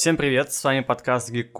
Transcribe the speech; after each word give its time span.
Всем 0.00 0.16
привет, 0.16 0.50
с 0.50 0.64
вами 0.64 0.80
подкаст 0.80 1.30
Geek 1.30 1.52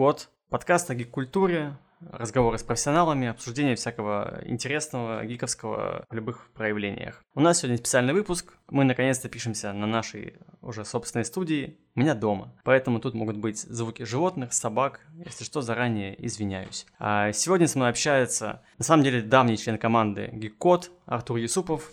подкаст 0.49 0.89
о 0.89 0.95
гик-культуре, 0.95 1.77
разговоры 2.11 2.57
с 2.57 2.63
профессионалами, 2.63 3.29
обсуждение 3.29 3.75
всякого 3.77 4.41
интересного, 4.47 5.27
гиковского 5.27 6.07
в 6.09 6.15
любых 6.15 6.49
проявлениях. 6.55 7.23
У 7.35 7.41
нас 7.41 7.59
сегодня 7.59 7.77
специальный 7.77 8.15
выпуск, 8.15 8.55
мы 8.71 8.85
наконец-то 8.85 9.29
пишемся 9.29 9.75
на 9.75 9.87
нашей 9.87 10.39
уже 10.63 10.87
собственной 10.87 11.27
студии, 11.27 11.77
у 11.95 12.01
меня 12.01 12.15
дома, 12.15 12.55
поэтому 12.65 12.99
тут 12.99 13.13
могут 13.13 13.37
быть 13.37 13.59
звуки 13.59 14.05
животных, 14.05 14.55
собак, 14.55 15.07
если 15.13 15.45
что, 15.45 15.61
заранее 15.61 16.17
извиняюсь. 16.27 16.87
А 16.99 17.33
сегодня 17.33 17.69
со 17.69 17.77
мной 17.77 17.91
общается, 17.91 18.63
на 18.79 18.85
самом 18.85 19.05
деле, 19.05 19.21
давний 19.21 19.59
член 19.59 19.77
команды 19.77 20.31
Код 20.49 20.91
Артур 21.05 21.37
Юсупов. 21.37 21.93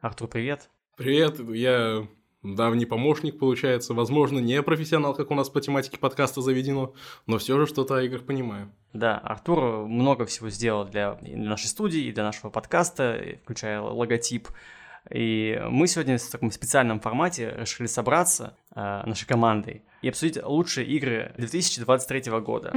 Артур, 0.00 0.28
привет. 0.28 0.68
Привет, 0.98 1.40
я 1.54 2.06
давний 2.54 2.86
помощник, 2.86 3.38
получается. 3.38 3.94
Возможно, 3.94 4.38
не 4.38 4.62
профессионал, 4.62 5.14
как 5.14 5.30
у 5.30 5.34
нас 5.34 5.48
по 5.48 5.60
тематике 5.60 5.98
подкаста 5.98 6.40
заведено, 6.40 6.94
но 7.26 7.38
все 7.38 7.58
же 7.58 7.66
что-то 7.66 7.96
о 7.96 8.02
играх 8.02 8.22
понимаю. 8.22 8.70
Да, 8.92 9.18
Артур 9.18 9.86
много 9.86 10.26
всего 10.26 10.50
сделал 10.50 10.84
для 10.84 11.18
нашей 11.22 11.66
студии 11.66 12.02
и 12.02 12.12
для 12.12 12.24
нашего 12.24 12.50
подкаста, 12.50 13.20
включая 13.42 13.80
логотип. 13.80 14.48
И 15.10 15.60
мы 15.70 15.86
сегодня 15.86 16.18
в 16.18 16.30
таком 16.30 16.50
специальном 16.50 17.00
формате 17.00 17.54
решили 17.56 17.86
собраться 17.86 18.56
э, 18.74 19.02
нашей 19.06 19.26
командой 19.26 19.82
и 20.02 20.08
обсудить 20.08 20.42
лучшие 20.42 20.86
игры 20.86 21.32
2023 21.36 22.32
года. 22.40 22.72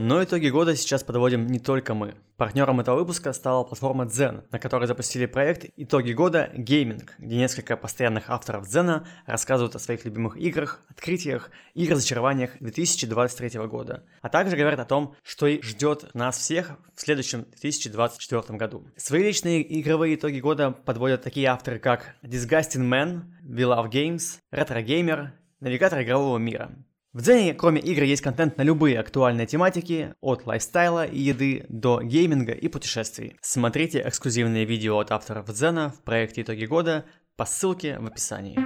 Но 0.00 0.22
итоги 0.22 0.46
года 0.46 0.76
сейчас 0.76 1.02
подводим 1.02 1.48
не 1.48 1.58
только 1.58 1.92
мы. 1.92 2.14
Партнером 2.36 2.78
этого 2.78 3.00
выпуска 3.00 3.32
стала 3.32 3.64
платформа 3.64 4.04
Zen, 4.04 4.44
на 4.52 4.60
которой 4.60 4.86
запустили 4.86 5.26
проект 5.26 5.64
«Итоги 5.76 6.12
года. 6.12 6.52
Гейминг», 6.54 7.16
где 7.18 7.34
несколько 7.34 7.76
постоянных 7.76 8.30
авторов 8.30 8.68
Zen 8.68 9.04
рассказывают 9.26 9.74
о 9.74 9.80
своих 9.80 10.04
любимых 10.04 10.36
играх, 10.36 10.82
открытиях 10.88 11.50
и 11.74 11.90
разочарованиях 11.90 12.52
2023 12.60 13.66
года, 13.66 14.04
а 14.22 14.28
также 14.28 14.56
говорят 14.56 14.78
о 14.78 14.84
том, 14.84 15.16
что 15.24 15.48
ждет 15.48 16.14
нас 16.14 16.38
всех 16.38 16.78
в 16.94 17.00
следующем 17.00 17.46
2024 17.60 18.56
году. 18.56 18.86
Свои 18.96 19.24
личные 19.24 19.80
игровые 19.80 20.14
итоги 20.14 20.38
года 20.38 20.70
подводят 20.70 21.24
такие 21.24 21.48
авторы, 21.48 21.80
как 21.80 22.14
Disgusting 22.22 22.88
Man, 22.88 23.22
We 23.42 23.64
Love 23.64 23.90
Games, 23.90 24.38
Retro 24.52 24.80
Gamer, 24.80 25.30
Навигатор 25.58 26.02
игрового 26.02 26.38
мира. 26.38 26.70
В 27.18 27.20
Дзене, 27.20 27.52
кроме 27.52 27.80
игр, 27.80 28.04
есть 28.04 28.22
контент 28.22 28.58
на 28.58 28.62
любые 28.62 29.00
актуальные 29.00 29.48
тематики, 29.48 30.14
от 30.20 30.46
лайфстайла 30.46 31.04
и 31.04 31.18
еды 31.18 31.66
до 31.68 32.00
гейминга 32.00 32.52
и 32.52 32.68
путешествий. 32.68 33.36
Смотрите 33.40 34.00
эксклюзивные 34.06 34.64
видео 34.64 35.00
от 35.00 35.10
авторов 35.10 35.46
Дзена 35.46 35.90
в 35.90 36.04
проекте 36.04 36.42
«Итоги 36.42 36.66
года» 36.66 37.06
по 37.34 37.44
ссылке 37.44 37.98
в 37.98 38.06
описании. 38.06 38.56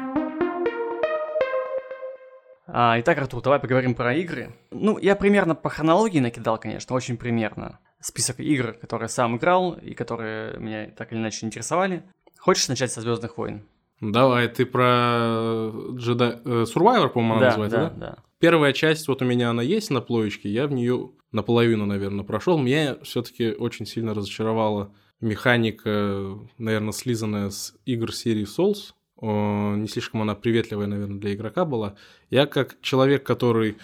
А, 2.66 3.00
итак, 3.00 3.16
Артур, 3.16 3.40
давай 3.40 3.58
поговорим 3.58 3.94
про 3.94 4.14
игры. 4.16 4.54
Ну, 4.70 4.98
я 4.98 5.16
примерно 5.16 5.54
по 5.54 5.70
хронологии 5.70 6.20
накидал, 6.20 6.58
конечно, 6.58 6.94
очень 6.94 7.16
примерно. 7.16 7.80
Список 8.00 8.38
игр, 8.38 8.74
которые 8.74 9.08
сам 9.08 9.38
играл 9.38 9.72
и 9.72 9.94
которые 9.94 10.58
меня 10.58 10.90
так 10.90 11.10
или 11.10 11.20
иначе 11.20 11.46
интересовали. 11.46 12.02
Хочешь 12.38 12.68
начать 12.68 12.92
со 12.92 13.00
Звездных 13.00 13.38
войн? 13.38 13.66
Давай, 14.02 14.48
ты 14.48 14.66
про 14.66 15.70
Jedi... 15.94 16.42
Э, 16.44 16.64
Survivor, 16.64 17.08
по-моему, 17.08 17.40
да, 17.40 17.46
называется, 17.46 17.76
да? 17.78 17.90
да? 17.90 17.94
Да, 17.96 18.16
Первая 18.40 18.72
часть, 18.72 19.06
вот 19.06 19.22
у 19.22 19.24
меня 19.24 19.50
она 19.50 19.62
есть 19.62 19.90
на 19.90 20.00
плоечке, 20.00 20.48
я 20.48 20.66
в 20.66 20.72
нее 20.72 21.12
наполовину, 21.30 21.86
наверное, 21.86 22.24
прошел. 22.24 22.58
Меня 22.58 22.96
все-таки 23.04 23.52
очень 23.52 23.86
сильно 23.86 24.12
разочаровала 24.12 24.92
механика, 25.20 26.36
наверное, 26.58 26.92
слизанная 26.92 27.50
с 27.50 27.74
игр 27.86 28.12
серии 28.12 28.44
Souls. 28.44 28.92
Не 29.20 29.86
слишком 29.86 30.20
она 30.22 30.34
приветливая, 30.34 30.88
наверное, 30.88 31.20
для 31.20 31.34
игрока 31.34 31.64
была. 31.64 31.94
Я 32.28 32.46
как 32.46 32.80
человек, 32.80 33.22
который 33.22 33.76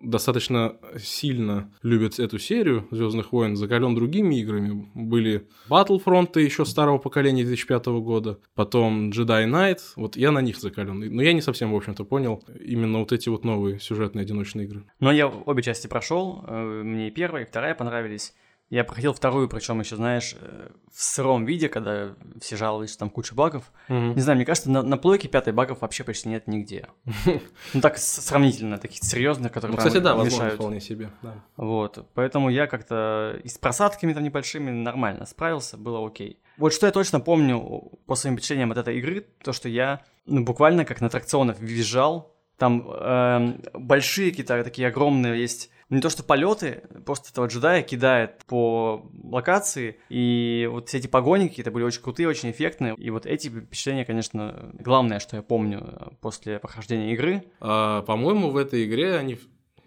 достаточно 0.00 0.76
сильно 0.98 1.70
любят 1.82 2.18
эту 2.18 2.38
серию 2.38 2.86
Звездных 2.90 3.32
войн, 3.32 3.56
закален 3.56 3.94
другими 3.94 4.40
играми. 4.40 4.88
Были 4.94 5.48
Battlefront 5.68 6.38
еще 6.40 6.64
старого 6.64 6.98
поколения 6.98 7.44
2005 7.44 7.86
года, 7.86 8.38
потом 8.54 9.10
Jedi 9.10 9.46
Knight. 9.46 9.80
Вот 9.96 10.16
я 10.16 10.30
на 10.30 10.40
них 10.40 10.58
закален. 10.58 10.98
Но 10.98 11.22
я 11.22 11.32
не 11.32 11.40
совсем, 11.40 11.72
в 11.72 11.76
общем-то, 11.76 12.04
понял 12.04 12.42
именно 12.60 12.98
вот 12.98 13.12
эти 13.12 13.28
вот 13.28 13.44
новые 13.44 13.78
сюжетные 13.80 14.22
одиночные 14.22 14.66
игры. 14.66 14.84
Но 15.00 15.12
я 15.12 15.28
обе 15.28 15.62
части 15.62 15.86
прошел. 15.86 16.44
Э, 16.46 16.82
мне 16.82 17.08
и 17.08 17.10
первая, 17.10 17.44
и 17.44 17.46
вторая 17.46 17.74
понравились. 17.74 18.34
Я 18.68 18.82
проходил 18.82 19.12
вторую, 19.12 19.48
причем 19.48 19.78
еще, 19.78 19.94
знаешь, 19.94 20.34
э, 20.40 20.70
в 20.92 21.00
сыром 21.00 21.44
виде, 21.44 21.68
когда 21.68 22.16
все 22.40 22.56
жаловались, 22.56 22.90
что 22.90 23.00
там 23.00 23.10
куча 23.10 23.32
багов. 23.32 23.70
Мгм. 23.86 24.16
Не 24.16 24.20
знаю, 24.20 24.36
мне 24.36 24.44
кажется, 24.44 24.70
на, 24.70 24.82
на 24.82 24.96
плойке 24.98 25.28
пятой 25.28 25.52
багов 25.52 25.82
вообще 25.82 26.02
почти 26.02 26.28
нет 26.28 26.48
нигде. 26.48 26.88
Ну 27.74 27.80
так 27.80 27.98
сравнительно, 27.98 28.78
таких 28.78 29.04
серьезных, 29.04 29.52
которые 29.52 29.72
Ну, 29.72 29.78
кстати, 29.78 29.98
да, 29.98 30.14
возможно, 30.14 30.50
вполне 30.50 30.80
себе. 30.80 31.10
Вот, 31.56 32.06
поэтому 32.14 32.48
я 32.48 32.66
как-то 32.66 33.38
и 33.44 33.48
с 33.48 33.56
просадками 33.56 34.12
там 34.12 34.24
небольшими 34.24 34.70
нормально 34.70 35.26
справился, 35.26 35.76
было 35.76 36.04
окей. 36.04 36.40
Вот 36.56 36.72
что 36.72 36.86
я 36.86 36.92
точно 36.92 37.20
помню 37.20 37.60
по 38.06 38.14
своим 38.14 38.36
впечатлениям 38.36 38.72
от 38.72 38.78
этой 38.78 38.98
игры, 38.98 39.26
то 39.44 39.52
что 39.52 39.68
я 39.68 40.02
ну, 40.26 40.44
буквально 40.44 40.84
как 40.84 41.00
на 41.00 41.06
аттракционах 41.06 41.60
визжал. 41.60 42.34
Там 42.56 42.88
эм, 42.90 43.62
большие 43.74 44.30
какие-то 44.30 44.64
такие 44.64 44.88
огромные 44.88 45.38
есть 45.38 45.70
не 45.88 46.00
то 46.00 46.10
что 46.10 46.22
полеты, 46.22 46.82
просто 47.04 47.30
этого 47.30 47.46
джедая 47.46 47.82
кидает 47.82 48.44
по 48.46 49.08
локации, 49.22 49.98
и 50.08 50.68
вот 50.70 50.88
все 50.88 50.98
эти 50.98 51.06
погони 51.06 51.48
какие-то 51.48 51.70
были 51.70 51.84
очень 51.84 52.02
крутые, 52.02 52.28
очень 52.28 52.50
эффектные, 52.50 52.94
и 52.96 53.10
вот 53.10 53.26
эти 53.26 53.48
впечатления, 53.48 54.04
конечно, 54.04 54.72
главное, 54.74 55.20
что 55.20 55.36
я 55.36 55.42
помню 55.42 55.80
э, 55.82 56.08
после 56.20 56.58
прохождения 56.58 57.12
игры. 57.12 57.44
А, 57.60 58.02
по-моему, 58.02 58.50
в 58.50 58.56
этой 58.56 58.84
игре 58.84 59.16
они 59.16 59.38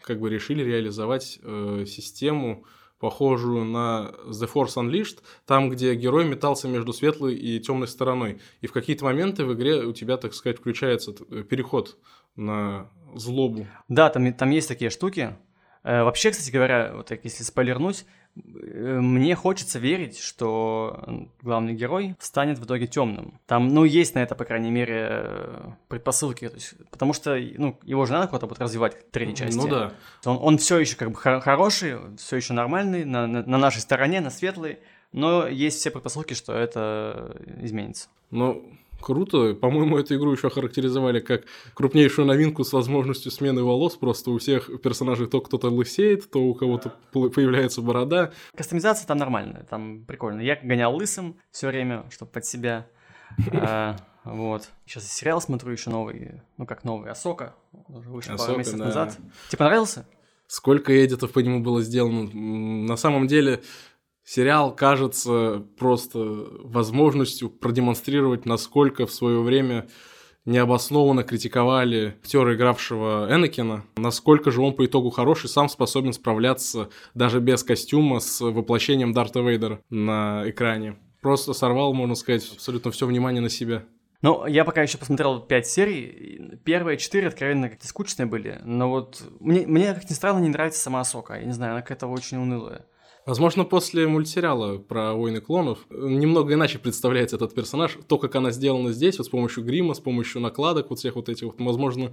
как 0.01 0.19
бы 0.19 0.29
решили 0.29 0.63
реализовать 0.63 1.39
э, 1.43 1.85
систему, 1.85 2.65
похожую 2.99 3.63
на 3.63 4.13
The 4.25 4.49
Force 4.53 4.75
Unleashed, 4.75 5.19
там, 5.45 5.69
где 5.69 5.95
герой 5.95 6.25
метался 6.25 6.67
между 6.67 6.91
светлой 6.93 7.35
и 7.35 7.59
темной 7.59 7.87
стороной. 7.87 8.41
И 8.61 8.67
в 8.67 8.73
какие-то 8.73 9.05
моменты 9.05 9.45
в 9.45 9.53
игре 9.53 9.85
у 9.85 9.93
тебя, 9.93 10.17
так 10.17 10.33
сказать, 10.33 10.57
включается 10.59 11.13
т- 11.13 11.43
переход 11.43 11.97
на 12.35 12.89
злобу. 13.15 13.67
Да, 13.87 14.09
там, 14.09 14.33
там 14.33 14.49
есть 14.49 14.67
такие 14.67 14.89
штуки. 14.89 15.37
Э, 15.83 16.03
вообще, 16.03 16.31
кстати 16.31 16.51
говоря, 16.51 16.91
вот 16.93 17.07
так 17.07 17.23
если 17.23 17.43
спойлернуть, 17.43 18.05
э, 18.35 18.99
мне 18.99 19.35
хочется 19.35 19.79
верить, 19.79 20.19
что 20.19 21.29
главный 21.41 21.73
герой 21.73 22.15
станет 22.19 22.59
в 22.59 22.65
итоге 22.65 22.87
темным. 22.87 23.39
Там, 23.47 23.69
ну, 23.69 23.85
есть 23.85 24.15
на 24.15 24.19
это, 24.19 24.35
по 24.35 24.45
крайней 24.45 24.71
мере, 24.71 25.07
э, 25.09 25.69
предпосылки. 25.87 26.49
То 26.49 26.55
есть, 26.55 26.73
потому 26.91 27.13
что, 27.13 27.37
ну, 27.57 27.79
его 27.83 28.05
же 28.05 28.13
надо 28.13 28.27
куда-то 28.27 28.47
будет 28.47 28.59
развивать 28.59 28.99
к 28.99 29.11
третьей 29.11 29.35
части. 29.35 29.57
Ну 29.57 29.67
да. 29.67 29.93
Он, 30.25 30.37
он 30.41 30.57
все 30.57 30.79
еще 30.79 30.95
как 30.95 31.11
бы 31.11 31.15
хор- 31.15 31.39
хороший, 31.41 31.97
все 32.17 32.35
еще 32.35 32.53
нормальный, 32.53 33.05
на, 33.05 33.27
на, 33.27 33.43
на 33.43 33.57
нашей 33.57 33.79
стороне, 33.79 34.21
на 34.21 34.29
светлой, 34.29 34.79
но 35.11 35.47
есть 35.47 35.79
все 35.79 35.91
предпосылки, 35.91 36.33
что 36.33 36.53
это 36.53 37.35
изменится. 37.61 38.09
Ну, 38.31 38.69
круто. 38.99 39.53
По-моему, 39.53 39.97
эту 39.97 40.15
игру 40.15 40.31
еще 40.31 40.49
характеризовали 40.49 41.19
как 41.19 41.43
крупнейшую 41.73 42.25
новинку 42.25 42.63
с 42.63 42.73
возможностью 42.73 43.31
смены 43.31 43.63
волос. 43.63 43.95
Просто 43.95 44.31
у 44.31 44.37
всех 44.37 44.81
персонажей 44.81 45.27
то 45.27 45.41
кто-то 45.41 45.69
лысеет, 45.69 46.29
то 46.29 46.39
у 46.39 46.53
кого-то 46.53 46.93
появляется 47.11 47.81
борода. 47.81 48.31
Кастомизация 48.55 49.07
там 49.07 49.17
нормальная, 49.17 49.63
там 49.69 50.05
прикольно. 50.05 50.41
Я 50.41 50.55
гонял 50.55 50.93
лысым 50.95 51.37
все 51.51 51.67
время, 51.67 52.05
чтобы 52.09 52.31
под 52.31 52.45
себя. 52.45 52.87
А, 53.53 53.95
Вот. 54.23 54.69
Сейчас 54.85 55.05
и 55.05 55.07
сериал 55.07 55.39
смотрю 55.39 55.71
еще 55.71 55.89
новый, 55.89 56.41
ну 56.57 56.65
как 56.65 56.83
новый, 56.83 57.11
Асока. 57.11 57.55
Он 57.87 57.97
уже 57.97 58.09
вышел 58.09 58.37
пару 58.37 58.57
месяцев 58.57 58.79
да. 58.79 58.85
назад. 58.85 59.17
Тебе 59.47 59.57
понравился? 59.57 60.05
Сколько 60.47 61.05
эдитов 61.05 61.31
по 61.31 61.39
нему 61.39 61.59
было 61.61 61.83
сделано. 61.83 62.27
На 62.33 62.97
самом 62.97 63.27
деле, 63.27 63.61
сериал 64.29 64.75
кажется 64.75 65.65
просто 65.79 66.19
возможностью 66.19 67.49
продемонстрировать, 67.49 68.45
насколько 68.45 69.07
в 69.07 69.11
свое 69.11 69.41
время 69.41 69.87
необоснованно 70.45 71.23
критиковали 71.23 72.15
актера, 72.21 72.55
игравшего 72.55 73.27
Энакина, 73.31 73.85
насколько 73.97 74.51
же 74.51 74.61
он 74.61 74.75
по 74.75 74.85
итогу 74.85 75.09
хороший, 75.09 75.49
сам 75.49 75.67
способен 75.67 76.13
справляться 76.13 76.89
даже 77.15 77.39
без 77.39 77.63
костюма 77.63 78.19
с 78.19 78.39
воплощением 78.41 79.13
Дарта 79.13 79.39
Вейдера 79.39 79.81
на 79.89 80.43
экране. 80.45 80.97
Просто 81.21 81.53
сорвал, 81.53 81.93
можно 81.93 82.13
сказать, 82.13 82.47
абсолютно 82.53 82.91
все 82.91 83.07
внимание 83.07 83.41
на 83.41 83.49
себя. 83.49 83.83
Ну, 84.21 84.45
я 84.45 84.63
пока 84.63 84.83
еще 84.83 84.97
посмотрел 84.97 85.39
5 85.39 85.67
серий. 85.67 86.59
Первые 86.65 86.97
4 86.97 87.27
откровенно 87.27 87.69
как-то 87.69 87.87
скучные 87.87 88.25
были. 88.25 88.59
Но 88.63 88.89
вот 88.89 89.23
мне, 89.39 89.65
мне, 89.65 89.93
как 89.93 90.09
ни 90.09 90.13
странно, 90.13 90.39
не 90.39 90.49
нравится 90.49 90.81
сама 90.81 90.99
Асока. 90.99 91.35
Я 91.35 91.45
не 91.45 91.53
знаю, 91.53 91.71
она 91.71 91.81
какая-то 91.81 92.07
очень 92.07 92.37
унылая. 92.37 92.85
Возможно, 93.29 93.63
после 93.63 94.07
мультсериала 94.07 94.79
про 94.79 95.13
войны 95.13 95.39
клонов 95.39 95.77
немного 95.91 96.55
иначе 96.55 96.79
представляется 96.79 97.35
этот 97.35 97.53
персонаж. 97.53 97.95
То, 98.07 98.17
как 98.17 98.35
она 98.35 98.49
сделана 98.49 98.91
здесь, 98.91 99.19
вот 99.19 99.27
с 99.27 99.29
помощью 99.29 99.63
грима, 99.63 99.93
с 99.93 99.99
помощью 99.99 100.41
накладок, 100.41 100.89
вот 100.89 100.97
всех 100.97 101.13
вот 101.15 101.29
этих 101.29 101.45
вот, 101.45 101.55
возможно, 101.59 102.11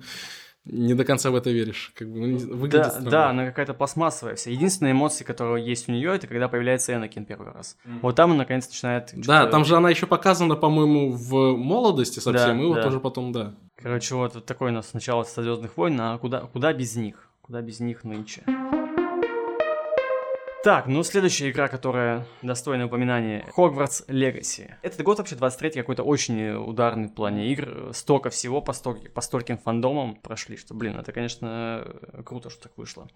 не 0.66 0.92
до 0.92 1.06
конца 1.06 1.30
в 1.30 1.34
это 1.34 1.48
веришь. 1.48 1.92
Как 1.94 2.12
бы, 2.12 2.18
ну, 2.18 2.36
выглядит 2.36 2.82
Да, 2.82 2.90
странно. 2.90 3.10
да, 3.10 3.30
она 3.30 3.46
какая-то 3.46 3.72
пластмассовая 3.72 4.34
вся. 4.34 4.50
Единственная 4.50 4.92
эмоция, 4.92 5.24
которая 5.24 5.62
есть 5.62 5.88
у 5.88 5.92
нее, 5.92 6.14
это 6.16 6.26
когда 6.26 6.48
появляется 6.48 6.92
Энакин 6.92 7.24
первый 7.24 7.50
раз. 7.50 7.78
Вот 8.02 8.14
там 8.14 8.32
он 8.32 8.36
наконец 8.36 8.68
начинает... 8.68 9.12
Да, 9.14 9.46
там 9.46 9.64
же 9.64 9.74
она 9.74 9.88
еще 9.88 10.06
показана, 10.06 10.54
по-моему, 10.54 11.12
в 11.12 11.56
молодости 11.56 12.20
совсем, 12.20 12.58
Да, 12.58 12.62
и 12.62 12.66
вот 12.66 12.74
да. 12.74 12.82
тоже 12.82 13.00
потом, 13.00 13.32
да. 13.32 13.54
Короче, 13.76 14.14
вот, 14.16 14.34
вот 14.34 14.44
такой 14.44 14.68
у 14.68 14.74
нас 14.74 14.92
начало 14.92 15.24
Звездных 15.24 15.78
войн, 15.78 15.98
а 15.98 16.18
куда, 16.18 16.40
куда 16.40 16.74
без 16.74 16.94
них? 16.94 17.30
Куда 17.40 17.62
без 17.62 17.80
них 17.80 18.04
нынче? 18.04 18.42
Так, 20.66 20.88
ну 20.88 21.04
следующая 21.04 21.50
игра, 21.50 21.68
которая 21.68 22.26
достойна 22.42 22.86
упоминания, 22.86 23.46
Hogwarts 23.56 24.04
Legacy. 24.08 24.68
Этот 24.82 25.00
год 25.02 25.18
вообще 25.18 25.36
23 25.36 25.70
какой-то 25.70 26.02
очень 26.02 26.56
ударный 26.56 27.06
в 27.06 27.14
плане 27.14 27.52
игр. 27.52 27.92
Столько 27.92 28.30
всего 28.30 28.60
по, 28.60 28.72
столь, 28.72 29.08
по 29.10 29.20
стольким 29.20 29.58
фандомам 29.58 30.16
прошли, 30.16 30.56
что, 30.56 30.74
блин, 30.74 30.96
это, 30.96 31.12
конечно, 31.12 31.86
круто, 32.24 32.50
что 32.50 32.64
так 32.64 32.72
вышло. 32.76 33.08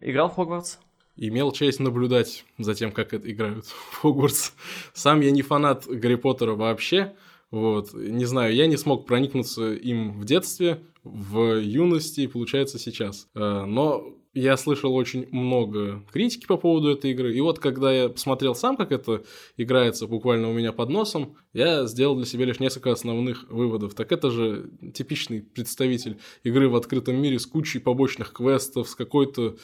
Играл 0.00 0.30
в 0.30 0.36
Хогвартс? 0.36 0.78
Имел 1.16 1.52
честь 1.52 1.78
наблюдать 1.78 2.46
за 2.56 2.72
тем, 2.72 2.90
как 2.90 3.12
это 3.12 3.30
играют 3.30 3.66
в 3.90 4.00
Хогвартс. 4.00 4.52
Сам 4.94 5.20
я 5.20 5.30
не 5.30 5.42
фанат 5.42 5.86
Гарри 5.86 6.14
Поттера 6.14 6.54
вообще, 6.54 7.12
вот, 7.50 7.92
не 7.92 8.24
знаю, 8.24 8.54
я 8.54 8.66
не 8.66 8.78
смог 8.78 9.06
проникнуться 9.06 9.74
им 9.74 10.18
в 10.18 10.24
детстве, 10.24 10.80
в 11.02 11.60
юности 11.60 12.26
получается, 12.28 12.78
сейчас. 12.78 13.28
Э, 13.34 13.66
но 13.66 14.14
я 14.34 14.56
слышал 14.56 14.94
очень 14.94 15.28
много 15.30 16.04
критики 16.12 16.46
по 16.46 16.56
поводу 16.56 16.90
этой 16.90 17.12
игры. 17.12 17.34
И 17.34 17.40
вот 17.40 17.60
когда 17.60 17.92
я 17.92 18.08
посмотрел 18.08 18.54
сам, 18.54 18.76
как 18.76 18.92
это 18.92 19.22
играется 19.56 20.06
буквально 20.06 20.50
у 20.50 20.52
меня 20.52 20.72
под 20.72 20.90
носом, 20.90 21.36
я 21.52 21.86
сделал 21.86 22.16
для 22.16 22.26
себя 22.26 22.44
лишь 22.44 22.60
несколько 22.60 22.90
основных 22.90 23.48
выводов. 23.48 23.94
Так 23.94 24.10
это 24.12 24.30
же 24.30 24.70
типичный 24.92 25.40
представитель 25.40 26.18
игры 26.42 26.68
в 26.68 26.76
открытом 26.76 27.16
мире 27.16 27.38
с 27.38 27.46
кучей 27.46 27.78
побочных 27.78 28.32
квестов, 28.32 28.88
с 28.88 28.94
какой-то 28.94 29.56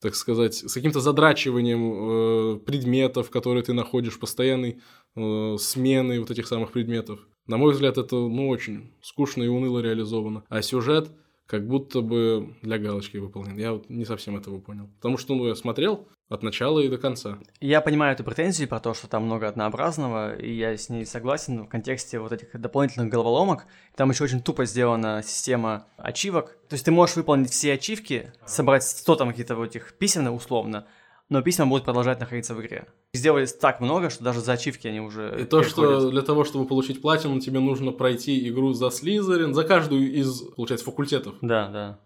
так 0.00 0.14
сказать, 0.16 0.54
с 0.54 0.74
каким-то 0.74 1.00
задрачиванием 1.00 2.56
э, 2.56 2.58
предметов, 2.58 3.30
которые 3.30 3.62
ты 3.62 3.72
находишь, 3.72 4.18
постоянной 4.18 4.82
э, 5.16 5.56
сменой 5.58 6.18
вот 6.18 6.30
этих 6.30 6.46
самых 6.46 6.72
предметов. 6.72 7.20
На 7.46 7.56
мой 7.56 7.72
взгляд, 7.72 7.96
это, 7.96 8.16
ну, 8.16 8.50
очень 8.50 8.92
скучно 9.00 9.42
и 9.42 9.48
уныло 9.48 9.78
реализовано. 9.78 10.44
А 10.50 10.60
сюжет 10.60 11.10
как 11.54 11.68
будто 11.68 12.00
бы 12.00 12.56
для 12.62 12.78
галочки 12.78 13.16
выполнен. 13.18 13.56
Я 13.56 13.72
вот 13.72 13.88
не 13.88 14.04
совсем 14.04 14.36
этого 14.36 14.58
понял. 14.60 14.88
Потому 14.96 15.18
что, 15.18 15.36
ну, 15.36 15.46
я 15.46 15.54
смотрел 15.54 16.08
от 16.28 16.42
начала 16.42 16.80
и 16.80 16.88
до 16.88 16.98
конца. 16.98 17.38
Я 17.60 17.80
понимаю 17.80 18.12
эту 18.12 18.24
претензию 18.24 18.68
про 18.68 18.80
то, 18.80 18.92
что 18.92 19.08
там 19.08 19.24
много 19.24 19.46
однообразного, 19.46 20.34
и 20.34 20.52
я 20.52 20.76
с 20.76 20.88
ней 20.88 21.06
согласен 21.06 21.62
в 21.62 21.68
контексте 21.68 22.18
вот 22.18 22.32
этих 22.32 22.60
дополнительных 22.60 23.08
головоломок. 23.08 23.66
Там 23.94 24.10
еще 24.10 24.24
очень 24.24 24.42
тупо 24.42 24.64
сделана 24.64 25.22
система 25.24 25.86
ачивок. 25.96 26.58
То 26.68 26.74
есть 26.74 26.84
ты 26.84 26.90
можешь 26.90 27.14
выполнить 27.14 27.50
все 27.50 27.74
ачивки, 27.74 28.32
собрать 28.44 28.82
100 28.82 29.14
там 29.14 29.30
каких-то 29.30 29.54
вот 29.54 29.68
этих 29.68 29.94
писем 29.96 30.32
условно, 30.34 30.88
но 31.28 31.42
письма 31.42 31.66
будут 31.66 31.84
продолжать 31.84 32.20
находиться 32.20 32.54
в 32.54 32.60
игре. 32.60 32.86
Сделали 33.12 33.46
так 33.46 33.80
много, 33.80 34.10
что 34.10 34.22
даже 34.24 34.40
за 34.40 34.52
ачивки 34.52 34.86
они 34.86 35.00
уже 35.00 35.34
И 35.40 35.44
то, 35.44 35.62
что 35.62 36.10
для 36.10 36.22
того, 36.22 36.44
чтобы 36.44 36.66
получить 36.66 37.00
платину, 37.00 37.40
тебе 37.40 37.60
нужно 37.60 37.92
пройти 37.92 38.48
игру 38.48 38.72
за 38.72 38.90
Слизерин, 38.90 39.54
за 39.54 39.64
каждую 39.64 40.12
из, 40.12 40.42
получается, 40.56 40.84
факультетов. 40.84 41.34
Да, 41.40 41.68
да. 41.68 41.98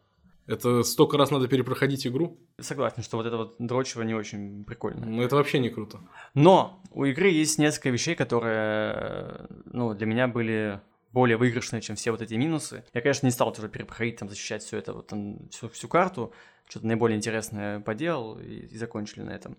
Это 0.47 0.83
столько 0.83 1.19
раз 1.19 1.31
надо 1.31 1.47
перепроходить 1.47 2.07
игру? 2.07 2.39
Согласен, 2.59 3.03
что 3.03 3.19
вот 3.19 3.27
это 3.27 3.37
вот 3.37 3.57
дрочево 3.59 4.03
не 4.03 4.15
очень 4.15 4.65
прикольно. 4.65 5.05
Ну, 5.05 5.23
это 5.23 5.37
вообще 5.37 5.59
не 5.59 5.69
круто. 5.69 6.01
Но 6.33 6.81
у 6.91 7.05
игры 7.05 7.29
есть 7.29 7.59
несколько 7.59 7.91
вещей, 7.91 8.15
которые, 8.15 9.47
ну, 9.67 9.93
для 9.93 10.07
меня 10.07 10.27
были 10.27 10.81
более 11.13 11.37
выигрышные, 11.37 11.81
чем 11.81 11.97
все 11.97 12.11
вот 12.11 12.23
эти 12.23 12.35
минусы. 12.35 12.85
Я, 12.93 13.01
конечно, 13.01 13.27
не 13.27 13.33
стал 13.33 13.53
тоже 13.53 13.69
перепроходить, 13.69 14.17
там, 14.17 14.29
защищать 14.29 14.63
все 14.63 14.79
это, 14.79 14.93
вот, 14.93 15.07
там, 15.07 15.49
всю, 15.51 15.69
всю 15.69 15.89
карту, 15.89 16.33
что-то 16.69 16.87
наиболее 16.87 17.17
интересное 17.17 17.81
поделал 17.81 18.39
и, 18.39 18.67
и 18.67 18.77
закончили 18.77 19.23
на 19.23 19.31
этом. 19.31 19.57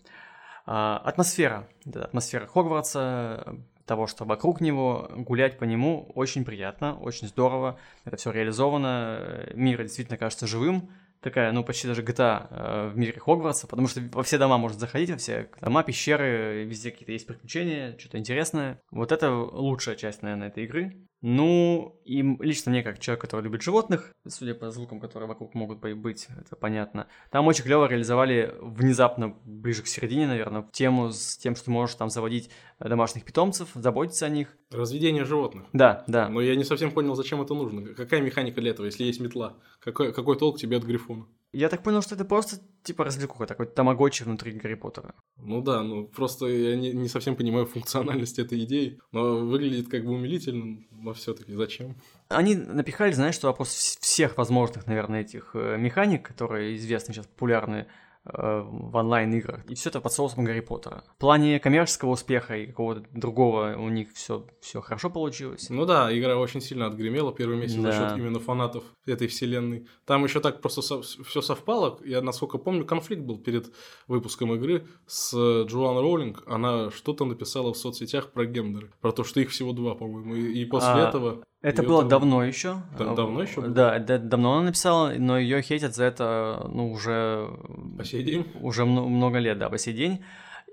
А, 0.66 0.98
атмосфера, 1.00 1.68
да, 1.86 2.04
атмосфера 2.04 2.46
Хогвартса, 2.46 3.58
того, 3.86 4.06
что 4.06 4.24
вокруг 4.24 4.62
него, 4.62 5.10
гулять 5.16 5.58
по 5.58 5.64
нему 5.64 6.12
очень 6.14 6.46
приятно, 6.46 6.96
очень 7.00 7.28
здорово, 7.28 7.80
это 8.06 8.18
все 8.18 8.30
реализовано, 8.30 9.50
мир 9.56 9.82
действительно 9.82 10.20
кажется 10.20 10.46
живым, 10.46 10.92
такая, 11.22 11.52
ну, 11.52 11.64
почти 11.64 11.88
даже 11.88 12.04
GTA 12.04 12.48
э, 12.50 12.90
в 12.90 12.98
мире 12.98 13.20
Хогвартса, 13.20 13.66
потому 13.66 13.88
что 13.88 14.02
во 14.14 14.22
все 14.22 14.38
дома 14.38 14.60
можно 14.60 14.78
заходить, 14.80 15.10
во 15.10 15.18
все 15.18 15.50
дома, 15.60 15.82
пещеры, 15.84 16.66
везде 16.66 16.92
какие-то 16.92 17.12
есть 17.12 17.26
приключения, 17.26 17.98
что-то 17.98 18.20
интересное. 18.20 18.80
Вот 18.92 19.12
это 19.12 19.32
лучшая 19.32 19.96
часть, 19.96 20.22
наверное, 20.22 20.50
этой 20.50 20.66
игры. 20.66 21.09
Ну, 21.22 22.00
и 22.06 22.22
лично 22.22 22.72
мне, 22.72 22.82
как 22.82 23.00
человек, 23.00 23.22
который 23.22 23.42
любит 23.42 23.62
животных, 23.62 24.14
судя 24.28 24.54
по 24.56 24.72
звукам, 24.72 25.02
которые 25.02 25.28
вокруг 25.28 25.54
могут 25.54 25.80
быть, 25.80 26.28
это 26.40 26.56
понятно, 26.56 27.08
там 27.30 27.46
очень 27.48 27.64
клево 27.64 27.88
реализовали 27.88 28.56
внезапно, 28.62 29.36
ближе 29.44 29.84
к 29.84 29.88
середине, 29.88 30.28
наверное, 30.28 30.66
тему 30.72 31.12
с 31.12 31.38
тем, 31.38 31.56
что 31.56 31.72
можешь 31.72 31.96
там 31.96 32.10
заводить 32.10 32.50
домашних 32.80 33.26
питомцев, 33.26 33.70
заботиться 33.74 34.26
о 34.26 34.30
них. 34.30 34.56
Разведение 34.72 35.26
животных. 35.26 35.66
Да, 35.74 36.04
да. 36.08 36.30
Но 36.30 36.40
я 36.42 36.56
не 36.56 36.64
совсем 36.64 36.92
понял, 36.92 37.16
зачем 37.16 37.42
это 37.42 37.54
нужно. 37.54 37.94
Какая 37.94 38.22
механика 38.22 38.62
для 38.62 38.72
этого, 38.72 38.86
если 38.86 39.04
есть 39.04 39.20
метла? 39.20 39.58
Какой, 39.80 40.14
какой 40.14 40.38
толк 40.38 40.58
тебе 40.58 40.78
от 40.78 40.84
грифона? 40.84 41.28
Я 41.52 41.70
так 41.70 41.82
понял, 41.82 42.02
что 42.02 42.16
это 42.16 42.26
просто 42.26 42.58
типа 42.84 43.04
развлекуха, 43.04 43.48
такой 43.48 43.66
тамагочи 43.66 44.24
внутри 44.24 44.52
Гарри 44.52 44.76
Поттера. 44.76 45.16
Ну 45.38 45.62
да, 45.62 45.82
ну 45.82 46.08
просто 46.08 46.46
я 46.48 46.76
не, 46.76 46.92
не 46.94 47.08
совсем 47.08 47.36
понимаю 47.36 47.66
функциональность 47.66 48.38
этой 48.38 48.64
идеи, 48.66 49.00
но 49.12 49.38
выглядит 49.38 49.90
как 49.90 50.06
бы 50.06 50.12
умилительно, 50.12 50.86
но 50.92 51.14
все 51.14 51.34
таки 51.34 51.54
зачем? 51.54 51.96
Они 52.28 52.56
напихали, 52.56 53.12
знаешь, 53.14 53.36
что 53.36 53.48
вопрос 53.48 53.70
всех 53.70 54.38
возможных, 54.38 54.86
наверное, 54.86 55.22
этих 55.22 55.52
э, 55.56 55.78
механик, 55.78 56.28
которые 56.28 56.76
известны 56.76 57.14
сейчас, 57.14 57.26
популярны, 57.26 57.88
в 58.34 58.96
онлайн-играх. 58.96 59.66
И 59.68 59.76
все 59.76 59.90
это 59.90 60.02
под 60.02 60.12
соусом 60.12 60.44
Гарри 60.44 60.62
Поттера. 60.62 61.04
В 61.16 61.20
плане 61.20 61.60
коммерческого 61.60 62.12
успеха 62.12 62.58
и 62.58 62.68
какого-то 62.68 63.06
другого 63.14 63.76
у 63.78 63.90
них 63.90 64.12
все, 64.14 64.46
все 64.62 64.82
хорошо 64.82 65.10
получилось. 65.10 65.70
Ну 65.70 65.86
да, 65.86 66.16
игра 66.18 66.38
очень 66.38 66.62
сильно 66.62 66.88
отгремела 66.88 67.34
первый 67.34 67.58
месяц 67.58 67.76
да. 67.76 67.92
за 67.92 67.98
счет 67.98 68.18
именно 68.18 68.40
фанатов 68.40 68.84
этой 69.06 69.28
вселенной. 69.28 69.88
Там 70.06 70.24
еще 70.24 70.40
так 70.40 70.62
просто 70.62 70.82
со- 70.82 71.02
все 71.02 71.42
совпало. 71.42 72.00
Я, 72.06 72.22
насколько 72.22 72.58
помню, 72.58 72.86
конфликт 72.86 73.24
был 73.24 73.38
перед 73.38 73.74
выпуском 74.08 74.54
игры 74.54 74.88
с 75.08 75.34
Джоан 75.34 75.98
Роулинг. 75.98 76.44
Она 76.48 76.92
что-то 76.92 77.26
написала 77.26 77.74
в 77.74 77.78
соцсетях 77.78 78.32
про 78.32 78.46
гендеры. 78.46 78.92
Про 79.02 79.12
то, 79.12 79.24
что 79.24 79.40
их 79.40 79.50
всего 79.50 79.74
два, 79.74 79.96
по-моему. 79.96 80.36
И, 80.36 80.62
и 80.62 80.66
после 80.66 80.90
а... 80.90 81.10
этого 81.10 81.44
это 81.62 81.84
было 81.84 82.02
там... 82.02 82.10
давно 82.10 82.44
еще. 82.44 82.82
Да, 82.98 83.14
давно 83.14 83.42
еще? 83.42 83.62
Было? 83.62 83.70
Да, 83.70 84.00
да, 84.00 84.18
давно 84.18 84.54
она 84.54 84.66
написала, 84.68 85.14
но 85.18 85.38
ее 85.38 85.62
хейтят 85.62 85.96
за 85.96 86.06
это, 86.06 86.68
ну, 86.72 86.92
уже... 86.92 87.50
По 87.98 88.04
сей 88.04 88.24
день? 88.24 88.48
Уже 88.62 88.86
много 88.86 89.40
лет, 89.40 89.58
да, 89.58 89.70
по 89.70 89.78
сей 89.78 89.94
день. 89.94 90.24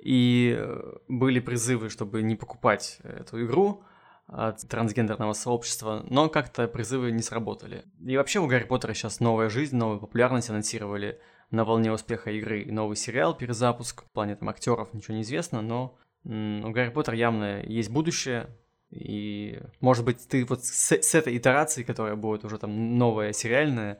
И 0.00 0.64
были 1.08 1.40
призывы, 1.40 1.88
чтобы 1.90 2.22
не 2.22 2.36
покупать 2.36 2.98
эту 3.02 3.44
игру 3.44 3.82
от 4.28 4.60
трансгендерного 4.68 5.32
сообщества, 5.32 6.04
но 6.08 6.28
как-то 6.28 6.68
призывы 6.68 7.12
не 7.12 7.22
сработали. 7.22 7.84
И 8.04 8.16
вообще 8.16 8.40
у 8.40 8.46
Гарри 8.46 8.64
Поттера 8.64 8.92
сейчас 8.94 9.20
новая 9.20 9.48
жизнь, 9.48 9.76
новая 9.76 9.98
популярность 9.98 10.50
анонсировали 10.50 11.20
на 11.50 11.64
волне 11.64 11.92
успеха 11.92 12.30
игры 12.30 12.66
новый 12.70 12.96
сериал, 12.96 13.36
перезапуск. 13.36 14.04
В 14.04 14.10
плане 14.10 14.36
там 14.36 14.48
актеров 14.48 14.92
ничего 14.92 15.14
не 15.14 15.22
известно, 15.22 15.62
но 15.62 15.96
у 16.24 16.70
Гарри 16.70 16.90
Поттера 16.90 17.16
явно 17.16 17.62
есть 17.62 17.90
будущее, 17.90 18.48
и, 18.98 19.60
может 19.80 20.04
быть, 20.04 20.26
ты 20.28 20.44
вот 20.44 20.64
с, 20.64 20.92
с 20.92 21.14
этой 21.14 21.36
итерацией, 21.36 21.84
которая 21.84 22.16
будет 22.16 22.44
уже 22.44 22.58
там 22.58 22.98
новая 22.98 23.32
сериальная, 23.32 23.98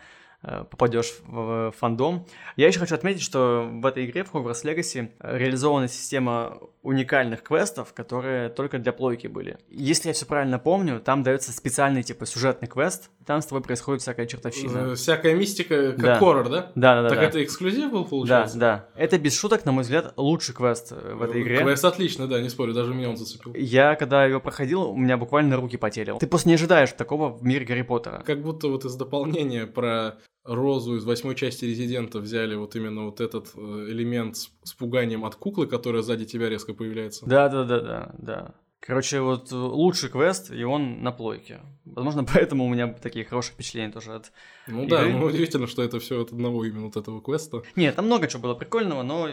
попадешь 0.70 1.14
в 1.26 1.72
фандом. 1.76 2.26
Я 2.56 2.68
еще 2.68 2.78
хочу 2.78 2.94
отметить, 2.94 3.22
что 3.22 3.68
в 3.70 3.84
этой 3.84 4.06
игре, 4.06 4.24
в 4.24 4.32
Hogwarts 4.32 4.64
Legacy, 4.64 5.10
реализована 5.20 5.88
система 5.88 6.58
уникальных 6.86 7.42
квестов, 7.42 7.92
которые 7.92 8.48
только 8.48 8.78
для 8.78 8.92
плойки 8.92 9.26
были. 9.26 9.58
Если 9.68 10.08
я 10.08 10.14
все 10.14 10.24
правильно 10.24 10.60
помню, 10.60 11.00
там 11.00 11.24
дается 11.24 11.50
специальный 11.52 12.04
типа 12.04 12.26
сюжетный 12.26 12.68
квест, 12.68 13.10
там 13.26 13.42
с 13.42 13.46
тобой 13.46 13.62
происходит 13.62 14.02
всякая 14.02 14.26
чертовщина. 14.26 14.92
Э, 14.92 14.94
всякая 14.94 15.34
мистика, 15.34 15.92
как 15.92 16.00
да. 16.00 16.18
хоррор, 16.18 16.48
да? 16.48 16.72
Да, 16.76 16.94
да, 16.94 17.02
да. 17.02 17.08
Так 17.08 17.18
да. 17.18 17.24
это 17.24 17.42
эксклюзив 17.42 17.90
был, 17.90 18.04
получается? 18.04 18.56
Да, 18.56 18.88
да. 18.94 19.02
Это 19.02 19.18
без 19.18 19.36
шуток, 19.36 19.64
на 19.64 19.72
мой 19.72 19.82
взгляд, 19.82 20.14
лучший 20.16 20.54
квест 20.54 20.92
э, 20.92 21.14
в 21.14 21.22
этой 21.22 21.42
игре. 21.42 21.58
Квест 21.58 21.84
отлично, 21.84 22.28
да, 22.28 22.40
не 22.40 22.48
спорю, 22.48 22.72
даже 22.72 22.94
меня 22.94 23.10
он 23.10 23.16
зацепил. 23.16 23.52
Я, 23.54 23.96
когда 23.96 24.24
его 24.24 24.38
проходил, 24.38 24.82
у 24.82 24.96
меня 24.96 25.16
буквально 25.16 25.56
руки 25.56 25.76
потели. 25.76 26.14
Ты 26.20 26.26
просто 26.28 26.48
не 26.48 26.54
ожидаешь 26.54 26.92
такого 26.92 27.30
в 27.30 27.44
мире 27.44 27.64
Гарри 27.64 27.82
Поттера. 27.82 28.22
Как 28.24 28.40
будто 28.42 28.68
вот 28.68 28.84
из 28.84 28.94
дополнения 28.94 29.66
про 29.66 30.18
Розу 30.46 30.96
из 30.96 31.04
восьмой 31.04 31.34
части 31.34 31.64
Резидента 31.64 32.18
взяли 32.20 32.54
вот 32.54 32.76
именно 32.76 33.04
вот 33.04 33.20
этот 33.20 33.48
э, 33.56 33.58
элемент 33.88 34.36
с, 34.36 34.50
с 34.64 34.72
пуганием 34.74 35.24
от 35.24 35.34
куклы, 35.36 35.66
которая 35.66 36.02
сзади 36.02 36.24
тебя 36.24 36.48
резко 36.48 36.72
появляется. 36.74 37.26
Да, 37.26 37.48
да, 37.48 37.64
да, 37.64 37.80
да, 37.80 38.14
да. 38.18 38.54
Короче, 38.80 39.20
вот 39.20 39.50
э, 39.50 39.56
лучший 39.56 40.10
квест, 40.10 40.52
и 40.52 40.62
он 40.62 41.02
на 41.02 41.10
плойке. 41.10 41.60
Возможно, 41.84 42.24
поэтому 42.34 42.64
у 42.66 42.68
меня 42.68 42.88
такие 42.92 43.24
хорошие 43.24 43.54
впечатления 43.54 43.90
тоже 43.90 44.14
от 44.14 44.32
Ну 44.68 44.84
игры. 44.84 44.90
да, 44.90 45.06
ну 45.06 45.26
удивительно, 45.26 45.66
что 45.66 45.82
это 45.82 45.98
все 45.98 46.22
от 46.22 46.30
одного 46.32 46.64
именно 46.64 46.84
вот 46.86 46.96
этого 46.96 47.20
квеста. 47.20 47.62
Нет, 47.74 47.96
там 47.96 48.06
много 48.06 48.28
чего 48.28 48.42
было 48.42 48.54
прикольного, 48.54 49.02
но, 49.02 49.28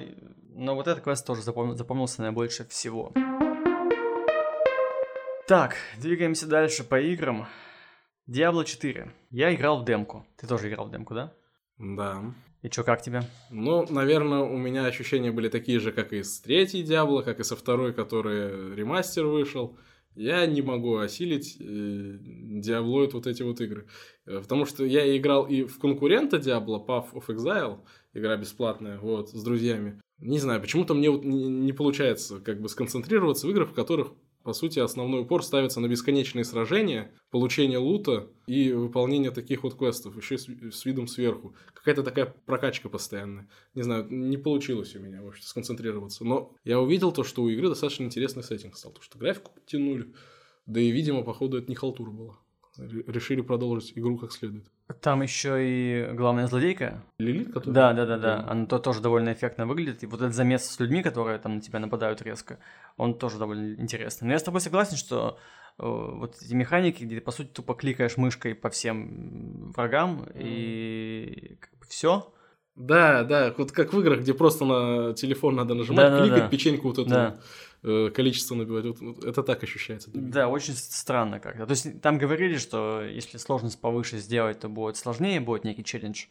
но 0.55 0.75
вот 0.75 0.87
этот 0.87 1.03
квест 1.03 1.25
тоже 1.25 1.41
запом... 1.43 1.77
запомнился 1.77 2.21
наибольше 2.23 2.65
всего. 2.69 3.13
Так, 5.47 5.75
двигаемся 5.99 6.47
дальше 6.47 6.83
по 6.83 6.99
играм. 6.99 7.47
Diablo 8.29 8.63
4. 8.63 9.11
Я 9.31 9.53
играл 9.53 9.81
в 9.81 9.85
демку. 9.85 10.25
Ты 10.37 10.47
тоже 10.47 10.69
играл 10.69 10.87
в 10.87 10.91
демку, 10.91 11.13
да? 11.13 11.33
Да. 11.77 12.23
И 12.61 12.69
чё, 12.69 12.85
как 12.85 13.01
тебе? 13.01 13.23
Ну, 13.49 13.85
наверное, 13.89 14.39
у 14.39 14.57
меня 14.57 14.85
ощущения 14.85 15.31
были 15.31 15.49
такие 15.49 15.79
же, 15.79 15.91
как 15.91 16.13
и 16.13 16.23
с 16.23 16.39
третьей 16.39 16.83
Diablo, 16.83 17.21
как 17.21 17.41
и 17.41 17.43
со 17.43 17.57
второй, 17.57 17.93
который 17.93 18.75
ремастер 18.75 19.25
вышел. 19.25 19.77
Я 20.15 20.45
не 20.45 20.61
могу 20.61 20.97
осилить 20.97 21.57
э, 21.59 21.63
Диаблоид 21.63 23.13
вот 23.13 23.27
эти 23.27 23.43
вот 23.43 23.59
игры. 23.59 23.87
Э, 24.25 24.39
потому 24.39 24.65
что 24.65 24.85
я 24.85 25.17
играл 25.17 25.45
и 25.45 25.63
в 25.65 25.77
конкурента 25.79 26.37
Diablo, 26.37 26.85
Path 26.85 27.11
of 27.13 27.25
Exile, 27.27 27.79
игра 28.13 28.37
бесплатная, 28.37 28.99
вот, 28.99 29.31
с 29.31 29.43
друзьями. 29.43 29.99
Не 30.19 30.39
знаю, 30.39 30.61
почему-то 30.61 30.93
мне 30.93 31.09
вот 31.09 31.25
не, 31.25 31.49
не 31.49 31.73
получается 31.73 32.39
как 32.39 32.61
бы 32.61 32.69
сконцентрироваться 32.69 33.47
в 33.47 33.49
играх, 33.49 33.71
в 33.71 33.73
которых 33.73 34.13
по 34.43 34.53
сути, 34.53 34.79
основной 34.79 35.21
упор 35.21 35.43
ставится 35.43 35.79
на 35.79 35.87
бесконечные 35.87 36.43
сражения, 36.43 37.13
получение 37.31 37.77
лута 37.77 38.29
и 38.45 38.71
выполнение 38.71 39.31
таких 39.31 39.63
вот 39.63 39.75
квестов, 39.77 40.17
еще 40.17 40.37
с, 40.37 40.85
видом 40.85 41.07
сверху. 41.07 41.55
Какая-то 41.73 42.03
такая 42.03 42.25
прокачка 42.45 42.89
постоянная. 42.89 43.49
Не 43.73 43.83
знаю, 43.83 44.05
не 44.09 44.37
получилось 44.37 44.95
у 44.95 44.99
меня 44.99 45.21
вообще 45.21 45.43
сконцентрироваться. 45.43 46.25
Но 46.25 46.53
я 46.65 46.79
увидел 46.79 47.11
то, 47.13 47.23
что 47.23 47.43
у 47.43 47.49
игры 47.49 47.69
достаточно 47.69 48.03
интересный 48.03 48.43
сеттинг 48.43 48.77
стал. 48.77 48.91
То, 48.91 49.01
что 49.01 49.17
графику 49.17 49.51
подтянули. 49.53 50.13
Да 50.65 50.79
и, 50.79 50.91
видимо, 50.91 51.23
походу, 51.23 51.57
это 51.57 51.69
не 51.69 51.75
халтура 51.75 52.11
была. 52.11 52.39
Решили 52.77 53.41
продолжить 53.41 53.93
игру 53.95 54.17
как 54.17 54.31
следует. 54.31 54.65
Там 55.01 55.21
еще 55.21 55.57
и 55.61 56.11
главная 56.13 56.47
злодейка. 56.47 57.03
Лилит, 57.19 57.53
которая... 57.53 57.73
Да, 57.73 57.93
да, 57.93 58.05
да, 58.05 58.17
да. 58.17 58.45
Она 58.49 58.65
то 58.65 58.79
тоже 58.79 59.01
довольно 59.01 59.31
эффектно 59.31 59.65
выглядит. 59.67 60.03
И 60.03 60.07
вот 60.07 60.21
этот 60.21 60.33
замес 60.33 60.65
с 60.65 60.79
людьми, 60.79 61.03
которые 61.03 61.37
там 61.37 61.55
на 61.55 61.61
тебя 61.61 61.79
нападают 61.79 62.21
резко, 62.21 62.59
он 62.97 63.17
тоже 63.17 63.37
довольно 63.37 63.75
интересный. 63.79 64.25
Но 64.25 64.33
я 64.33 64.39
с 64.39 64.43
тобой 64.43 64.59
согласен, 64.59 64.97
что 64.97 65.37
э, 65.77 65.83
вот 65.83 66.35
эти 66.41 66.53
механики, 66.53 67.03
где 67.03 67.15
ты, 67.15 67.21
по 67.21 67.31
сути, 67.31 67.49
тупо 67.49 67.75
кликаешь 67.75 68.17
мышкой 68.17 68.55
по 68.55 68.69
всем 68.69 69.71
врагам, 69.73 70.25
и 70.35 71.57
как 71.59 71.77
бы 71.79 71.85
все. 71.87 72.33
Да, 72.75 73.23
да, 73.23 73.53
вот 73.55 73.71
как 73.71 73.93
в 73.93 73.99
играх, 73.99 74.21
где 74.21 74.33
просто 74.33 74.65
на 74.65 75.13
телефон 75.13 75.55
надо 75.55 75.75
нажимать, 75.75 76.09
да, 76.09 76.19
кликать, 76.19 76.37
да, 76.37 76.43
да. 76.45 76.49
печеньку 76.49 76.87
вот 76.87 76.97
эту. 76.97 77.09
Да. 77.09 77.39
Э, 77.85 78.09
количество 78.13 78.55
набивать. 78.55 78.85
Вот 78.85 79.25
это 79.25 79.43
так 79.43 79.61
ощущается. 79.61 80.09
Да, 80.13 80.47
очень 80.47 80.73
странно 80.73 81.41
как-то. 81.41 81.65
То 81.65 81.71
есть 81.71 82.01
там 82.01 82.17
говорили, 82.17 82.57
что 82.57 83.01
если 83.03 83.37
сложность 83.37 83.81
повыше 83.81 84.19
сделать, 84.19 84.59
то 84.59 84.69
будет 84.69 84.95
сложнее, 84.95 85.41
будет 85.41 85.65
некий 85.65 85.83
челлендж. 85.83 86.27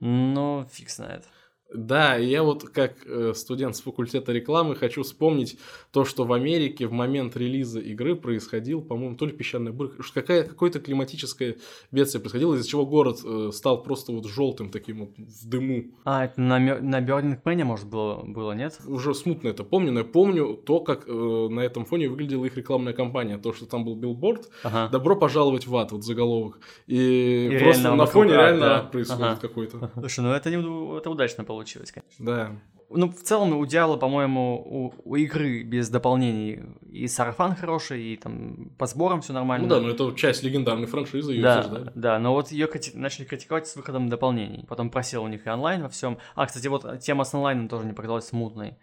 Но 0.00 0.68
фиг 0.70 0.90
знает. 0.90 1.24
Да, 1.74 2.18
и 2.18 2.26
я 2.26 2.42
вот 2.42 2.64
как 2.64 3.06
э, 3.06 3.32
студент 3.34 3.76
с 3.76 3.80
факультета 3.80 4.32
рекламы 4.32 4.76
хочу 4.76 5.02
вспомнить 5.02 5.58
то, 5.90 6.04
что 6.04 6.24
в 6.24 6.32
Америке 6.32 6.86
в 6.86 6.92
момент 6.92 7.36
релиза 7.36 7.80
игры 7.80 8.14
происходил, 8.14 8.82
по-моему, 8.82 9.16
то 9.16 9.26
ли 9.26 9.32
песчаный 9.32 9.72
бурь, 9.72 9.90
какая, 10.12 10.44
какое-то 10.44 10.80
климатическое 10.80 11.56
бедствие 11.90 12.20
происходило, 12.20 12.54
из-за 12.54 12.68
чего 12.68 12.84
город 12.84 13.20
э, 13.24 13.50
стал 13.52 13.82
просто 13.82 14.12
вот 14.12 14.26
желтым 14.26 14.70
таким 14.70 15.00
вот 15.00 15.10
в 15.16 15.48
дыму. 15.48 15.84
А, 16.04 16.26
это 16.26 16.40
на, 16.40 16.58
на 16.58 17.00
Burning 17.00 17.42
Man, 17.42 17.64
может, 17.64 17.86
было, 17.88 18.22
было, 18.22 18.52
нет? 18.52 18.78
Уже 18.86 19.14
смутно 19.14 19.48
это 19.48 19.64
помню, 19.64 19.92
но 19.92 20.00
я 20.00 20.04
помню 20.04 20.54
то, 20.54 20.80
как 20.80 21.08
э, 21.08 21.48
на 21.50 21.60
этом 21.60 21.84
фоне 21.84 22.08
выглядела 22.08 22.44
их 22.44 22.56
рекламная 22.56 22.92
кампания, 22.92 23.38
то, 23.38 23.52
что 23.52 23.66
там 23.66 23.84
был 23.84 23.94
билборд, 23.94 24.50
ага. 24.62 24.88
«Добро 24.92 25.16
пожаловать 25.16 25.66
в 25.66 25.76
ад», 25.76 25.92
вот 25.92 26.04
заголовок. 26.04 26.60
И, 26.86 27.50
и 27.52 27.58
просто 27.58 27.94
на 27.94 28.06
фоне 28.06 28.32
реально 28.32 28.66
да. 28.66 28.82
происходит 28.82 29.22
ага. 29.22 29.38
какой-то. 29.40 29.90
Слушай, 29.98 30.20
ну 30.20 30.32
это, 30.32 30.50
не, 30.50 30.56
это 30.98 31.10
удачно 31.10 31.44
получилось 31.44 31.61
получилось, 31.62 31.92
конечно. 31.92 32.24
Да. 32.24 32.60
Ну, 32.94 33.08
в 33.08 33.22
целом, 33.22 33.56
у 33.56 33.64
Диала, 33.64 33.96
по-моему, 33.96 34.56
у, 34.56 34.94
у 35.04 35.16
игры 35.16 35.62
без 35.62 35.88
дополнений 35.88 36.60
и 36.90 37.06
сарафан 37.06 37.54
хороший, 37.54 38.02
и 38.02 38.16
там 38.16 38.70
по 38.78 38.86
сборам 38.86 39.22
все 39.22 39.32
нормально. 39.32 39.66
Ну 39.66 39.74
да, 39.74 39.80
но 39.80 39.88
это 39.88 40.14
часть 40.14 40.42
легендарной 40.42 40.86
франшизы, 40.86 41.32
ее 41.32 41.42
да, 41.42 41.58
обсуждали. 41.60 41.92
Да, 41.94 42.18
но 42.18 42.34
вот 42.34 42.52
ее 42.52 42.66
крити- 42.66 42.94
начали 42.94 43.24
критиковать 43.24 43.66
с 43.66 43.76
выходом 43.76 44.10
дополнений. 44.10 44.66
Потом 44.68 44.90
просел 44.90 45.24
у 45.24 45.28
них 45.28 45.46
и 45.46 45.50
онлайн 45.50 45.82
во 45.82 45.88
всем. 45.88 46.18
А, 46.34 46.46
кстати, 46.46 46.68
вот 46.68 47.00
тема 47.00 47.24
с 47.24 47.32
онлайном 47.32 47.68
тоже 47.68 47.86
не 47.86 47.94
показалась 47.94 48.26
смутной. 48.26 48.76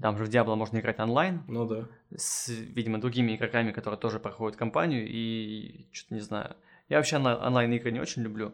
Там 0.00 0.16
же 0.16 0.26
в 0.26 0.28
Diablo 0.28 0.54
можно 0.54 0.78
играть 0.78 1.00
онлайн. 1.00 1.42
Ну 1.48 1.66
да. 1.66 1.88
С, 2.14 2.48
видимо, 2.48 3.00
другими 3.00 3.34
игроками, 3.34 3.72
которые 3.72 3.98
тоже 3.98 4.20
проходят 4.20 4.56
кампанию, 4.56 5.08
и 5.08 5.88
что-то 5.90 6.14
не 6.14 6.20
знаю. 6.20 6.54
Я 6.88 6.98
вообще 6.98 7.16
онлайн-игры 7.16 7.90
не 7.90 7.98
очень 7.98 8.22
люблю. 8.22 8.52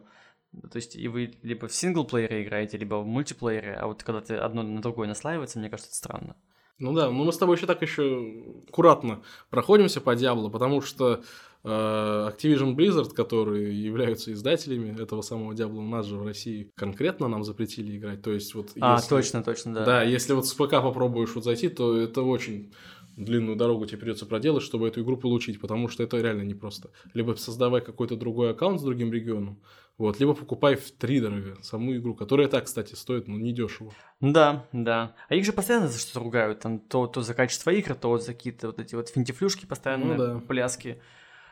То 0.71 0.77
есть 0.77 0.95
и 0.95 1.07
вы 1.07 1.33
либо 1.41 1.67
в 1.67 1.73
синглплеере 1.73 2.43
играете, 2.43 2.77
либо 2.77 2.95
в 2.95 3.05
мультиплеере, 3.05 3.73
а 3.73 3.87
вот 3.87 4.03
когда 4.03 4.21
ты 4.21 4.35
одно 4.35 4.63
на 4.63 4.81
другое 4.81 5.07
наслаивается, 5.07 5.59
мне 5.59 5.69
кажется, 5.69 5.89
это 5.89 5.97
странно. 5.97 6.35
Ну 6.79 6.93
да, 6.93 7.09
ну 7.09 7.23
мы 7.23 7.31
с 7.31 7.37
тобой 7.37 7.55
еще 7.55 7.65
так 7.65 7.81
еще 7.81 8.43
аккуратно 8.67 9.21
проходимся 9.49 10.01
по 10.01 10.15
Диабло, 10.15 10.49
потому 10.49 10.81
что 10.81 11.23
э, 11.63 11.67
Activision 11.67 12.75
Blizzard, 12.75 13.13
которые 13.13 13.81
являются 13.81 14.33
издателями 14.33 14.99
этого 14.99 15.21
самого 15.21 15.53
Диабло, 15.53 15.79
у 15.79 15.87
нас 15.87 16.07
же 16.07 16.17
в 16.17 16.25
России 16.25 16.71
конкретно 16.75 17.27
нам 17.27 17.43
запретили 17.43 17.97
играть. 17.97 18.21
То 18.21 18.31
есть 18.31 18.55
вот... 18.55 18.71
А, 18.81 18.95
если, 18.95 19.09
точно, 19.09 19.43
точно, 19.43 19.73
да. 19.73 19.85
Да, 19.85 20.03
если 20.03 20.33
вот 20.33 20.47
с 20.47 20.53
ПК 20.53 20.71
попробуешь 20.71 21.33
вот 21.35 21.43
зайти, 21.43 21.69
то 21.69 21.95
это 21.95 22.21
очень 22.23 22.73
длинную 23.15 23.55
дорогу 23.55 23.85
тебе 23.85 23.99
придется 23.99 24.25
проделать, 24.25 24.63
чтобы 24.63 24.87
эту 24.87 25.01
игру 25.01 25.17
получить, 25.17 25.61
потому 25.61 25.87
что 25.87 26.03
это 26.03 26.17
реально 26.17 26.41
непросто. 26.41 26.89
Либо 27.13 27.33
создавай 27.35 27.81
какой-то 27.81 28.15
другой 28.15 28.51
аккаунт 28.51 28.79
с 28.79 28.83
другим 28.83 29.13
регионом, 29.13 29.61
вот, 29.97 30.19
либо 30.19 30.33
покупай 30.33 30.75
в 30.75 30.91
три 30.91 31.19
дорого 31.19 31.61
саму 31.61 31.95
игру, 31.95 32.15
которая 32.15 32.47
так, 32.47 32.65
кстати, 32.65 32.95
стоит, 32.95 33.27
ну, 33.27 33.37
недешево. 33.37 33.93
Да, 34.19 34.65
да. 34.71 35.15
А 35.29 35.35
их 35.35 35.45
же 35.45 35.53
постоянно 35.53 35.87
за 35.87 35.99
что-то 35.99 36.19
ругают, 36.19 36.59
там, 36.61 36.79
то, 36.79 37.05
то 37.05 37.21
за 37.21 37.33
качество 37.33 37.69
игр, 37.69 37.93
то 37.93 38.09
вот 38.09 38.23
за 38.23 38.33
какие-то 38.33 38.67
вот 38.67 38.79
эти 38.79 38.95
вот 38.95 39.09
финтифлюшки 39.09 39.65
постоянно, 39.65 40.05
ну, 40.05 40.17
да. 40.17 40.39
пляски, 40.39 40.99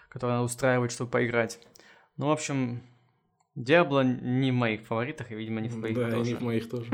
которые 0.09 0.37
надо 0.37 0.45
устраивать, 0.45 0.91
чтобы 0.91 1.11
поиграть. 1.11 1.59
Ну, 2.17 2.27
в 2.27 2.31
общем, 2.31 2.81
Диабло 3.55 4.03
не 4.03 4.51
в 4.51 4.55
моих 4.55 4.87
фаворитах, 4.87 5.31
и, 5.31 5.35
видимо, 5.35 5.61
не 5.61 5.69
в 5.69 5.77
твоих 5.77 5.95
да, 5.95 6.09
тоже. 6.09 6.23
Да, 6.23 6.29
не 6.29 6.35
в 6.35 6.41
моих 6.41 6.69
тоже. 6.69 6.89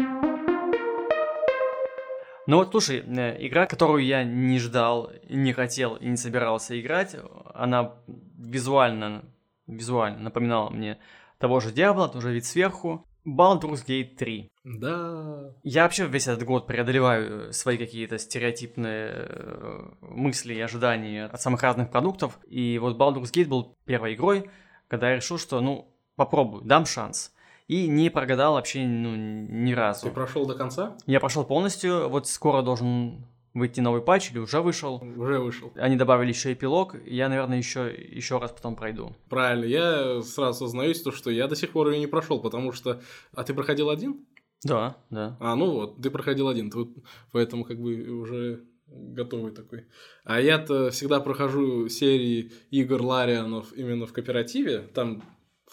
Ну 2.48 2.58
вот, 2.58 2.72
слушай, 2.72 3.04
э, 3.06 3.46
игра, 3.46 3.68
которую 3.68 4.06
я 4.06 4.24
не 4.24 4.58
ждал, 4.58 5.12
не 5.30 5.54
хотел 5.54 5.96
и 5.96 6.08
не 6.08 6.18
собирался 6.18 6.80
играть, 6.80 7.16
она 7.54 7.96
визуально, 8.38 9.26
визуально 9.68 10.20
напоминала 10.20 10.70
мне 10.70 10.98
того 11.40 11.60
же 11.60 11.72
Диабло, 11.72 12.10
тоже 12.10 12.34
вид 12.34 12.46
сверху. 12.46 13.06
Baldur's 13.28 13.86
Gate 13.86 14.16
3. 14.16 14.50
Да. 14.64 15.54
Я 15.64 15.84
вообще 15.84 16.08
весь 16.08 16.28
этот 16.28 16.46
год 16.46 16.66
преодолеваю 16.66 17.52
свои 17.52 17.78
какие-то 17.78 18.18
стереотипные 18.18 19.10
э, 19.12 19.90
мысли 20.02 20.54
и 20.54 20.62
ожидания 20.62 21.26
от 21.26 21.42
самых 21.42 21.62
разных 21.62 21.92
продуктов. 21.92 22.40
И 22.48 22.80
вот 22.80 22.98
Baldur's 22.98 23.34
Gate 23.34 23.48
был 23.48 23.76
первой 23.86 24.16
игрой, 24.16 24.50
когда 24.88 25.10
я 25.10 25.18
решил, 25.18 25.38
что, 25.38 25.60
ну, 25.60 25.94
попробую, 26.16 26.64
дам 26.64 26.86
шанс. 26.86 27.34
И 27.68 27.88
не 27.88 28.10
прогадал 28.10 28.54
вообще, 28.54 28.86
ну, 28.86 29.14
ни 29.16 29.74
разу. 29.74 30.08
Ты 30.08 30.14
прошел 30.14 30.46
до 30.46 30.56
конца? 30.56 30.96
Я 31.06 31.20
прошел 31.20 31.44
полностью. 31.44 32.08
Вот 32.08 32.28
скоро 32.28 32.62
должен 32.62 33.26
выйти 33.58 33.80
новый 33.80 34.02
патч 34.02 34.32
или 34.32 34.40
уже 34.40 34.62
вышел. 34.62 35.04
Уже 35.18 35.40
вышел. 35.40 35.72
Они 35.76 35.96
добавили 35.96 36.30
еще 36.30 36.54
эпилог, 36.54 36.96
я, 37.06 37.30
наверное, 37.30 37.58
еще, 37.58 37.94
еще 37.94 38.38
раз 38.38 38.52
потом 38.52 38.76
пройду. 38.76 39.16
Правильно, 39.30 39.66
я 39.66 40.22
сразу 40.22 40.60
сознаюсь, 40.60 41.02
то, 41.02 41.12
что 41.12 41.30
я 41.32 41.48
до 41.48 41.56
сих 41.56 41.72
пор 41.72 41.90
ее 41.90 42.00
не 42.00 42.08
прошел, 42.08 42.40
потому 42.40 42.72
что... 42.72 43.02
А 43.34 43.44
ты 43.44 43.54
проходил 43.54 43.90
один? 43.90 44.26
Да, 44.64 44.98
да. 45.10 45.38
А, 45.40 45.56
ну 45.56 45.72
вот, 45.72 46.02
ты 46.02 46.10
проходил 46.10 46.48
один, 46.48 46.72
ты, 46.72 46.88
поэтому 47.32 47.64
как 47.64 47.80
бы 47.80 48.10
уже 48.10 48.66
готовый 48.88 49.52
такой. 49.52 49.86
А 50.24 50.40
я-то 50.40 50.92
всегда 50.92 51.20
прохожу 51.20 51.90
серии 51.90 52.52
игр 52.72 53.02
Ларианов 53.02 53.74
именно 53.74 54.06
в 54.06 54.14
кооперативе. 54.14 54.80
Там 54.94 55.24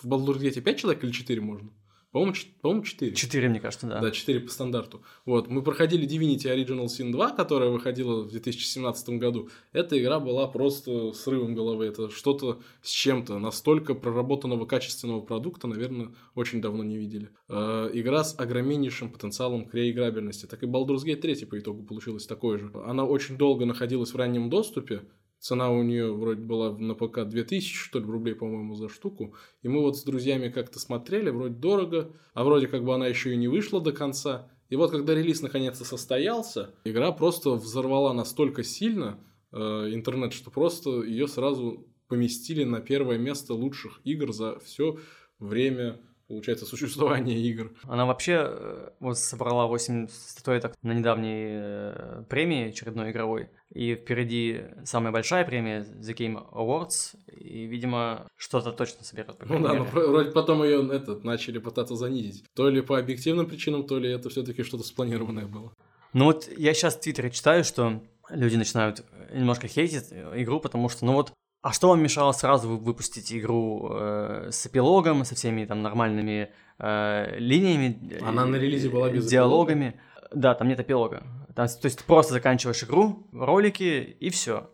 в 0.03 0.07
Baldur's 0.07 0.41
Gate 0.41 0.61
5 0.61 0.79
человек 0.79 1.05
или 1.05 1.12
4 1.12 1.41
можно? 1.41 1.71
По-моему, 2.14 2.33
по 2.62 2.80
4. 2.80 3.12
4, 3.12 3.49
мне 3.49 3.59
кажется, 3.59 3.88
да. 3.88 4.00
Да, 4.00 4.12
4 4.12 4.38
по 4.38 4.49
стандарту. 4.49 5.02
Вот, 5.26 5.49
мы 5.49 5.62
проходили 5.62 6.06
Divinity 6.06 6.44
Original 6.44 6.85
Sin 6.85 7.11
2, 7.11 7.30
которая 7.33 7.71
выходила 7.71 8.23
в 8.23 8.30
2017 8.30 9.18
году. 9.18 9.49
Эта 9.73 10.00
игра 10.00 10.21
была 10.21 10.47
просто 10.47 11.12
срывом 11.12 11.56
головы. 11.56 11.87
Это 11.87 12.11
что-то 12.11 12.61
с 12.83 12.90
чем-то. 12.90 13.40
Настолько 13.40 13.94
проработанного 13.94 14.64
качественного 14.64 15.23
продукта, 15.23 15.66
наверное, 15.66 16.14
очень 16.37 16.61
давно 16.61 16.85
не 16.85 16.99
видели. 16.99 17.30
Э, 17.49 17.90
игра 17.92 18.23
с 18.23 18.38
огромнейшим 18.38 19.11
потенциалом 19.11 19.66
к 19.66 19.75
реиграбельности. 19.75 20.47
Так 20.47 20.62
и 20.62 20.66
Baldur's 20.66 21.04
Gate 21.04 21.16
3 21.16 21.47
по 21.47 21.59
итогу 21.59 21.83
получилась 21.83 22.26
такой 22.26 22.59
же. 22.59 22.71
Она 22.87 23.04
очень 23.04 23.37
долго 23.37 23.64
находилась 23.64 24.14
в 24.14 24.16
раннем 24.16 24.50
доступе, 24.50 25.02
Цена 25.45 25.71
у 25.71 25.83
нее 25.83 26.11
вроде 26.11 26.41
была 26.41 26.73
на 26.73 26.95
ПК 26.95 27.27
2000, 27.27 27.77
что 27.77 27.99
ли, 27.99 28.07
рублей, 28.07 28.35
по-моему, 28.35 28.77
за 28.77 28.89
штуку. 28.89 29.35
И 29.61 29.69
мы 29.69 29.83
вот 29.83 29.99
с 29.99 30.03
друзьями 30.03 30.49
как-то 30.49 30.79
смотрели, 30.79 31.29
вроде 31.29 31.55
дорого, 31.55 32.17
а 32.33 32.45
вроде 32.45 32.67
как 32.67 32.83
бы 32.83 32.95
она 32.95 33.07
еще 33.09 33.35
и 33.35 33.37
не 33.37 33.47
вышла 33.47 33.79
до 33.83 33.93
конца. 33.93 34.51
И 34.71 34.77
вот 34.77 34.91
когда 34.91 35.15
релиз 35.15 35.43
наконец-то 35.43 35.85
состоялся, 35.85 36.75
игра 36.87 37.13
просто 37.13 37.51
взорвала 37.51 38.15
настолько 38.15 38.63
сильно 38.63 39.21
э, 39.53 39.59
интернет, 39.59 40.33
что 40.33 40.51
просто 40.51 41.03
ее 41.03 41.29
сразу 41.29 41.87
поместили 42.09 42.65
на 42.65 42.81
первое 42.81 43.19
место 43.19 43.53
лучших 43.53 44.01
игр 44.03 44.33
за 44.33 44.59
все 44.61 44.99
время 45.39 46.01
получается, 46.28 46.66
существование 46.66 47.38
игр. 47.38 47.73
Она 47.85 48.07
вообще 48.07 48.47
э, 48.47 48.90
вот 49.00 49.19
собрала 49.19 49.66
8 49.66 50.09
статуэток 50.09 50.75
на 50.83 50.93
недавней 50.93 51.47
э, 51.49 52.25
премии 52.28 52.69
очередной 52.69 53.11
игровой. 53.11 53.50
И 53.71 53.95
впереди 53.95 54.62
самая 54.85 55.12
большая 55.12 55.45
премия 55.45 55.81
The 55.81 56.14
Game 56.14 56.50
Awards. 56.52 57.16
И, 57.28 57.66
видимо, 57.66 58.26
что-то 58.37 58.73
точно 58.73 59.04
соберет. 59.04 59.37
ну 59.45 59.61
да, 59.61 59.75
но 59.75 59.85
вроде 59.85 60.31
потом 60.31 60.62
ее 60.62 60.88
этот, 60.93 61.25
начали 61.25 61.59
пытаться 61.59 61.97
занизить. 61.97 62.45
То 62.54 62.69
ли 62.69 62.81
по 62.81 62.99
объективным 62.99 63.47
причинам, 63.47 63.87
то 63.87 63.99
ли 63.99 64.11
это 64.11 64.28
все-таки 64.28 64.62
что-то 64.62 64.85
спланированное 64.85 65.47
было. 65.47 65.73
Ну 66.12 66.26
вот 66.26 66.49
я 66.57 66.75
сейчас 66.75 66.97
в 66.97 67.00
Твиттере 67.00 67.31
читаю, 67.31 67.64
что 67.64 68.00
люди 68.31 68.57
начинают 68.57 69.04
немножко 69.33 69.66
хейтить 69.66 70.12
игру, 70.12 70.61
потому 70.61 70.88
что, 70.88 71.04
ну 71.04 71.14
вот, 71.14 71.33
а 71.64 71.73
что 71.73 71.88
вам 71.88 72.02
мешало 72.02 72.33
сразу 72.33 72.76
выпустить 72.76 73.33
игру 73.33 73.88
э, 73.90 74.50
с 74.52 74.66
эпилогом, 74.66 75.25
со 75.25 75.35
всеми 75.35 75.64
там 75.64 75.80
нормальными 75.80 76.50
э, 76.78 77.38
линиями? 77.38 78.21
Она 78.21 78.44
на 78.44 78.56
релизе 78.56 78.90
была 78.90 79.09
без 79.09 79.25
диалогами. 79.26 79.88
Эпилога? 79.88 80.30
Да, 80.35 80.54
там 80.54 80.68
нет 80.68 80.80
эпилога. 80.80 81.23
Там, 81.54 81.66
то 81.66 81.87
есть 81.87 82.00
ты 82.00 82.04
просто 82.04 82.35
заканчиваешь 82.35 82.85
игру, 82.85 83.26
ролики 83.33 84.16
и 84.21 84.28
все. 84.28 84.68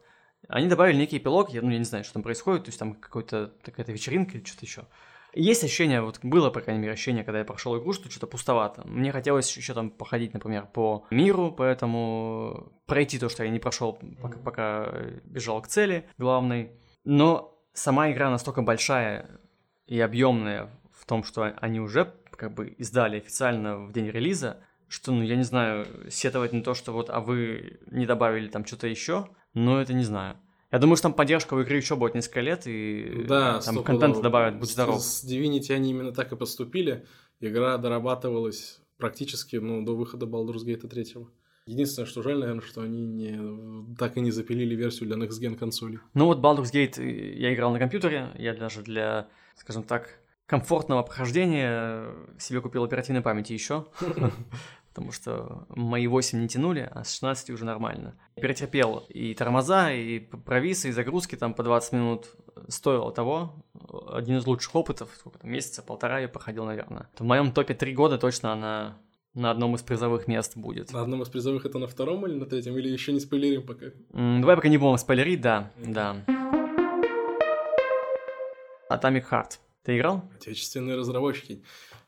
Они 0.49 0.66
добавили 0.66 0.97
некий 0.97 1.18
эпилог, 1.18 1.50
я, 1.50 1.62
ну, 1.62 1.70
я 1.70 1.78
не 1.78 1.85
знаю, 1.85 2.02
что 2.02 2.14
там 2.14 2.25
происходит, 2.25 2.64
то 2.64 2.70
есть 2.70 2.78
там 2.80 2.94
какой-то 2.94 3.52
какая-то 3.62 3.92
вечеринка 3.92 4.37
или 4.37 4.44
что-то 4.44 4.66
еще. 4.66 4.82
Есть 5.35 5.65
ощущение, 5.65 6.03
вот 6.03 6.19
было, 6.23 6.51
по 6.51 6.61
крайней 6.61 6.81
мере, 6.81 6.95
ощущение, 6.95 7.25
когда 7.25 7.39
я 7.39 7.45
прошел 7.45 7.79
игру, 7.79 7.93
что 7.93 8.11
что-то 8.11 8.27
пустовато. 8.27 8.83
Мне 8.87 9.13
хотелось 9.13 9.57
еще 9.57 9.75
там 9.75 9.91
походить, 9.91 10.35
например, 10.35 10.67
по 10.67 11.07
миру, 11.11 11.53
поэтому 11.53 12.73
пройти 12.87 13.19
то, 13.19 13.29
что 13.29 13.45
я 13.45 13.51
не 13.51 13.59
прошел, 13.59 13.99
пока, 14.21 14.39
пока 14.39 14.93
бежал 15.25 15.63
к 15.63 15.69
цели 15.69 16.09
главной. 16.19 16.73
Но 17.05 17.59
сама 17.73 18.11
игра 18.11 18.31
настолько 18.31 18.63
большая 18.63 19.41
и 19.87 20.01
объемная 20.01 20.71
в 20.93 21.07
том, 21.07 21.25
что 21.25 21.55
они 21.61 21.81
уже 21.81 22.13
как 22.37 22.55
бы 22.55 22.69
издали 22.69 23.19
официально 23.19 23.79
в 23.79 23.93
день 23.93 24.09
релиза, 24.11 24.65
что, 24.89 25.13
ну, 25.13 25.23
я 25.23 25.37
не 25.37 25.45
знаю, 25.45 25.87
сетовать 26.11 26.53
на 26.53 26.63
то, 26.63 26.75
что 26.75 26.93
вот, 26.93 27.11
а 27.11 27.21
вы 27.21 27.79
не 27.87 28.07
добавили 28.07 28.49
там 28.49 28.65
что-то 28.65 28.89
еще, 28.89 29.29
но 29.55 29.81
это 29.81 29.93
не 29.93 30.03
знаю. 30.03 30.37
Я 30.73 30.79
думаю, 30.79 30.97
что 30.97 31.05
там 31.05 31.15
поддержка 31.15 31.55
у 31.55 31.61
игры 31.61 31.77
еще 31.77 31.97
будет 31.97 32.15
несколько 32.15 32.41
лет, 32.41 32.67
и 32.67 33.25
да, 33.27 33.61
там 33.61 33.83
контент 33.83 34.21
добавят, 34.21 34.59
будь 34.59 34.71
здоров. 34.71 35.03
С 35.03 35.25
Divinity 35.25 35.73
они 35.73 35.91
именно 35.91 36.12
так 36.12 36.33
и 36.33 36.37
поступили. 36.37 37.07
Игра 37.41 37.77
дорабатывалась 37.79 38.81
практически 38.97 39.57
ну, 39.57 39.85
до 39.85 39.97
выхода 39.97 40.27
Baldur's 40.27 40.65
Gate 40.65 40.87
3. 40.87 41.17
Единственное, 41.67 42.07
что 42.07 42.23
жаль, 42.23 42.39
наверное, 42.39 42.62
что 42.62 42.83
они 42.83 43.07
не, 43.07 43.97
так 43.97 44.17
и 44.17 44.21
не 44.21 44.31
запилили 44.31 44.75
версию 44.75 45.09
для 45.09 45.17
Next 45.17 45.41
Gen 45.41 45.57
консолей. 45.57 45.99
Ну 46.15 46.27
вот 46.27 46.39
Baldur's 46.39 46.73
Gate 46.73 47.03
я 47.03 47.53
играл 47.53 47.73
на 47.73 47.79
компьютере, 47.79 48.31
я 48.39 48.55
даже 48.55 48.83
для, 48.83 49.29
скажем 49.57 49.83
так, 49.83 50.21
комфортного 50.47 51.03
прохождения 51.03 52.12
себе 52.39 52.61
купил 52.61 52.85
оперативной 52.85 53.23
памяти 53.23 53.53
еще. 53.53 53.87
потому 54.90 55.12
что 55.12 55.66
мои 55.70 56.06
8 56.06 56.40
не 56.40 56.49
тянули, 56.49 56.88
а 56.92 57.04
с 57.04 57.12
16 57.12 57.50
уже 57.50 57.64
нормально. 57.64 58.18
Перетерпел 58.35 59.06
и 59.09 59.35
тормоза, 59.35 59.92
и 59.92 60.18
провисы, 60.18 60.88
и 60.88 60.92
загрузки 60.92 61.37
там 61.37 61.54
по 61.54 61.62
20 61.62 61.92
минут 61.92 62.26
стоило 62.68 63.12
того. 63.12 63.64
Один 64.09 64.37
из 64.38 64.47
лучших 64.47 64.75
опытов, 64.75 65.11
сколько 65.18 65.38
там, 65.38 65.50
месяца, 65.50 65.82
полтора 65.82 66.18
я 66.20 66.28
проходил, 66.28 66.64
наверное. 66.64 67.09
В 67.16 67.25
моем 67.25 67.52
топе 67.52 67.75
3 67.75 67.94
года 67.94 68.18
точно 68.18 68.52
она 68.52 68.99
на 69.32 69.52
одном 69.52 69.76
из 69.76 69.82
призовых 69.82 70.26
мест 70.26 70.56
будет. 70.56 70.92
На 70.92 71.02
одном 71.02 71.23
из 71.23 71.28
призовых 71.28 71.64
это 71.64 71.78
на 71.78 71.87
втором 71.87 72.26
или 72.26 72.35
на 72.35 72.47
третьем? 72.47 72.76
Или 72.76 72.88
еще 72.88 73.12
не 73.12 73.20
спойлерим 73.20 73.64
пока? 73.64 73.87
М, 74.12 74.40
давай 74.40 74.56
пока 74.56 74.68
не 74.68 74.76
будем 74.76 74.99
спойлерить, 74.99 75.40
да, 75.40 75.70
да. 75.78 76.16
Atomic 78.90 79.25
Heart. 79.30 79.59
Ты 79.85 79.97
играл? 79.97 80.28
Отечественные 80.35 80.97
разработчики. 80.97 81.62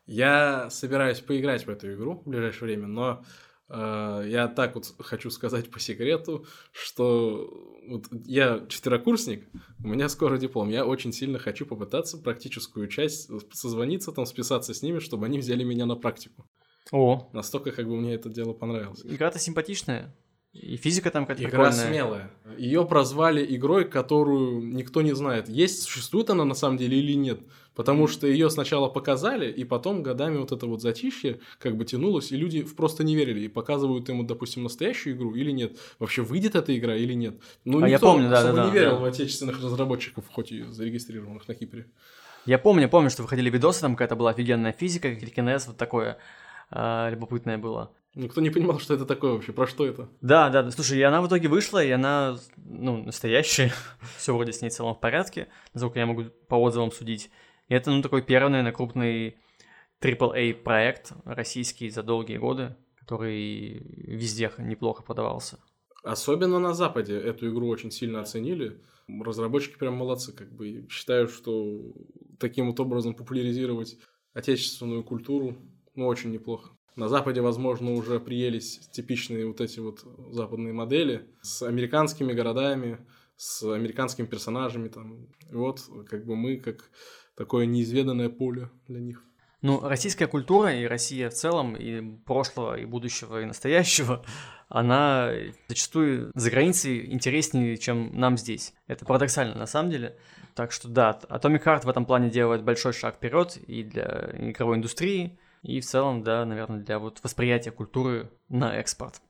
Я 0.05 0.69
собираюсь 0.69 1.19
поиграть 1.19 1.65
в 1.65 1.69
эту 1.69 1.93
игру 1.93 2.21
в 2.25 2.29
ближайшее 2.29 2.67
время, 2.67 2.87
но 2.87 3.23
э, 3.69 4.25
я 4.27 4.47
так 4.47 4.75
вот 4.75 4.93
хочу 4.99 5.29
сказать 5.29 5.71
по 5.71 5.79
секрету, 5.79 6.45
что 6.71 7.49
вот 7.87 8.07
я 8.25 8.65
четверокурсник, 8.67 9.47
у 9.83 9.87
меня 9.87 10.09
скоро 10.09 10.37
диплом, 10.37 10.69
я 10.69 10.85
очень 10.85 11.13
сильно 11.13 11.39
хочу 11.39 11.65
попытаться 11.65 12.17
практическую 12.17 12.87
часть 12.87 13.29
созвониться 13.53 14.11
там, 14.11 14.25
списаться 14.25 14.73
с 14.73 14.81
ними, 14.81 14.99
чтобы 14.99 15.25
они 15.25 15.39
взяли 15.39 15.63
меня 15.63 15.85
на 15.85 15.95
практику. 15.95 16.45
О. 16.91 17.29
Настолько 17.33 17.71
как 17.71 17.87
бы 17.87 17.95
мне 17.95 18.15
это 18.15 18.29
дело 18.29 18.53
понравилось. 18.53 19.01
Игра-то 19.05 19.39
симпатичная. 19.39 20.13
И 20.53 20.77
физика 20.77 21.09
там 21.09 21.25
какая-то 21.25 21.49
Игра 21.49 21.65
прикольная. 21.71 21.87
смелая. 21.87 22.31
Ее 22.57 22.85
прозвали 22.85 23.43
игрой, 23.55 23.89
которую 23.89 24.61
никто 24.61 25.01
не 25.01 25.13
знает, 25.15 25.49
есть, 25.49 25.81
существует 25.81 26.29
она 26.29 26.45
на 26.45 26.53
самом 26.53 26.77
деле 26.77 26.99
или 26.99 27.13
нет. 27.13 27.39
Потому 27.75 28.07
что 28.07 28.27
ее 28.27 28.49
сначала 28.49 28.87
показали, 28.87 29.51
и 29.51 29.63
потом 29.63 30.03
годами 30.03 30.37
вот 30.37 30.51
это 30.51 30.67
вот 30.67 30.81
затишье 30.81 31.39
как 31.59 31.75
бы 31.75 31.85
тянулось, 31.85 32.31
и 32.31 32.37
люди 32.37 32.63
просто 32.63 33.03
не 33.03 33.15
верили. 33.15 33.41
И 33.41 33.47
показывают 33.47 34.07
ему, 34.09 34.23
допустим, 34.23 34.63
настоящую 34.63 35.15
игру 35.15 35.33
или 35.33 35.51
нет. 35.51 35.77
Вообще 35.99 36.21
выйдет 36.21 36.55
эта 36.55 36.77
игра 36.77 36.95
или 36.95 37.13
нет. 37.13 37.35
Ну, 37.65 37.79
а 37.79 37.89
никто 37.89 37.91
я 37.91 37.99
помню, 37.99 38.29
да, 38.29 38.43
да, 38.43 38.49
не 38.51 38.55
да, 38.55 38.69
верил 38.69 38.91
да. 38.91 38.97
в 38.97 39.05
отечественных 39.05 39.61
разработчиков, 39.61 40.25
хоть 40.31 40.51
и 40.51 40.63
зарегистрированных 40.63 41.47
на 41.47 41.55
Кипре. 41.55 41.87
Я 42.45 42.59
помню, 42.59 42.89
помню, 42.89 43.09
что 43.09 43.23
выходили 43.23 43.49
видосы, 43.49 43.81
там 43.81 43.95
какая-то 43.95 44.15
была 44.15 44.31
офигенная 44.31 44.73
физика, 44.73 45.15
телекинез, 45.15 45.67
вот 45.67 45.77
такое 45.77 46.17
э, 46.71 47.09
любопытное 47.11 47.57
было. 47.57 47.91
Никто 48.15 48.41
не 48.41 48.51
понимал, 48.51 48.79
что 48.79 48.93
это 48.93 49.05
такое 49.05 49.33
вообще, 49.33 49.53
про 49.53 49.65
что 49.65 49.87
это. 49.87 50.07
Да, 50.21 50.49
да, 50.49 50.69
слушай, 50.69 50.99
и 50.99 51.01
она 51.01 51.21
в 51.21 51.27
итоге 51.27 51.47
вышла, 51.47 51.83
и 51.83 51.89
она, 51.89 52.37
ну, 52.57 52.97
настоящая, 52.97 53.73
все 54.17 54.35
вроде 54.35 54.53
с 54.53 54.61
ней 54.61 54.69
в 54.69 54.73
целом 54.73 54.93
в 54.93 54.99
порядке, 54.99 55.47
насколько 55.73 55.99
я 55.99 56.05
могу 56.05 56.25
по 56.47 56.55
отзывам 56.55 56.91
судить. 56.91 57.31
И 57.67 57.73
это, 57.73 57.91
ну, 57.91 58.01
такой 58.01 58.21
первый, 58.21 58.49
наверное, 58.49 58.73
крупный 58.73 59.37
AAA 60.01 60.53
проект 60.55 61.13
российский 61.25 61.89
за 61.89 62.03
долгие 62.03 62.37
годы, 62.37 62.75
который 62.95 63.81
везде 64.05 64.51
неплохо 64.57 65.03
продавался. 65.03 65.59
Особенно 66.03 66.59
на 66.59 66.73
Западе 66.73 67.17
эту 67.17 67.49
игру 67.49 67.67
очень 67.67 67.91
сильно 67.91 68.19
оценили. 68.21 68.81
Разработчики 69.07 69.77
прям 69.77 69.95
молодцы, 69.95 70.33
как 70.33 70.51
бы. 70.51 70.85
Считаю, 70.89 71.27
что 71.27 71.93
таким 72.39 72.67
вот 72.67 72.79
образом 72.79 73.13
популяризировать 73.13 73.97
отечественную 74.33 75.03
культуру, 75.03 75.55
ну, 75.95 76.07
очень 76.07 76.31
неплохо. 76.31 76.71
На 76.95 77.07
Западе, 77.07 77.41
возможно, 77.41 77.93
уже 77.93 78.19
приелись 78.19 78.79
типичные 78.91 79.47
вот 79.47 79.61
эти 79.61 79.79
вот 79.79 80.03
западные 80.29 80.73
модели 80.73 81.27
с 81.41 81.63
американскими 81.63 82.33
городами, 82.33 82.99
с 83.35 83.63
американскими 83.63 84.25
персонажами 84.25 84.89
там. 84.89 85.27
И 85.49 85.55
вот 85.55 85.81
как 86.07 86.25
бы 86.25 86.35
мы 86.35 86.57
как 86.57 86.91
такое 87.35 87.65
неизведанное 87.65 88.29
поле 88.29 88.69
для 88.87 88.99
них. 88.99 89.23
Ну, 89.61 89.79
российская 89.79 90.27
культура 90.27 90.73
и 90.75 90.85
Россия 90.85 91.29
в 91.29 91.33
целом, 91.33 91.75
и 91.75 92.01
прошлого, 92.25 92.77
и 92.77 92.83
будущего, 92.83 93.41
и 93.41 93.45
настоящего, 93.45 94.23
она 94.67 95.31
зачастую 95.69 96.31
за 96.35 96.51
границей 96.51 97.11
интереснее, 97.11 97.77
чем 97.77 98.11
нам 98.13 98.37
здесь. 98.37 98.73
Это 98.87 99.05
парадоксально 99.05 99.55
на 99.55 99.65
самом 99.65 99.89
деле. 99.89 100.17
Так 100.53 100.73
что 100.73 100.89
да, 100.89 101.17
Atomic 101.29 101.63
Heart 101.63 101.85
в 101.85 101.89
этом 101.89 102.05
плане 102.05 102.29
делает 102.29 102.63
большой 102.63 102.91
шаг 102.91 103.15
вперед 103.15 103.57
и 103.67 103.83
для 103.83 104.31
игровой 104.37 104.77
индустрии, 104.77 105.39
и 105.61 105.79
в 105.79 105.85
целом, 105.85 106.23
да, 106.23 106.45
наверное, 106.45 106.81
для 106.81 106.99
вот 106.99 107.21
восприятия 107.23 107.71
культуры 107.71 108.29
на 108.49 108.75
экспорт. 108.75 109.21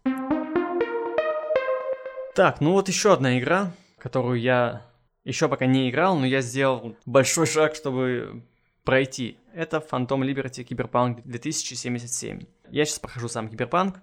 Так, 2.34 2.60
ну 2.60 2.72
вот 2.72 2.88
еще 2.88 3.14
одна 3.14 3.38
игра, 3.38 3.72
которую 4.00 4.42
я 4.42 4.82
еще 5.24 5.48
пока 5.48 5.66
не 5.66 5.90
играл, 5.90 6.18
но 6.18 6.26
я 6.26 6.42
сделал 6.42 6.96
большой 7.06 7.46
шаг, 7.46 7.76
чтобы 7.76 8.44
пройти. 8.84 9.38
Это 9.54 9.78
Phantom 9.78 10.22
Liberty 10.22 10.68
Cyberpunk 10.68 11.22
2077. 11.24 12.42
Я 12.70 12.86
сейчас 12.86 13.00
прохожу 13.00 13.28
сам 13.30 13.48
Cyberpunk. 13.48 13.98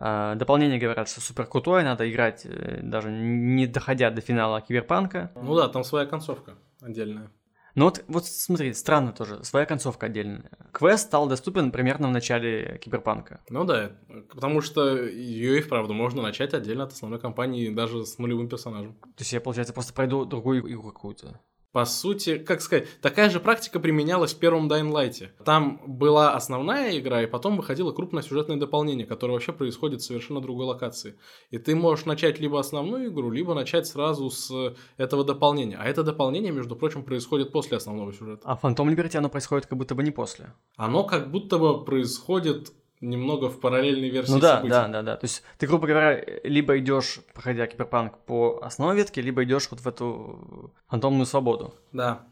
А, 0.00 0.36
дополнение 0.36 0.78
говорят, 0.78 1.08
что 1.08 1.20
супер 1.20 1.46
крутое, 1.46 1.84
надо 1.84 2.08
играть 2.08 2.42
э, 2.44 2.80
даже 2.82 3.10
не 3.10 3.66
доходя 3.66 4.10
до 4.10 4.20
финала 4.20 4.60
Киберпанка. 4.60 5.32
Ну 5.34 5.56
да, 5.56 5.68
там 5.68 5.82
своя 5.82 6.06
концовка 6.06 6.56
отдельная. 6.80 7.32
Ну 7.78 7.84
вот, 7.84 8.04
вот 8.08 8.26
смотри, 8.26 8.72
странно 8.72 9.12
тоже, 9.12 9.44
своя 9.44 9.64
концовка 9.64 10.06
отдельная. 10.06 10.50
Квест 10.72 11.04
стал 11.04 11.28
доступен 11.28 11.70
примерно 11.70 12.08
в 12.08 12.10
начале 12.10 12.76
Киберпанка. 12.78 13.40
Ну 13.50 13.62
да, 13.62 13.92
потому 14.30 14.62
что 14.62 14.96
ее 15.06 15.58
и 15.58 15.60
вправду 15.60 15.94
можно 15.94 16.20
начать 16.20 16.54
отдельно 16.54 16.84
от 16.84 16.92
основной 16.92 17.20
кампании, 17.20 17.72
даже 17.72 18.04
с 18.04 18.18
нулевым 18.18 18.48
персонажем. 18.48 18.94
То 18.94 19.20
есть 19.20 19.32
я, 19.32 19.40
получается, 19.40 19.72
просто 19.72 19.94
пройду 19.94 20.24
другую 20.24 20.68
игру 20.68 20.90
какую-то. 20.90 21.38
По 21.78 21.84
сути, 21.84 22.38
как 22.38 22.60
сказать, 22.60 22.88
такая 23.00 23.30
же 23.30 23.38
практика 23.38 23.78
применялась 23.78 24.34
в 24.34 24.38
первом 24.40 24.66
Dying 24.66 24.90
Light. 24.90 25.28
Там 25.44 25.80
была 25.86 26.34
основная 26.34 26.98
игра, 26.98 27.22
и 27.22 27.28
потом 27.28 27.56
выходило 27.56 27.92
крупное 27.92 28.20
сюжетное 28.24 28.56
дополнение, 28.56 29.06
которое 29.06 29.34
вообще 29.34 29.52
происходит 29.52 30.00
в 30.00 30.04
совершенно 30.04 30.40
другой 30.40 30.66
локации. 30.66 31.14
И 31.52 31.58
ты 31.58 31.76
можешь 31.76 32.04
начать 32.04 32.40
либо 32.40 32.58
основную 32.58 33.12
игру, 33.12 33.30
либо 33.30 33.54
начать 33.54 33.86
сразу 33.86 34.28
с 34.28 34.74
этого 34.96 35.22
дополнения. 35.22 35.76
А 35.80 35.86
это 35.86 36.02
дополнение, 36.02 36.50
между 36.50 36.74
прочим, 36.74 37.04
происходит 37.04 37.52
после 37.52 37.76
основного 37.76 38.12
сюжета. 38.12 38.42
А 38.42 38.58
Phantom 38.60 38.92
Liberty 38.92 39.16
оно 39.16 39.28
происходит 39.28 39.66
как 39.66 39.78
будто 39.78 39.94
бы 39.94 40.02
не 40.02 40.10
после. 40.10 40.52
Оно 40.74 41.04
как 41.04 41.30
будто 41.30 41.58
бы 41.58 41.84
происходит 41.84 42.72
немного 43.00 43.48
в 43.48 43.60
параллельной 43.60 44.10
версии 44.10 44.32
ну 44.32 44.40
да, 44.40 44.56
событий. 44.56 44.70
да, 44.70 44.88
да, 44.88 45.02
да. 45.02 45.16
То 45.16 45.24
есть 45.24 45.42
ты, 45.58 45.66
грубо 45.66 45.86
говоря, 45.86 46.24
либо 46.44 46.78
идешь, 46.78 47.20
проходя 47.34 47.66
киберпанк 47.66 48.18
по 48.24 48.60
основной 48.62 48.96
ветке, 48.96 49.20
либо 49.20 49.44
идешь 49.44 49.68
вот 49.70 49.80
в 49.80 49.86
эту 49.86 50.74
фантомную 50.88 51.26
свободу. 51.26 51.74
Да, 51.92 52.26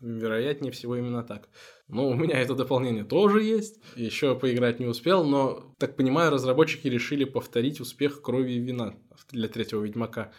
вероятнее 0.00 0.72
всего 0.72 0.96
именно 0.96 1.22
так. 1.22 1.48
Ну, 1.88 2.08
у 2.08 2.14
меня 2.14 2.38
это 2.40 2.54
дополнение 2.54 3.04
тоже 3.04 3.42
есть. 3.42 3.80
Еще 3.96 4.34
поиграть 4.34 4.80
не 4.80 4.86
успел, 4.86 5.24
но, 5.24 5.74
так 5.78 5.96
понимаю, 5.96 6.30
разработчики 6.30 6.88
решили 6.88 7.24
повторить 7.24 7.80
успех 7.80 8.22
крови 8.22 8.52
и 8.52 8.58
вина 8.58 8.94
для 9.30 9.48
третьего 9.48 9.82
Ведьмака. 9.82 10.32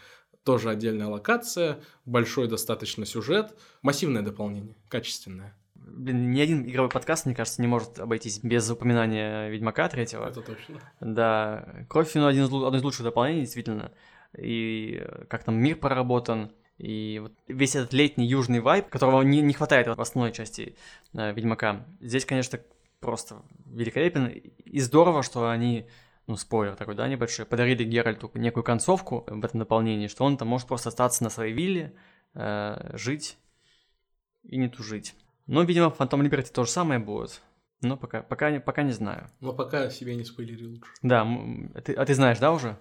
Тоже 0.43 0.69
отдельная 0.69 1.07
локация, 1.07 1.79
большой 2.05 2.49
достаточно 2.49 3.05
сюжет, 3.05 3.55
массивное 3.81 4.21
дополнение, 4.21 4.75
качественное 4.89 5.57
блин, 5.85 6.31
ни 6.31 6.41
один 6.41 6.63
игровой 6.65 6.89
подкаст, 6.89 7.25
мне 7.25 7.35
кажется, 7.35 7.61
не 7.61 7.67
может 7.67 7.99
обойтись 7.99 8.39
без 8.43 8.69
упоминания 8.69 9.49
Ведьмака 9.49 9.87
третьего. 9.89 10.27
Это 10.27 10.41
точно. 10.41 10.79
Да, 10.99 11.85
Кровь 11.89 12.13
ну, 12.15 12.27
один 12.27 12.45
из, 12.45 12.47
одно 12.47 12.75
из 12.75 12.83
лучших 12.83 13.03
дополнений, 13.03 13.41
действительно. 13.41 13.91
И 14.37 15.05
как 15.29 15.43
там 15.43 15.55
мир 15.55 15.77
проработан, 15.77 16.51
и 16.77 17.19
вот 17.21 17.33
весь 17.47 17.75
этот 17.75 17.93
летний 17.93 18.25
южный 18.25 18.59
вайб, 18.59 18.89
которого 18.89 19.21
не, 19.21 19.41
не 19.41 19.53
хватает 19.53 19.87
в 19.87 20.01
основной 20.01 20.31
части 20.33 20.75
э, 21.13 21.33
Ведьмака, 21.33 21.85
здесь, 22.01 22.25
конечно, 22.25 22.59
просто 22.99 23.43
великолепен. 23.65 24.27
И 24.27 24.79
здорово, 24.79 25.21
что 25.21 25.49
они, 25.49 25.87
ну, 26.25 26.35
спойлер 26.35 26.75
такой, 26.75 26.95
да, 26.95 27.07
небольшой, 27.07 27.45
подарили 27.45 27.83
Геральту 27.83 28.31
некую 28.33 28.63
концовку 28.63 29.23
в 29.27 29.45
этом 29.45 29.59
дополнении, 29.59 30.07
что 30.07 30.25
он 30.25 30.37
там 30.37 30.47
может 30.47 30.67
просто 30.67 30.89
остаться 30.89 31.23
на 31.23 31.29
своей 31.29 31.53
вилле, 31.53 31.93
э, 32.33 32.97
жить 32.97 33.37
и 34.43 34.57
не 34.57 34.67
тужить. 34.67 35.15
Но, 35.47 35.63
видимо, 35.63 35.89
в 35.89 35.99
Phantom 35.99 36.21
Liberty 36.21 36.51
то 36.51 36.63
же 36.63 36.71
самое 36.71 36.99
будет. 36.99 37.41
Но 37.81 37.97
пока, 37.97 38.21
пока, 38.21 38.59
пока 38.59 38.83
не 38.83 38.93
знаю. 38.93 39.29
Но 39.41 39.53
пока 39.53 39.89
себе 39.89 40.15
не 40.15 40.23
спойлери 40.23 40.65
лучше. 40.65 40.89
Да, 41.01 41.27
а 41.75 41.81
ты, 41.81 41.93
а 41.93 42.05
ты 42.05 42.15
знаешь, 42.15 42.39
да, 42.39 42.51
уже? 42.51 42.77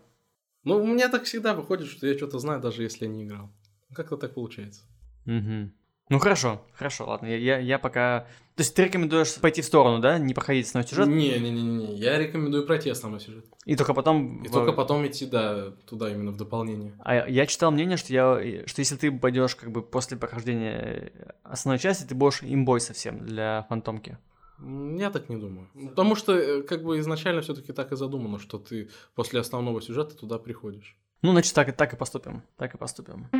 Ну, 0.64 0.76
у 0.76 0.86
меня 0.86 1.08
так 1.08 1.24
всегда 1.24 1.54
выходит, 1.54 1.88
что 1.88 2.06
я 2.06 2.16
что-то 2.16 2.38
знаю, 2.38 2.60
даже 2.60 2.82
если 2.84 3.06
я 3.06 3.10
не 3.10 3.24
играл. 3.24 3.52
Как-то 3.92 4.16
так 4.16 4.34
получается. 4.34 4.82
Угу. 5.26 5.72
Ну 6.12 6.18
хорошо, 6.18 6.60
хорошо, 6.74 7.06
ладно. 7.06 7.26
Я, 7.26 7.36
я, 7.38 7.58
я 7.58 7.78
пока. 7.78 8.26
То 8.54 8.60
есть 8.60 8.74
ты 8.74 8.84
рекомендуешь 8.84 9.34
пойти 9.36 9.62
в 9.62 9.64
сторону, 9.64 9.98
да? 9.98 10.18
Не 10.18 10.34
проходить 10.34 10.66
основной 10.66 10.86
сюжет? 10.86 11.08
Не, 11.08 11.38
не, 11.38 11.50
не, 11.50 11.62
не. 11.62 11.96
Я 11.96 12.18
рекомендую 12.18 12.66
пройти 12.66 12.90
основной 12.90 13.18
сюжет. 13.18 13.46
И 13.64 13.76
только 13.76 13.94
потом. 13.94 14.42
И 14.42 14.48
в... 14.48 14.52
только 14.52 14.72
потом 14.72 15.06
идти, 15.06 15.24
да, 15.24 15.70
туда 15.88 16.10
именно 16.10 16.30
в 16.30 16.36
дополнение. 16.36 16.92
А 17.02 17.26
я 17.26 17.46
читал 17.46 17.70
мнение, 17.70 17.96
что 17.96 18.12
я, 18.12 18.66
что 18.66 18.80
если 18.80 18.96
ты 18.96 19.10
пойдешь 19.10 19.56
как 19.56 19.72
бы 19.72 19.80
после 19.80 20.18
прохождения 20.18 21.12
основной 21.44 21.78
части, 21.78 22.04
ты 22.04 22.14
будешь 22.14 22.42
имбой 22.42 22.82
совсем 22.82 23.24
для 23.24 23.64
фантомки. 23.70 24.18
Я 24.60 25.08
так 25.08 25.30
не 25.30 25.36
думаю. 25.36 25.70
Потому 25.88 26.14
что, 26.14 26.34
э, 26.34 26.62
как 26.62 26.84
бы 26.84 26.98
изначально 26.98 27.40
все-таки 27.40 27.72
так 27.72 27.90
и 27.90 27.96
задумано, 27.96 28.38
что 28.38 28.58
ты 28.58 28.90
после 29.14 29.40
основного 29.40 29.80
сюжета 29.80 30.14
туда 30.14 30.38
приходишь. 30.38 30.94
Ну, 31.22 31.32
значит, 31.32 31.54
так, 31.54 31.74
так 31.74 31.94
и 31.94 31.96
поступим. 31.96 32.42
Так 32.58 32.74
и 32.74 32.76
поступим. 32.76 33.30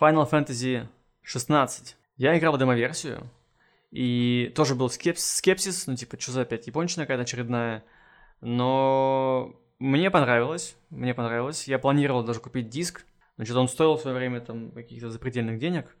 Final 0.00 0.28
Fantasy 0.30 0.86
16. 1.22 1.96
Я 2.16 2.38
играл 2.38 2.54
в 2.54 2.58
демо-версию, 2.58 3.28
и 3.90 4.50
тоже 4.56 4.74
был 4.74 4.88
скепсис, 4.88 5.36
скепсис, 5.36 5.86
ну 5.86 5.94
типа, 5.94 6.18
что 6.18 6.32
за 6.32 6.42
опять 6.42 6.66
япончина 6.66 7.04
какая-то 7.04 7.24
очередная. 7.24 7.84
Но 8.40 9.54
мне 9.78 10.10
понравилось, 10.10 10.74
мне 10.88 11.12
понравилось. 11.12 11.68
Я 11.68 11.78
планировал 11.78 12.24
даже 12.24 12.40
купить 12.40 12.70
диск, 12.70 13.04
значит, 13.36 13.54
он 13.54 13.68
стоил 13.68 13.96
в 13.96 14.00
свое 14.00 14.16
время 14.16 14.40
там 14.40 14.70
каких-то 14.70 15.10
запредельных 15.10 15.58
денег. 15.58 15.94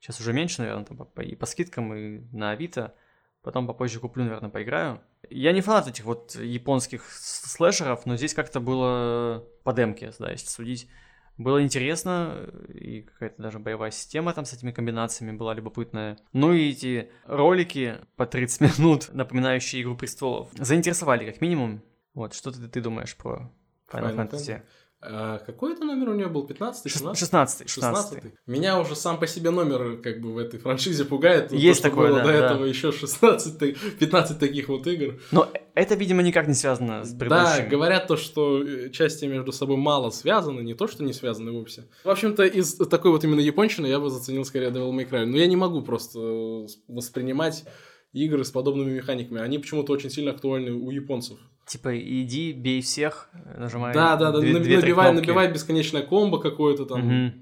Сейчас 0.00 0.18
уже 0.18 0.32
меньше, 0.32 0.60
наверное, 0.62 0.84
там, 0.84 0.96
по, 0.96 1.20
и 1.20 1.36
по 1.36 1.46
скидкам, 1.46 1.94
и 1.94 2.20
на 2.32 2.50
Авито. 2.50 2.94
Потом 3.42 3.66
попозже 3.66 4.00
куплю, 4.00 4.24
наверное, 4.24 4.50
поиграю. 4.50 5.00
Я 5.30 5.52
не 5.52 5.60
фанат 5.60 5.86
этих 5.86 6.04
вот 6.04 6.34
японских 6.34 7.04
слэшеров, 7.12 8.04
но 8.04 8.16
здесь 8.16 8.34
как-то 8.34 8.58
было 8.58 9.44
по 9.62 9.72
демке, 9.72 10.12
да, 10.18 10.32
если 10.32 10.48
судить. 10.48 10.88
Было 11.36 11.62
интересно, 11.62 12.48
и 12.72 13.02
какая-то 13.02 13.42
даже 13.42 13.58
боевая 13.58 13.90
система 13.90 14.32
там 14.32 14.44
с 14.44 14.52
этими 14.52 14.70
комбинациями 14.70 15.36
была 15.36 15.54
любопытная. 15.54 16.16
Ну 16.32 16.52
и 16.52 16.70
эти 16.70 17.10
ролики 17.24 17.96
по 18.16 18.24
30 18.24 18.78
минут, 18.78 19.08
напоминающие 19.12 19.82
«Игру 19.82 19.96
престолов», 19.96 20.50
заинтересовали 20.52 21.28
как 21.30 21.40
минимум. 21.40 21.82
Вот, 22.14 22.34
что 22.34 22.52
ты, 22.52 22.68
ты 22.68 22.80
думаешь 22.80 23.16
про 23.16 23.52
Final, 23.90 24.14
Final 24.14 24.16
Fantasy? 24.16 24.30
Fantasy? 24.30 24.62
А 25.06 25.38
какой 25.38 25.74
это 25.74 25.84
номер 25.84 26.10
у 26.10 26.14
нее 26.14 26.28
был? 26.28 26.46
15 26.46 26.90
16 26.90 27.18
16 27.18 27.68
16 27.68 28.24
Меня 28.46 28.80
уже 28.80 28.96
сам 28.96 29.18
по 29.18 29.26
себе 29.26 29.50
номер 29.50 29.98
как 30.02 30.20
бы 30.20 30.32
в 30.32 30.38
этой 30.38 30.58
франшизе 30.58 31.04
пугает. 31.04 31.52
Есть 31.52 31.82
то, 31.82 31.90
такое, 31.90 32.08
было 32.08 32.18
да. 32.18 32.24
До 32.24 32.32
да. 32.32 32.46
этого 32.46 32.64
еще 32.64 32.90
16 32.92 33.98
15 33.98 34.38
таких 34.38 34.68
вот 34.68 34.86
игр. 34.86 35.20
Но 35.30 35.50
это, 35.74 35.94
видимо, 35.94 36.22
никак 36.22 36.46
не 36.48 36.54
связано 36.54 37.04
с 37.04 37.10
предыдущим. 37.10 37.64
Да, 37.64 37.66
говорят 37.66 38.06
то, 38.06 38.16
что 38.16 38.62
э, 38.62 38.90
части 38.90 39.26
между 39.26 39.52
собой 39.52 39.76
мало 39.76 40.10
связаны, 40.10 40.60
не 40.60 40.74
то, 40.74 40.86
что 40.86 41.04
не 41.04 41.12
связаны 41.12 41.52
вовсе. 41.52 41.84
В 42.04 42.10
общем-то, 42.10 42.44
из 42.44 42.74
такой 42.74 43.10
вот 43.10 43.24
именно 43.24 43.40
япончины 43.40 43.86
я 43.86 44.00
бы 44.00 44.08
заценил 44.08 44.44
скорее 44.44 44.70
Devil 44.70 44.92
May 44.92 45.08
Cry. 45.08 45.26
Но 45.26 45.36
я 45.36 45.46
не 45.46 45.56
могу 45.56 45.82
просто 45.82 46.66
воспринимать 46.88 47.64
игры 48.12 48.44
с 48.44 48.50
подобными 48.50 48.92
механиками. 48.92 49.40
Они 49.40 49.58
почему-то 49.58 49.92
очень 49.92 50.10
сильно 50.10 50.30
актуальны 50.30 50.72
у 50.72 50.90
японцев. 50.90 51.38
Типа, 51.66 51.98
иди, 51.98 52.52
бей 52.52 52.82
всех, 52.82 53.30
нажимай. 53.56 53.94
Да, 53.94 54.16
да, 54.16 54.32
да, 54.32 54.40
две, 54.40 54.58
две, 54.58 54.80
набивай, 54.80 55.12
набивай 55.12 55.50
бесконечное 55.50 56.02
комбо 56.02 56.38
какое-то 56.38 56.84
там. 56.84 57.26
Угу. 57.26 57.32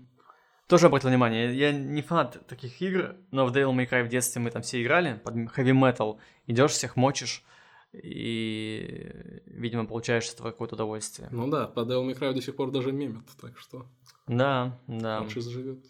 Тоже 0.69 0.87
обратил 0.87 1.11
внимание, 1.11 1.55
я 1.55 1.73
не 1.73 2.03
фанат 2.03 2.47
таких 2.47 2.81
игр, 2.81 3.17
но 3.31 3.45
в 3.47 3.53
Devil 3.53 3.75
May 3.75 3.89
Cry 3.89 4.05
в 4.05 4.09
детстве 4.09 4.41
мы 4.41 4.51
там 4.51 4.63
все 4.63 4.83
играли 4.83 5.21
под 5.23 5.35
heavy 5.35 5.73
metal, 5.73 6.19
идешь 6.47 6.71
всех 6.71 6.97
мочишь 6.97 7.43
и, 7.93 9.13
видимо, 9.47 9.87
получаешь 9.87 10.31
с 10.31 10.35
этого 10.35 10.51
какое-то 10.51 10.77
удовольствие. 10.77 11.29
Ну 11.31 11.49
да, 11.49 11.67
по 11.67 11.81
Devil 11.81 12.09
May 12.09 12.19
Cry 12.19 12.33
до 12.33 12.41
сих 12.41 12.57
пор 12.57 12.71
даже 12.71 12.93
мемят, 12.93 13.25
так 13.41 13.59
что... 13.59 13.87
Да, 14.29 14.79
да. 14.87 15.19
Франшиза 15.19 15.51
живет. 15.51 15.85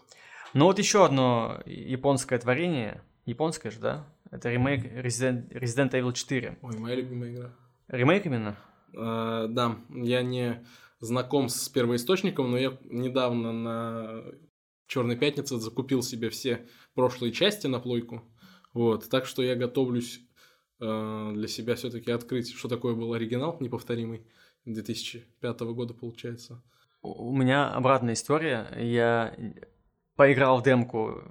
Ну 0.55 0.65
вот 0.65 0.79
еще 0.79 1.05
одно 1.05 1.61
японское 1.67 2.39
творение, 2.39 3.03
японское 3.25 3.71
же, 3.71 3.79
да? 3.79 4.07
Это 4.31 4.51
ремейк 4.51 4.85
Resident, 4.85 5.49
Resident 5.51 5.91
Evil 5.91 6.13
4. 6.13 6.59
Ой, 6.63 6.79
моя 6.79 6.97
любимая 6.97 7.31
игра. 7.31 7.53
Ремейк 7.93 8.25
именно? 8.25 8.57
Uh, 8.95 9.49
да, 9.49 9.79
я 9.91 10.23
не 10.23 10.65
знаком 10.99 11.49
с 11.49 11.69
первоисточником, 11.69 12.51
но 12.51 12.59
я 12.59 12.79
недавно 12.85 13.53
на 13.53 14.25
Черной 14.87 15.17
пятнице 15.17 15.59
закупил 15.59 16.03
себе 16.03 16.31
все 16.31 16.67
прошлые 16.95 17.33
части 17.33 17.67
на 17.67 17.81
плойку. 17.81 18.23
Вот, 18.73 19.09
так 19.11 19.27
что 19.27 19.43
я 19.43 19.57
готовлюсь 19.57 20.21
uh, 20.81 21.35
для 21.35 21.49
себя 21.49 21.75
все-таки 21.75 22.11
открыть, 22.11 22.55
что 22.55 22.69
такое 22.69 22.95
был 22.95 23.13
оригинал 23.13 23.59
неповторимый 23.61 24.27
2005 24.65 25.61
года, 25.61 25.93
получается. 25.93 26.63
У 27.03 27.37
меня 27.37 27.71
обратная 27.71 28.15
история. 28.15 28.69
Я 28.79 29.37
поиграл 30.17 30.61
в 30.61 30.63
демку 30.63 31.23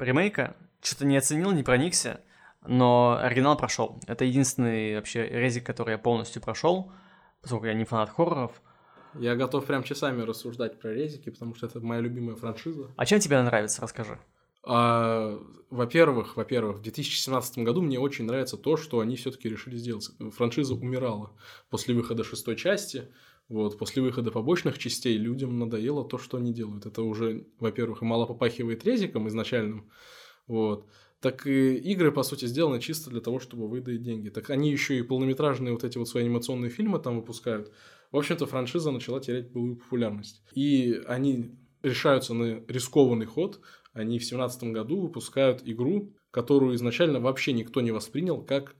ремейка, 0.00 0.56
что-то 0.80 1.04
не 1.04 1.18
оценил, 1.18 1.52
не 1.52 1.62
проникся 1.62 2.22
но 2.66 3.18
оригинал 3.20 3.56
прошел. 3.56 4.00
Это 4.06 4.24
единственный 4.24 4.96
вообще 4.96 5.26
резик, 5.26 5.66
который 5.66 5.92
я 5.92 5.98
полностью 5.98 6.42
прошел, 6.42 6.92
поскольку 7.40 7.66
я 7.66 7.74
не 7.74 7.84
фанат 7.84 8.10
хорроров. 8.10 8.62
Я 9.14 9.36
готов 9.36 9.66
прям 9.66 9.82
часами 9.82 10.22
рассуждать 10.22 10.80
про 10.80 10.92
резики, 10.92 11.30
потому 11.30 11.54
что 11.54 11.66
это 11.66 11.80
моя 11.80 12.00
любимая 12.00 12.34
франшиза. 12.36 12.90
А 12.96 13.04
чем 13.04 13.20
тебе 13.20 13.40
нравится, 13.42 13.82
расскажи. 13.82 14.18
А, 14.64 15.38
во-первых, 15.70 16.36
во-первых, 16.36 16.78
в 16.78 16.82
2017 16.82 17.58
году 17.58 17.82
мне 17.82 17.98
очень 17.98 18.24
нравится 18.24 18.56
то, 18.56 18.76
что 18.76 19.00
они 19.00 19.16
все-таки 19.16 19.48
решили 19.48 19.76
сделать. 19.76 20.10
Франшиза 20.34 20.74
умирала 20.74 21.32
после 21.68 21.94
выхода 21.94 22.24
шестой 22.24 22.56
части. 22.56 23.08
Вот, 23.48 23.76
после 23.76 24.02
выхода 24.02 24.30
побочных 24.30 24.78
частей 24.78 25.18
людям 25.18 25.58
надоело 25.58 26.08
то, 26.08 26.16
что 26.16 26.38
они 26.38 26.54
делают. 26.54 26.86
Это 26.86 27.02
уже, 27.02 27.46
во-первых, 27.58 28.00
мало 28.00 28.24
попахивает 28.24 28.84
резиком 28.84 29.28
изначальным. 29.28 29.90
Вот 30.46 30.86
так 31.22 31.46
и 31.46 31.76
игры, 31.76 32.10
по 32.10 32.24
сути, 32.24 32.46
сделаны 32.46 32.80
чисто 32.80 33.08
для 33.08 33.20
того, 33.20 33.38
чтобы 33.38 33.68
выдать 33.68 34.02
деньги. 34.02 34.28
Так 34.28 34.50
они 34.50 34.72
еще 34.72 34.98
и 34.98 35.02
полнометражные 35.02 35.72
вот 35.72 35.84
эти 35.84 35.96
вот 35.96 36.08
свои 36.08 36.24
анимационные 36.24 36.68
фильмы 36.68 36.98
там 36.98 37.16
выпускают. 37.16 37.72
В 38.10 38.16
общем-то, 38.18 38.46
франшиза 38.46 38.90
начала 38.90 39.20
терять 39.20 39.52
былую 39.52 39.76
популярность. 39.76 40.42
И 40.52 41.00
они 41.06 41.54
решаются 41.82 42.34
на 42.34 42.60
рискованный 42.66 43.26
ход. 43.26 43.60
Они 43.92 44.18
в 44.18 44.22
2017 44.22 44.64
году 44.64 45.00
выпускают 45.00 45.62
игру, 45.64 46.12
которую 46.32 46.74
изначально 46.74 47.20
вообще 47.20 47.52
никто 47.52 47.80
не 47.80 47.92
воспринял 47.92 48.42
как 48.42 48.74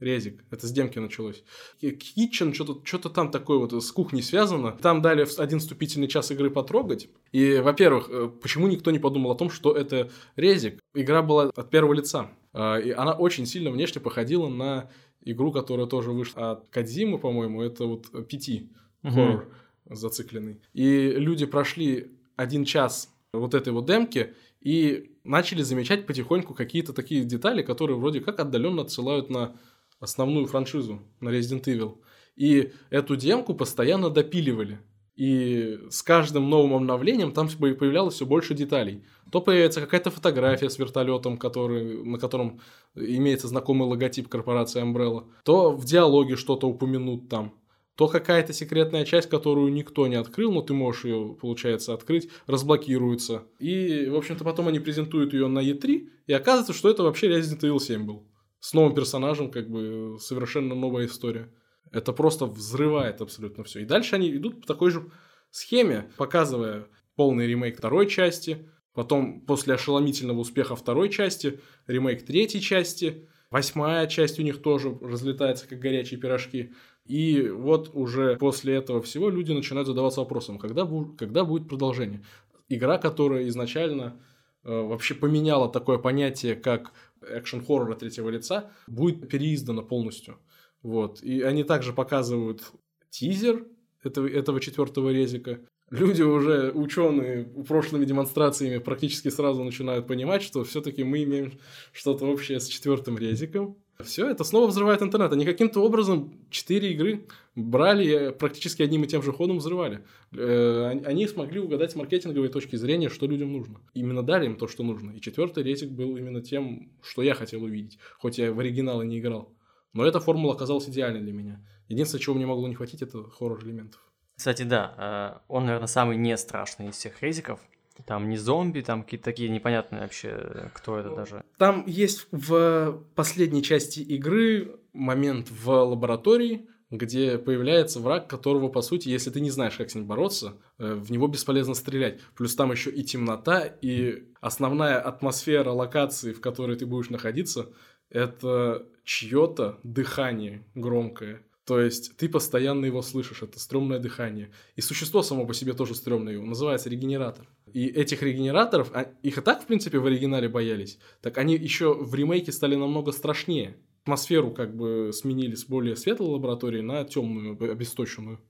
Резик. 0.00 0.44
Это 0.50 0.66
с 0.66 0.72
демки 0.72 0.98
началось. 0.98 1.42
Kitchen, 1.82 2.54
что-то 2.54 2.80
что 2.84 3.08
там 3.08 3.30
такое 3.30 3.58
вот 3.58 3.72
с 3.72 3.90
кухней 3.90 4.22
связано. 4.22 4.72
Там 4.72 5.02
дали 5.02 5.26
один 5.38 5.58
вступительный 5.58 6.08
час 6.08 6.30
игры 6.30 6.50
потрогать. 6.50 7.08
И, 7.32 7.58
во-первых, 7.58 8.08
э, 8.08 8.30
почему 8.40 8.68
никто 8.68 8.90
не 8.90 8.98
подумал 8.98 9.32
о 9.32 9.36
том, 9.36 9.50
что 9.50 9.72
это 9.72 10.10
резик? 10.36 10.80
Игра 10.94 11.22
была 11.22 11.50
от 11.54 11.70
первого 11.70 11.94
лица. 11.94 12.30
А, 12.52 12.78
и 12.78 12.90
она 12.90 13.12
очень 13.12 13.46
сильно 13.46 13.70
внешне 13.70 14.00
походила 14.00 14.48
на 14.48 14.90
игру, 15.22 15.50
которая 15.52 15.86
тоже 15.86 16.12
вышла 16.12 16.52
от 16.52 16.68
Кадзимы, 16.68 17.18
по-моему. 17.18 17.62
Это 17.62 17.84
вот 17.84 18.28
Пяти. 18.28 18.70
Угу. 19.02 19.12
Хоррор 19.12 19.48
зацикленный. 19.90 20.60
И 20.74 21.12
люди 21.16 21.46
прошли 21.46 22.12
один 22.36 22.64
час 22.64 23.12
вот 23.32 23.54
этой 23.54 23.72
вот 23.72 23.86
демки 23.86 24.34
и 24.60 25.12
начали 25.24 25.62
замечать 25.62 26.06
потихоньку 26.06 26.54
какие-то 26.54 26.92
такие 26.92 27.24
детали, 27.24 27.62
которые 27.62 27.96
вроде 27.96 28.20
как 28.20 28.40
отдаленно 28.40 28.82
отсылают 28.82 29.30
на 29.30 29.56
основную 30.00 30.46
франшизу 30.46 31.00
на 31.20 31.30
Resident 31.30 31.64
Evil. 31.64 31.98
И 32.36 32.72
эту 32.90 33.16
демку 33.16 33.54
постоянно 33.54 34.10
допиливали. 34.10 34.78
И 35.16 35.80
с 35.90 36.02
каждым 36.02 36.48
новым 36.48 36.74
обновлением 36.74 37.32
там 37.32 37.48
появлялось 37.48 38.14
все 38.14 38.24
больше 38.24 38.54
деталей. 38.54 39.02
То 39.32 39.40
появится 39.40 39.80
какая-то 39.80 40.12
фотография 40.12 40.70
с 40.70 40.78
вертолетом, 40.78 41.38
который, 41.38 42.04
на 42.04 42.18
котором 42.18 42.60
имеется 42.94 43.48
знакомый 43.48 43.88
логотип 43.88 44.28
корпорации 44.28 44.80
Umbrella, 44.80 45.24
то 45.42 45.72
в 45.72 45.84
диалоге 45.84 46.36
что-то 46.36 46.68
упомянут 46.68 47.28
там. 47.28 47.52
то 47.98 48.06
какая-то 48.06 48.52
секретная 48.52 49.04
часть, 49.04 49.28
которую 49.28 49.72
никто 49.72 50.06
не 50.06 50.14
открыл, 50.14 50.52
но 50.52 50.62
ты 50.62 50.72
можешь 50.72 51.04
ее, 51.04 51.36
получается, 51.40 51.94
открыть, 51.94 52.28
разблокируется. 52.46 53.42
И, 53.58 54.06
в 54.08 54.14
общем-то, 54.14 54.44
потом 54.44 54.68
они 54.68 54.78
презентуют 54.78 55.32
ее 55.32 55.48
на 55.48 55.58
E3, 55.58 56.08
и 56.28 56.32
оказывается, 56.32 56.72
что 56.72 56.88
это 56.88 57.02
вообще 57.02 57.26
Resident 57.26 57.58
Evil 57.62 57.80
7 57.80 58.06
был. 58.06 58.22
С 58.60 58.72
новым 58.74 58.94
персонажем, 58.94 59.50
как 59.50 59.68
бы, 59.68 60.18
совершенно 60.20 60.74
новая 60.74 61.06
история. 61.06 61.52
Это 61.90 62.12
просто 62.12 62.46
взрывает 62.46 63.20
абсолютно 63.20 63.64
все. 63.64 63.80
И 63.80 63.84
дальше 63.84 64.16
они 64.16 64.34
идут 64.34 64.60
по 64.62 64.66
такой 64.66 64.90
же 64.90 65.10
схеме, 65.50 66.10
показывая 66.16 66.88
полный 67.16 67.46
ремейк 67.46 67.78
второй 67.78 68.08
части, 68.08 68.68
потом 68.92 69.40
после 69.40 69.74
ошеломительного 69.74 70.40
успеха 70.40 70.76
второй 70.76 71.08
части, 71.08 71.60
ремейк 71.86 72.24
третьей 72.26 72.60
части, 72.60 73.28
восьмая 73.50 74.06
часть 74.06 74.38
у 74.38 74.42
них 74.42 74.60
тоже 74.60 74.96
разлетается 75.00 75.68
как 75.68 75.78
горячие 75.78 76.20
пирожки. 76.20 76.72
И 77.04 77.48
вот 77.48 77.90
уже 77.94 78.36
после 78.36 78.74
этого 78.74 79.00
всего 79.00 79.30
люди 79.30 79.52
начинают 79.52 79.88
задаваться 79.88 80.20
вопросом, 80.20 80.58
когда, 80.58 80.82
бу- 80.82 81.16
когда 81.16 81.44
будет 81.44 81.68
продолжение. 81.68 82.24
Игра, 82.68 82.98
которая 82.98 83.48
изначально 83.48 84.20
э, 84.62 84.70
вообще 84.70 85.14
поменяла 85.14 85.70
такое 85.70 85.96
понятие, 85.96 86.54
как 86.54 86.92
экшен-хоррора 87.22 87.94
третьего 87.94 88.28
лица, 88.28 88.70
будет 88.86 89.28
переиздана 89.28 89.82
полностью. 89.82 90.38
Вот. 90.82 91.22
И 91.22 91.42
они 91.42 91.64
также 91.64 91.92
показывают 91.92 92.70
тизер 93.10 93.66
этого, 94.02 94.28
этого 94.28 94.60
четвертого 94.60 95.10
резика. 95.10 95.60
Люди 95.90 96.22
уже, 96.22 96.70
ученые, 96.72 97.44
прошлыми 97.44 98.04
демонстрациями 98.04 98.78
практически 98.78 99.28
сразу 99.28 99.64
начинают 99.64 100.06
понимать, 100.06 100.42
что 100.42 100.62
все-таки 100.64 101.02
мы 101.02 101.22
имеем 101.22 101.58
что-то 101.92 102.26
общее 102.26 102.60
с 102.60 102.66
четвертым 102.66 103.16
резиком. 103.16 103.78
Все 104.04 104.28
это 104.28 104.44
снова 104.44 104.66
взрывает 104.68 105.02
интернет. 105.02 105.32
Они 105.32 105.44
каким-то 105.44 105.80
образом 105.80 106.32
четыре 106.50 106.92
игры 106.92 107.26
брали 107.58 108.28
и 108.28 108.32
практически 108.32 108.82
одним 108.82 109.04
и 109.04 109.06
тем 109.08 109.22
же 109.22 109.32
ходом 109.32 109.58
взрывали. 109.58 110.04
Э, 110.32 110.90
они 111.04 111.26
смогли 111.26 111.60
угадать 111.60 111.92
с 111.92 111.96
маркетинговой 111.96 112.48
точки 112.48 112.76
зрения, 112.76 113.08
что 113.08 113.26
людям 113.26 113.52
нужно. 113.52 113.80
Именно 113.94 114.22
дали 114.22 114.46
им 114.46 114.56
то, 114.56 114.68
что 114.68 114.82
нужно. 114.82 115.10
И 115.10 115.20
четвертый 115.20 115.64
резик 115.64 115.90
был 115.90 116.16
именно 116.16 116.40
тем, 116.40 116.92
что 117.02 117.22
я 117.22 117.34
хотел 117.34 117.62
увидеть, 117.64 117.98
хоть 118.18 118.38
я 118.38 118.52
в 118.52 118.58
оригиналы 118.60 119.04
не 119.04 119.18
играл. 119.18 119.52
Но 119.92 120.04
эта 120.04 120.20
формула 120.20 120.54
оказалась 120.54 120.88
идеальной 120.88 121.20
для 121.20 121.32
меня. 121.32 121.64
Единственное, 121.88 122.22
чего 122.22 122.36
мне 122.36 122.46
могло 122.46 122.68
не 122.68 122.74
хватить, 122.74 123.02
это 123.02 123.24
хоррор-элементов. 123.24 124.00
Кстати, 124.36 124.62
да, 124.62 125.40
э, 125.40 125.52
он, 125.52 125.66
наверное, 125.66 125.88
самый 125.88 126.16
не 126.16 126.36
страшный 126.36 126.88
из 126.88 126.94
всех 126.94 127.22
резиков. 127.22 127.60
Там 128.06 128.28
не 128.28 128.36
зомби, 128.36 128.80
там 128.80 129.02
какие-то 129.02 129.24
такие 129.24 129.48
непонятные 129.48 130.02
вообще, 130.02 130.70
кто 130.72 130.98
это 130.98 131.10
даже. 131.16 131.42
Там 131.56 131.84
есть 131.86 132.28
в 132.30 133.02
последней 133.16 133.62
части 133.62 133.98
игры 133.98 134.78
момент 134.92 135.50
в 135.50 135.68
лаборатории, 135.68 136.68
где 136.90 137.38
появляется 137.38 138.00
враг, 138.00 138.28
которого, 138.28 138.68
по 138.68 138.82
сути, 138.82 139.08
если 139.08 139.30
ты 139.30 139.40
не 139.40 139.50
знаешь, 139.50 139.76
как 139.76 139.90
с 139.90 139.94
ним 139.94 140.06
бороться, 140.06 140.54
э, 140.78 140.94
в 140.94 141.10
него 141.10 141.28
бесполезно 141.28 141.74
стрелять. 141.74 142.20
Плюс 142.36 142.54
там 142.54 142.72
еще 142.72 142.90
и 142.90 143.02
темнота, 143.02 143.64
и 143.66 144.24
основная 144.40 145.00
атмосфера 145.00 145.70
локации, 145.70 146.32
в 146.32 146.40
которой 146.40 146.76
ты 146.76 146.86
будешь 146.86 147.10
находиться, 147.10 147.70
это 148.10 148.86
чье-то 149.04 149.78
дыхание 149.82 150.64
громкое. 150.74 151.42
То 151.68 151.78
есть 151.78 152.16
ты 152.16 152.30
постоянно 152.30 152.86
его 152.86 153.02
слышишь, 153.02 153.42
это 153.42 153.60
стрёмное 153.60 153.98
дыхание. 153.98 154.50
И 154.76 154.80
существо 154.80 155.22
само 155.22 155.44
по 155.46 155.52
себе 155.52 155.74
тоже 155.74 155.94
стрёмное, 155.94 156.32
его 156.32 156.46
называется 156.46 156.88
регенератор. 156.88 157.46
И 157.74 157.86
этих 157.86 158.22
регенераторов, 158.22 158.90
а, 158.94 159.12
их 159.22 159.36
и 159.36 159.40
так, 159.42 159.62
в 159.62 159.66
принципе, 159.66 159.98
в 159.98 160.06
оригинале 160.06 160.48
боялись, 160.48 160.98
так 161.20 161.36
они 161.36 161.56
еще 161.56 161.92
в 161.92 162.14
ремейке 162.14 162.52
стали 162.52 162.74
намного 162.74 163.12
страшнее. 163.12 163.76
Атмосферу 164.02 164.50
как 164.52 164.74
бы 164.74 165.10
сменили 165.12 165.54
с 165.54 165.64
более 165.66 165.96
светлой 165.96 166.30
лаборатории 166.30 166.80
на 166.80 167.04
темную, 167.04 167.56
обесточенную. 167.70 168.40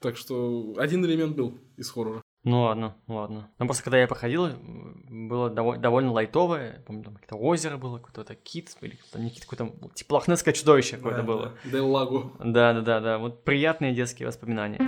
Так 0.00 0.16
что 0.16 0.74
один 0.78 1.04
элемент 1.04 1.36
был 1.36 1.58
из 1.76 1.90
хоррора. 1.90 2.22
Ну 2.44 2.62
ладно, 2.62 2.96
ладно. 3.06 3.50
Ну 3.60 3.66
просто 3.66 3.84
когда 3.84 4.00
я 4.00 4.08
проходил, 4.08 4.48
было 5.08 5.48
довольно, 5.48 5.80
довольно 5.80 6.10
лайтовое. 6.12 6.82
Помню, 6.86 7.04
там 7.04 7.14
какое-то 7.14 7.36
озеро 7.36 7.76
было, 7.76 7.98
какой-то 7.98 8.34
кит, 8.34 8.76
или 8.80 8.98
там 9.12 9.22
не 9.22 9.30
кит, 9.30 9.44
какое-то 9.44 9.72
типа 9.94 10.14
лохнесское 10.14 10.52
чудовище 10.52 10.96
какое-то 10.96 11.18
Да, 11.20 11.22
было. 11.24 11.52
да. 11.64 11.70
Дель 11.70 11.80
Лагу. 11.82 12.32
Да, 12.40 12.72
да, 12.72 12.80
да, 12.80 13.00
да. 13.00 13.18
Вот 13.18 13.44
приятные 13.44 13.94
детские 13.94 14.26
воспоминания. 14.26 14.80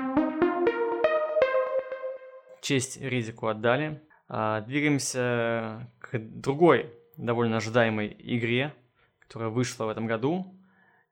Честь 2.60 3.00
Ризику 3.00 3.46
отдали. 3.46 4.00
А, 4.28 4.62
двигаемся 4.62 5.92
к 6.00 6.18
другой 6.18 6.90
довольно 7.16 7.58
ожидаемой 7.58 8.16
игре, 8.18 8.74
которая 9.26 9.50
вышла 9.50 9.84
в 9.84 9.88
этом 9.88 10.06
году. 10.06 10.54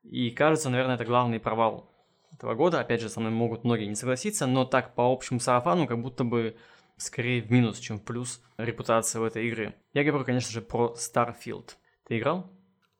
И 0.03 0.31
кажется, 0.31 0.69
наверное, 0.69 0.95
это 0.95 1.05
главный 1.05 1.39
провал 1.39 1.89
этого 2.31 2.55
года. 2.55 2.79
Опять 2.79 3.01
же, 3.01 3.09
со 3.09 3.19
мной 3.19 3.31
могут 3.31 3.63
многие 3.63 3.85
не 3.85 3.95
согласиться, 3.95 4.45
но 4.47 4.65
так 4.65 4.95
по 4.95 5.11
общему 5.11 5.39
сарафану, 5.39 5.87
как 5.87 6.01
будто 6.01 6.23
бы 6.23 6.55
скорее 6.97 7.41
в 7.41 7.51
минус, 7.51 7.79
чем 7.79 7.99
в 7.99 8.03
плюс 8.03 8.41
репутация 8.57 9.21
в 9.21 9.23
этой 9.23 9.47
игры. 9.47 9.75
Я 9.93 10.03
говорю, 10.03 10.25
конечно 10.25 10.51
же, 10.51 10.61
про 10.61 10.95
Starfield. 10.97 11.71
Ты 12.07 12.19
играл? 12.19 12.51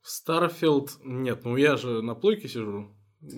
Starfield, 0.02 0.91
нет, 1.04 1.45
ну 1.45 1.56
я 1.56 1.78
же 1.78 2.02
на 2.02 2.13
плойке 2.13 2.49
сижу. 2.49 2.89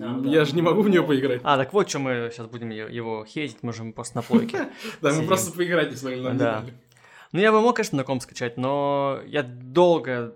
А, 0.01 0.19
да. 0.19 0.29
я 0.29 0.45
же 0.45 0.55
не 0.55 0.63
могу 0.63 0.81
в 0.81 0.89
нее 0.89 1.03
поиграть. 1.03 1.41
А, 1.43 1.57
так 1.57 1.71
вот, 1.73 1.87
что 1.87 1.99
мы 1.99 2.31
сейчас 2.33 2.47
будем 2.47 2.71
его 2.71 3.23
хейтить, 3.23 3.61
можем 3.61 3.93
просто 3.93 4.17
на 4.17 4.21
плойке. 4.23 4.69
Да, 5.01 5.13
мы 5.13 5.27
просто 5.27 5.55
поиграть 5.55 5.91
не 5.91 5.95
смогли 5.95 6.21
на 6.21 6.33
Да. 6.33 6.65
Ну, 7.31 7.39
я 7.39 7.51
бы 7.51 7.61
мог, 7.61 7.75
конечно, 7.75 7.97
на 7.97 8.03
ком 8.03 8.19
скачать, 8.19 8.57
но 8.57 9.19
я 9.27 9.43
долго 9.43 10.35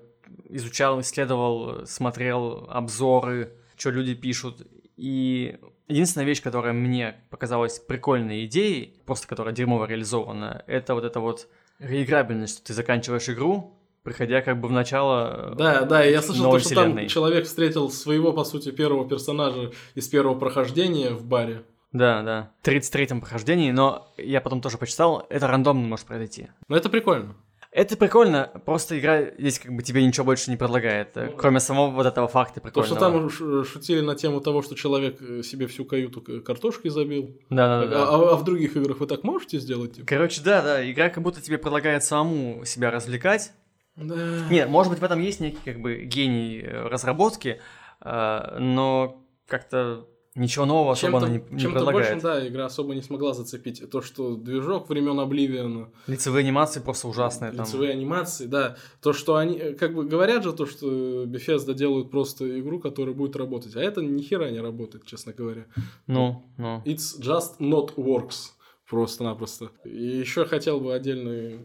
изучал, 0.50 1.00
исследовал, 1.02 1.86
смотрел 1.86 2.68
обзоры, 2.70 3.54
что 3.78 3.92
люди 3.92 4.14
пишут. 4.14 4.68
И 4.98 5.58
единственная 5.88 6.26
вещь, 6.26 6.42
которая 6.42 6.74
мне 6.74 7.16
показалась 7.30 7.80
прикольной 7.80 8.46
идеей, 8.46 9.02
просто 9.06 9.28
которая 9.28 9.54
дерьмово 9.54 9.86
реализована, 9.86 10.64
это 10.68 10.94
вот 10.94 11.04
эта 11.04 11.20
вот 11.20 11.48
реиграбельность, 11.80 12.58
что 12.58 12.68
ты 12.68 12.74
заканчиваешь 12.74 13.30
игру, 13.30 13.80
приходя 14.04 14.42
как 14.42 14.60
бы 14.60 14.68
в 14.68 14.72
начало 14.72 15.54
э, 15.54 15.56
Да, 15.56 15.82
да, 15.82 16.06
и 16.06 16.12
я 16.12 16.22
слышал, 16.22 16.52
то, 16.52 16.60
что 16.60 16.76
там 16.76 17.08
человек 17.08 17.46
встретил 17.46 17.90
своего, 17.90 18.34
по 18.34 18.44
сути, 18.44 18.72
первого 18.72 19.08
персонажа 19.08 19.72
из 19.96 20.08
первого 20.08 20.38
прохождения 20.38 21.12
в 21.12 21.26
баре. 21.26 21.64
Да, 21.92 22.22
да. 22.22 22.52
В 22.62 22.68
33-м 22.68 23.22
прохождении, 23.22 23.72
но 23.72 24.12
я 24.18 24.42
потом 24.42 24.62
тоже 24.62 24.78
почитал, 24.78 25.26
это 25.30 25.48
рандомно 25.48 25.88
может 25.88 26.06
произойти. 26.06 26.50
Но 26.68 26.78
это 26.78 26.90
прикольно. 26.90 27.36
Это 27.80 27.96
прикольно, 27.96 28.52
просто 28.66 29.00
игра 29.00 29.22
здесь 29.38 29.58
как 29.60 29.72
бы 29.74 29.82
тебе 29.84 30.06
ничего 30.06 30.26
больше 30.26 30.52
не 30.52 30.58
предлагает, 30.58 31.16
э, 31.16 31.32
кроме 31.38 31.62
самого 31.62 31.92
вот 31.92 32.06
этого 32.06 32.28
факта 32.28 32.56
То, 32.56 32.62
прикольного. 32.62 32.96
что 32.98 33.00
там 33.00 33.30
ш- 33.30 33.64
шутили 33.64 34.02
на 34.02 34.16
тему 34.16 34.42
того, 34.42 34.62
что 34.62 34.76
человек 34.76 35.22
э, 35.22 35.44
себе 35.44 35.66
всю 35.68 35.86
каюту 35.86 36.22
картошкой 36.42 36.92
забил. 36.92 37.40
Да-да-да. 37.50 38.04
А, 38.04 38.34
а 38.34 38.36
в 38.36 38.44
других 38.44 38.76
играх 38.76 39.00
вы 39.00 39.08
так 39.08 39.24
можете 39.24 39.60
сделать? 39.60 39.94
типа? 39.94 40.06
Короче, 40.08 40.42
да, 40.44 40.62
да, 40.62 40.92
игра 40.92 41.08
как 41.10 41.24
будто 41.24 41.40
тебе 41.42 41.58
предлагает 41.58 42.04
самому 42.04 42.66
себя 42.66 42.92
развлекать. 42.92 43.54
Да. 43.96 44.16
Нет, 44.50 44.68
может 44.68 44.92
быть, 44.92 45.00
в 45.00 45.04
этом 45.06 45.22
есть 45.22 45.40
некий 45.40 45.60
как 45.64 45.80
бы 45.80 46.02
гений 46.04 46.60
э, 46.62 46.88
разработки, 46.88 47.62
э, 48.04 48.58
но 48.60 49.24
как-то 49.48 50.06
ничего 50.36 50.66
нового 50.66 50.94
особо 50.94 51.18
она 51.18 51.30
не, 51.30 51.44
не 51.50 51.60
чем-то 51.60 51.80
предлагает. 51.80 51.94
большим, 51.94 52.20
да, 52.20 52.48
игра 52.48 52.66
особо 52.66 52.96
не 52.96 53.02
смогла 53.02 53.34
зацепить. 53.34 53.90
То, 53.90 54.02
что 54.02 54.36
движок 54.36 54.90
времен 54.90 55.20
Обливиона, 55.20 55.92
Лицевые 56.08 56.44
анимации 56.44 56.80
просто 56.80 57.08
ужасные 57.08 57.52
там. 57.52 57.66
лицевые 57.66 57.92
анимации, 57.92 58.46
да. 58.46 58.78
То, 59.02 59.14
что 59.14 59.36
они, 59.36 59.74
как 59.74 59.94
бы 59.94 60.06
говорят 60.06 60.44
же, 60.44 60.54
то, 60.54 60.66
что 60.66 61.24
Bethesda 61.26 61.74
делают 61.74 62.12
просто 62.12 62.60
игру, 62.60 62.80
которая 62.80 63.16
будет 63.16 63.36
работать. 63.36 63.76
А 63.76 63.82
это 63.82 64.02
ни 64.02 64.22
хера 64.22 64.50
не 64.50 64.60
работает, 64.60 65.06
честно 65.06 65.34
говоря. 65.34 65.66
Ну, 66.08 66.44
ну. 66.58 66.82
It's 66.86 67.20
just 67.20 67.60
not 67.60 67.96
works. 67.96 68.52
Просто-напросто. 68.90 69.72
И 69.86 70.04
еще 70.04 70.46
хотел 70.46 70.80
бы 70.80 70.94
отдельный 70.96 71.60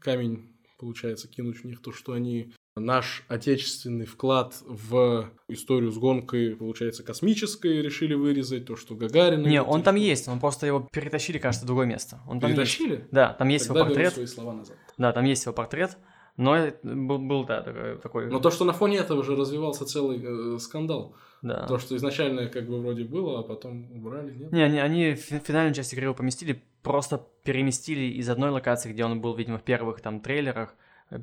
камень, 0.00 0.52
получается, 0.78 1.26
кинуть 1.26 1.58
в 1.58 1.64
них, 1.64 1.80
то, 1.80 1.90
что 1.90 2.12
они 2.12 2.52
наш 2.76 3.24
отечественный 3.28 4.04
вклад 4.04 4.54
в 4.66 5.30
историю 5.48 5.90
с 5.90 5.96
гонкой, 5.96 6.54
получается, 6.56 7.02
космической 7.02 7.80
решили 7.80 8.14
вырезать, 8.14 8.66
то, 8.66 8.76
что 8.76 8.94
Гагарин... 8.94 9.42
Не, 9.42 9.62
он 9.62 9.82
там 9.82 9.96
есть, 9.96 10.28
он 10.28 10.38
просто 10.40 10.66
его 10.66 10.86
перетащили, 10.92 11.38
кажется, 11.38 11.64
в 11.64 11.66
другое 11.66 11.86
место. 11.86 12.20
Он 12.28 12.38
там 12.38 12.50
есть. 12.50 12.76
Перетащили? 12.76 13.08
Да, 13.10 13.32
там 13.32 13.48
есть 13.48 13.66
Тогда 13.66 13.80
его 13.80 13.88
портрет. 13.88 14.12
свои 14.12 14.26
слова 14.26 14.52
назад. 14.52 14.76
Да, 14.98 15.12
там 15.12 15.24
есть 15.24 15.44
его 15.44 15.54
портрет, 15.54 15.96
но 16.36 16.70
был, 16.82 17.18
был 17.18 17.44
да, 17.44 17.62
такой... 18.02 18.26
Но 18.30 18.40
то, 18.40 18.50
что 18.50 18.66
на 18.66 18.74
фоне 18.74 18.98
этого 18.98 19.24
же 19.24 19.36
развивался 19.36 19.86
целый 19.86 20.20
э, 20.22 20.58
скандал. 20.58 21.14
да. 21.40 21.66
То, 21.66 21.78
что 21.78 21.96
изначально 21.96 22.48
как 22.48 22.68
бы 22.68 22.78
вроде 22.80 23.04
было, 23.04 23.40
а 23.40 23.42
потом 23.42 23.90
убрали, 23.90 24.34
нет? 24.34 24.52
Не, 24.52 24.62
они, 24.62 24.78
они 24.78 25.14
фи- 25.14 25.40
финальную 25.42 25.74
часть 25.74 25.94
игры 25.94 26.06
его 26.06 26.14
поместили, 26.14 26.62
просто 26.82 27.26
переместили 27.42 28.04
из 28.18 28.28
одной 28.28 28.50
локации, 28.50 28.92
где 28.92 29.02
он 29.06 29.22
был, 29.22 29.34
видимо, 29.34 29.56
в 29.56 29.62
первых 29.62 30.02
там 30.02 30.20
трейлерах, 30.20 30.74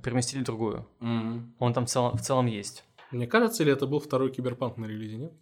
переместили 0.03 0.41
в 0.41 0.45
другую. 0.45 0.87
Мгм. 0.99 1.55
Он 1.59 1.73
там 1.73 1.85
в 1.85 1.89
целом, 1.89 2.17
в 2.17 2.21
целом 2.21 2.45
есть. 2.45 2.83
Мне 3.11 3.27
кажется, 3.27 3.63
или 3.63 3.71
это 3.71 3.85
был 3.85 3.99
второй 3.99 4.31
киберпанк 4.31 4.77
на 4.77 4.85
релизе, 4.85 5.17
нет? 5.17 5.33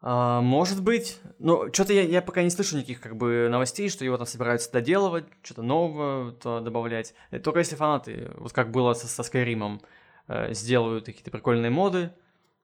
А, 0.00 0.40
может 0.40 0.82
быть. 0.82 1.20
Ну, 1.38 1.72
что-то 1.72 1.92
я, 1.92 2.02
я 2.02 2.22
пока 2.22 2.42
не 2.42 2.50
слышу 2.50 2.76
никаких 2.76 3.00
как 3.00 3.16
бы 3.16 3.48
новостей, 3.48 3.88
что 3.88 4.04
его 4.04 4.16
там 4.16 4.26
собираются 4.26 4.72
доделывать, 4.72 5.26
что-то 5.42 5.62
нового 5.62 6.32
то 6.32 6.60
добавлять. 6.60 7.14
Э, 7.30 7.38
Только 7.38 7.60
если 7.60 7.76
фанаты, 7.76 8.32
вот 8.36 8.52
как 8.52 8.72
было 8.72 8.94
со, 8.94 9.06
со 9.06 9.22
Скайримом, 9.22 9.80
э, 10.26 10.52
сделают 10.54 11.06
какие-то 11.06 11.30
прикольные 11.30 11.70
моды, 11.70 12.12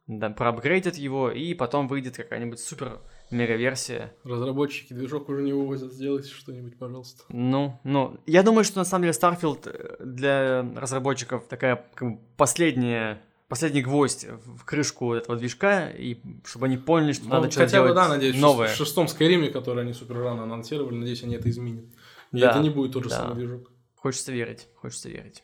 да, 0.08 0.30
проапгрейдят 0.30 0.96
его, 0.96 1.30
и 1.30 1.54
потом 1.54 1.86
выйдет 1.86 2.16
какая-нибудь 2.16 2.58
супер 2.58 3.00
мега-версия. 3.30 4.12
Разработчики 4.24 4.92
движок 4.92 5.28
уже 5.28 5.42
не 5.42 5.52
вывозят, 5.52 5.92
сделайте 5.92 6.30
что-нибудь, 6.30 6.78
пожалуйста. 6.78 7.24
Ну, 7.28 7.78
ну, 7.84 8.18
я 8.26 8.42
думаю, 8.42 8.64
что 8.64 8.78
на 8.78 8.84
самом 8.84 9.04
деле 9.04 9.14
Starfield 9.14 9.70
э, 9.70 10.04
для 10.04 10.62
разработчиков 10.76 11.46
такая 11.46 11.84
как 11.94 12.10
бы, 12.12 12.18
последняя 12.36 13.20
последний 13.48 13.80
гвоздь 13.80 14.26
в 14.44 14.64
крышку 14.64 15.14
этого 15.14 15.38
движка, 15.38 15.88
и 15.88 16.18
чтобы 16.44 16.66
они 16.66 16.76
поняли, 16.76 17.12
что 17.12 17.24
Ну, 17.24 17.30
надо 17.30 17.50
что-то 17.50 17.64
хотя 17.66 17.78
бы, 17.80 17.88
делать 17.88 17.94
да, 17.94 18.08
надеюсь, 18.08 18.36
новое. 18.38 18.68
в 18.68 18.76
шестом 18.76 19.08
Скайриме, 19.08 19.48
который 19.48 19.84
они 19.84 19.94
супер 19.94 20.18
рано 20.18 20.42
анонсировали, 20.42 20.94
надеюсь, 20.96 21.22
они 21.22 21.36
это 21.36 21.48
изменят. 21.48 21.86
И 22.32 22.40
Да, 22.40 22.50
это 22.50 22.58
не 22.58 22.68
будет 22.68 22.92
тот 22.92 23.04
же 23.04 23.08
да. 23.10 23.16
самый 23.16 23.36
движок. 23.36 23.70
Хочется 23.96 24.32
верить, 24.32 24.68
хочется 24.76 25.08
верить. 25.08 25.42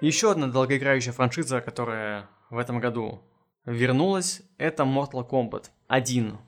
Еще 0.00 0.30
одна 0.30 0.46
долгоиграющая 0.46 1.12
франшиза, 1.12 1.60
которая 1.60 2.28
в 2.50 2.58
этом 2.58 2.78
году 2.78 3.22
вернулась, 3.66 4.42
это 4.58 4.82
Mortal 4.84 5.28
Kombat 5.28 5.70
1 5.88 6.38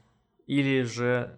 или 0.47 0.83
же 0.83 1.37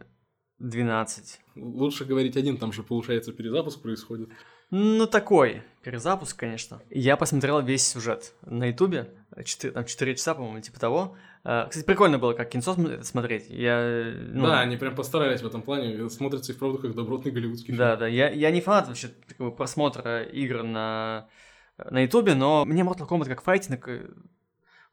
12. 0.58 1.40
Лучше 1.56 2.04
говорить 2.04 2.36
один, 2.36 2.56
там 2.56 2.72
же, 2.72 2.82
получается, 2.82 3.32
перезапуск 3.32 3.82
происходит. 3.82 4.28
Ну, 4.70 5.06
такой 5.06 5.62
перезапуск, 5.82 6.38
конечно. 6.38 6.82
Я 6.90 7.16
посмотрел 7.16 7.62
весь 7.62 7.86
сюжет 7.86 8.34
на 8.42 8.66
Ютубе, 8.66 9.10
4, 9.42 9.72
там 9.72 9.84
4 9.86 10.14
часа, 10.14 10.34
по-моему, 10.34 10.60
типа 10.60 10.78
того. 10.78 11.16
Э, 11.44 11.66
Кстати, 11.70 11.86
прикольно 11.86 12.18
было, 12.18 12.34
как 12.34 12.50
кинцо 12.50 12.74
см- 12.74 13.02
смотреть. 13.02 13.46
Я, 13.48 14.12
ну, 14.30 14.46
Да, 14.46 14.60
они 14.60 14.76
прям 14.76 14.94
постарались 14.94 15.40
в 15.40 15.46
этом 15.46 15.62
плане. 15.62 16.10
Смотрится 16.10 16.52
и 16.52 16.54
вправду 16.54 16.78
как 16.78 16.94
добротный 16.94 17.32
голливудский 17.32 17.74
Да, 17.74 17.96
да, 17.96 18.06
я, 18.06 18.28
я 18.28 18.50
не 18.50 18.60
фанат 18.60 18.88
вообще 18.88 19.08
такого 19.26 19.50
просмотра 19.50 20.22
игр 20.24 20.62
на, 20.64 21.28
на 21.78 22.02
Ютубе, 22.02 22.34
но 22.34 22.66
мне 22.66 22.82
Mortal 22.82 23.08
Kombat 23.08 23.26
как 23.26 23.42
файтинг, 23.42 23.88
э, 23.88 24.10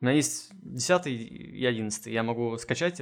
у 0.02 0.06
меня 0.06 0.16
есть 0.16 0.52
10 0.62 1.08
и 1.08 1.66
11, 1.66 2.08
я 2.08 2.24
могу 2.24 2.58
скачать, 2.58 3.02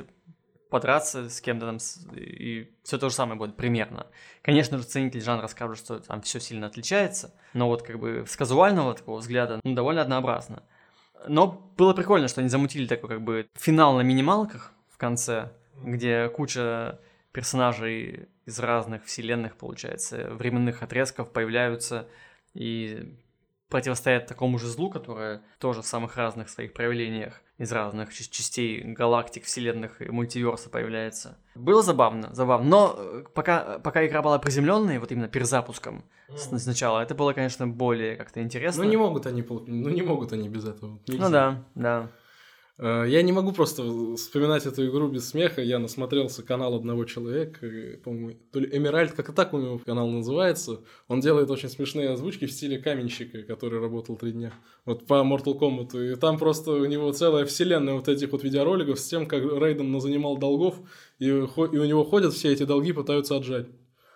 подраться 0.73 1.29
с 1.29 1.39
кем-то 1.39 1.67
там, 1.67 1.77
и 2.15 2.67
все 2.83 2.97
то 2.97 3.09
же 3.09 3.13
самое 3.13 3.37
будет 3.37 3.55
примерно. 3.55 4.07
Конечно 4.41 4.79
же, 4.79 4.83
ценители 4.83 5.21
жанра 5.21 5.45
скажут, 5.45 5.77
что 5.77 5.99
там 5.99 6.23
все 6.23 6.39
сильно 6.39 6.65
отличается, 6.65 7.31
но 7.53 7.67
вот 7.67 7.83
как 7.83 7.99
бы 7.99 8.25
с 8.27 8.35
казуального 8.35 8.95
такого 8.95 9.19
взгляда, 9.19 9.59
ну, 9.63 9.75
довольно 9.75 10.01
однообразно. 10.01 10.63
Но 11.27 11.71
было 11.77 11.93
прикольно, 11.93 12.27
что 12.27 12.41
они 12.41 12.49
замутили 12.49 12.87
такой 12.87 13.09
как 13.09 13.21
бы 13.21 13.47
финал 13.53 13.95
на 13.95 14.01
минималках 14.01 14.71
в 14.89 14.97
конце, 14.97 15.51
где 15.83 16.29
куча 16.29 16.99
персонажей 17.31 18.27
из 18.45 18.59
разных 18.59 19.05
вселенных, 19.05 19.55
получается, 19.55 20.29
временных 20.31 20.81
отрезков 20.81 21.31
появляются 21.31 22.07
и 22.55 23.15
противостоят 23.73 24.27
такому 24.27 24.57
же 24.59 24.67
злу, 24.67 24.89
которое 24.89 25.41
тоже 25.59 25.81
в 25.81 25.85
самых 25.85 26.15
разных 26.15 26.47
своих 26.49 26.73
проявлениях 26.73 27.41
из 27.57 27.71
разных 27.71 28.13
частей 28.13 28.81
галактик, 28.83 29.43
вселенных 29.45 30.01
и 30.01 30.09
мультиверса 30.09 30.69
появляется. 30.69 31.37
Было 31.55 31.81
забавно, 31.83 32.33
забавно. 32.33 32.69
Но 32.69 32.95
э, 32.97 33.23
пока, 33.33 33.79
пока 33.79 34.05
игра 34.05 34.21
была 34.21 34.39
приземленной, 34.39 34.99
вот 34.99 35.11
именно 35.11 35.27
перезапуском 35.27 36.03
с- 36.29 36.57
сначала, 36.59 37.01
это 37.01 37.15
было, 37.15 37.33
конечно, 37.33 37.67
более 37.67 38.15
как-то 38.15 38.41
интересно. 38.41 38.83
Ну 38.83 38.89
не 38.89 38.97
могут 38.97 39.25
они, 39.25 39.41
ну 39.49 39.89
не 39.89 40.01
могут 40.01 40.33
они 40.33 40.49
без 40.49 40.65
этого. 40.65 40.99
Нельзя. 41.07 41.23
Ну 41.25 41.31
да, 41.31 41.63
да. 41.75 42.09
Э, 42.79 43.05
Я 43.07 43.21
не 43.21 43.31
могу 43.31 43.51
просто 43.51 43.83
вспоминать 44.15 44.65
эту 44.65 44.87
игру 44.87 45.07
без 45.07 45.29
смеха. 45.29 45.61
Я 45.61 45.79
насмотрелся 45.79 46.43
канал 46.43 46.75
одного 46.75 47.05
человека, 47.05 47.67
по-моему, 48.03 48.39
то 48.51 48.59
ли 48.59 48.69
Эмеральд, 48.71 49.13
как 49.13 49.29
и 49.29 49.33
так 49.33 49.53
у 49.53 49.59
него 49.59 49.79
канал 49.79 50.09
называется. 50.09 50.81
Он 51.07 51.19
делает 51.19 51.49
очень 51.51 51.69
смешные 51.69 52.09
озвучки 52.09 52.45
в 52.45 52.51
стиле 52.51 52.79
каменщика, 52.79 53.43
который 53.43 53.79
работал 53.79 54.17
три 54.17 54.31
дня. 54.31 54.53
Вот 54.85 55.05
по 55.05 55.15
Mortal 55.23 55.57
Kombat. 55.57 56.13
И 56.13 56.15
там 56.15 56.37
просто 56.37 56.71
у 56.71 56.85
него 56.85 57.11
целая 57.11 57.45
вселенная 57.45 57.93
вот 57.93 58.07
этих 58.07 58.31
вот 58.31 58.43
видеороликов 58.43 58.99
с 58.99 59.07
тем, 59.07 59.27
как 59.27 59.43
Рейден 59.43 59.99
занимал 59.99 60.37
долгов, 60.37 60.75
и, 61.19 61.25
и 61.25 61.29
у 61.29 61.85
него 61.85 62.03
ходят 62.03 62.33
все 62.33 62.51
эти 62.51 62.63
долги, 62.63 62.91
пытаются 62.91 63.35
отжать. 63.35 63.67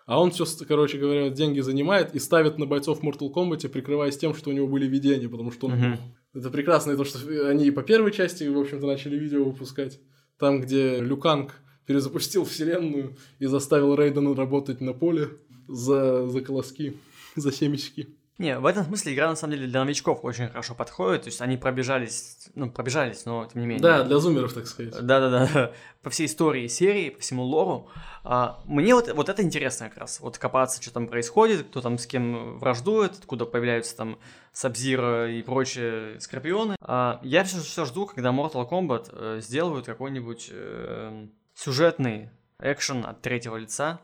А 0.07 0.21
он 0.21 0.31
все, 0.31 0.45
короче 0.65 0.97
говоря, 0.97 1.29
деньги 1.29 1.59
занимает 1.59 2.15
и 2.15 2.19
ставит 2.19 2.57
на 2.57 2.65
бойцов 2.65 3.01
в 3.01 3.03
Mortal 3.03 3.29
Kombat, 3.29 3.67
прикрываясь 3.67 4.17
тем, 4.17 4.33
что 4.33 4.49
у 4.49 4.53
него 4.53 4.65
были 4.65 4.87
видения, 4.87 5.27
потому 5.27 5.51
что 5.51 5.67
он 5.67 5.73
Мгм. 5.73 5.99
Это 6.33 6.49
прекрасно, 6.49 6.91
и 6.91 6.95
то, 6.95 7.03
что 7.03 7.19
они 7.49 7.67
и 7.67 7.71
по 7.71 7.83
первой 7.83 8.11
части, 8.11 8.43
в 8.43 8.57
общем-то, 8.57 8.85
начали 8.85 9.17
видео 9.17 9.43
выпускать. 9.43 9.99
Там, 10.37 10.61
где 10.61 10.99
Люканг 10.99 11.55
перезапустил 11.85 12.45
вселенную 12.45 13.17
и 13.39 13.45
заставил 13.45 13.95
Рейдена 13.95 14.35
работать 14.35 14.81
на 14.81 14.93
поле 14.93 15.29
за, 15.67 16.27
за 16.27 16.41
колоски, 16.41 16.97
за 17.35 17.51
семечки. 17.51 18.15
Не, 18.38 18.60
в 18.60 18.67
этом 18.67 18.86
смысле 18.86 19.15
игра 19.15 19.28
на 19.30 19.36
самом 19.36 19.56
деле 19.56 19.67
для 19.67 19.84
новичков 19.84 20.19
очень 20.21 20.47
хорошо 20.50 20.76
подходит. 20.76 21.23
То 21.23 21.30
есть 21.30 21.41
они 21.41 21.58
пробежались, 21.58 22.50
ну, 22.54 22.69
пробежались, 22.69 23.26
но 23.26 23.45
тем 23.45 23.62
не 23.62 23.67
менее. 23.67 23.82
Да, 23.82 24.04
для 24.04 24.19
зумеров, 24.19 24.54
так 24.54 24.67
сказать. 24.67 24.93
Да-да-да, 24.93 25.71
по 26.04 26.12
всей 26.12 26.28
истории 26.28 26.67
серии, 26.67 27.10
по 27.10 27.19
всему 27.19 27.43
лору. 27.43 27.89
А, 28.23 28.62
мне 28.65 28.93
вот, 28.93 29.12
вот 29.12 29.30
это 29.30 29.41
интересно 29.41 29.89
как 29.89 29.97
раз, 29.97 30.19
вот 30.19 30.38
копаться, 30.38 30.82
что 30.82 30.93
там 30.93 31.08
происходит, 31.08 31.65
кто 31.67 31.82
там 31.82 31.97
с 31.97 32.06
кем 32.06 32.60
враждует, 32.60 33.13
откуда 33.17 33.45
появляются 33.45 33.95
там 33.95 34.19
Сабзира 34.52 35.32
и 35.32 35.41
прочие 35.41 36.19
Скорпионы. 36.19 36.76
А, 36.82 37.19
я 37.23 37.43
все, 37.43 37.60
все 37.62 37.86
жду, 37.86 38.06
когда 38.06 38.30
Mortal 38.30 38.69
Kombat 38.69 39.10
э, 39.13 39.41
сделают 39.41 39.88
какой-нибудь 39.88 40.50
э, 40.52 41.28
сюжетный 41.56 42.30
экшен 42.60 43.04
от 43.04 43.21
третьего 43.21 43.58
лица, 43.58 44.00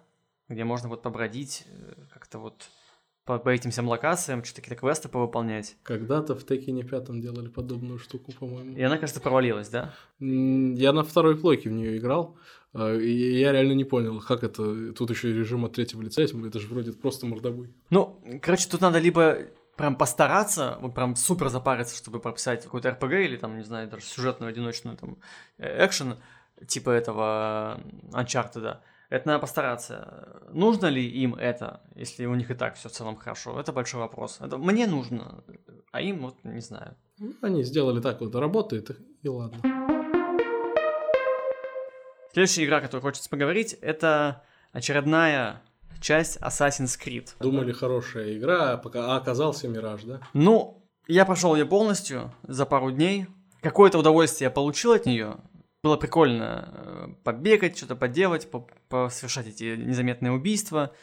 где 0.50 0.64
можно 0.64 0.90
вот 0.90 1.04
побродить, 1.04 1.66
э, 1.68 1.94
как-то 2.12 2.40
вот 2.40 2.70
по, 3.26 3.40
по 3.40 3.50
этим 3.50 3.72
всем 3.72 3.88
локациям, 3.88 4.44
что-то 4.44 4.62
какие-то 4.62 4.80
квесты 4.80 5.10
повыполнять. 5.10 5.78
Когда-то 5.84 6.36
в 6.36 6.46
Текине 6.46 6.84
пятом 6.84 7.22
делали 7.22 7.48
подобную 7.48 8.00
штуку, 8.00 8.32
по-моему. 8.34 8.76
И 8.76 8.82
она, 8.82 8.98
кажется, 8.98 9.22
провалилась, 9.22 9.70
да? 9.70 9.94
Я 10.20 10.94
на 10.94 11.04
второй 11.04 11.38
плойке 11.38 11.70
в 11.70 11.74
нее 11.74 11.98
играл, 11.98 12.38
э, 12.74 13.00
и 13.00 13.40
я 13.40 13.52
реально 13.52 13.74
не 13.74 13.86
понял, 13.86 14.20
как 14.20 14.44
это... 14.44 14.94
Тут 14.94 15.10
еще 15.10 15.32
и 15.32 15.34
режим 15.34 15.64
от 15.66 15.74
третьего 15.74 16.02
лица 16.02 16.22
это 16.22 16.60
же 16.60 16.68
вроде 16.68 16.92
просто 16.92 17.26
мордобой. 17.26 17.74
Ну, 17.90 18.22
короче, 18.42 18.68
тут 18.70 18.82
надо 18.82 19.00
либо 19.00 19.38
прям 19.78 19.96
постараться, 19.96 20.78
вот 20.82 20.94
прям 20.94 21.16
супер 21.16 21.50
запариться, 21.50 21.96
чтобы 21.96 22.20
прописать 22.20 22.64
какой-то 22.64 22.92
РПГ 22.92 23.14
или 23.14 23.38
там, 23.38 23.58
не 23.58 23.64
знаю, 23.64 23.90
даже 23.90 24.04
сюжетную 24.04 24.50
одиночную 24.50 24.98
там 24.98 25.18
э, 25.58 25.86
экшен, 25.86 26.18
типа 26.68 26.90
этого 26.90 27.82
Uncharted, 28.12 28.62
да. 28.62 28.82
Это 29.14 29.28
надо 29.28 29.42
постараться. 29.42 30.42
Нужно 30.50 30.88
ли 30.88 31.08
им 31.08 31.36
это, 31.36 31.82
если 31.94 32.26
у 32.26 32.34
них 32.34 32.50
и 32.50 32.56
так 32.56 32.74
все 32.78 32.90
в 32.90 32.92
целом 32.94 33.16
хорошо? 33.16 33.60
Это 33.60 33.72
большой 33.72 34.00
вопрос. 34.00 34.40
Это 34.42 34.58
мне 34.58 34.88
нужно, 34.88 35.44
а 35.92 36.02
им 36.02 36.22
вот 36.22 36.44
не 36.44 36.62
знаю. 36.62 36.96
Ну, 37.20 37.32
Они 37.44 37.62
сделали 37.62 38.02
так 38.02 38.22
вот, 38.22 38.34
работает, 38.34 38.90
и- 39.22 39.30
ладно. 39.30 39.60
Следующая 42.32 42.66
игра, 42.66 42.78
о 42.78 42.82
которой 42.82 43.02
хочется 43.02 43.30
поговорить, 43.30 43.74
это 43.82 44.42
очередная 44.72 45.62
часть 46.02 46.38
Assassin's 46.38 47.00
Creed. 47.00 47.36
Думали, 47.40 47.72
хорошая 47.72 48.36
игра, 48.36 48.72
а 48.72 48.78
пока 48.78 49.14
а 49.14 49.18
оказался 49.18 49.68
Мираж, 49.68 50.02
да? 50.06 50.22
Ну, 50.34 50.84
я 51.08 51.26
прошел 51.26 51.54
ее 51.56 51.68
полностью 51.68 52.34
за 52.42 52.66
пару 52.66 52.90
дней. 52.90 53.28
Какое-то 53.62 54.00
удовольствие 54.00 54.48
я 54.48 54.52
получил 54.52 54.94
от 54.94 55.06
нее. 55.06 55.36
Было 55.84 55.98
прикольно 55.98 56.70
э, 56.72 57.08
побегать, 57.26 57.76
что-то 57.76 57.98
поделать, 57.98 58.50
по- 58.50 59.10
совершать 59.10 59.48
эти 59.48 59.76
незаметные 59.76 60.32
убийства. 60.32 60.94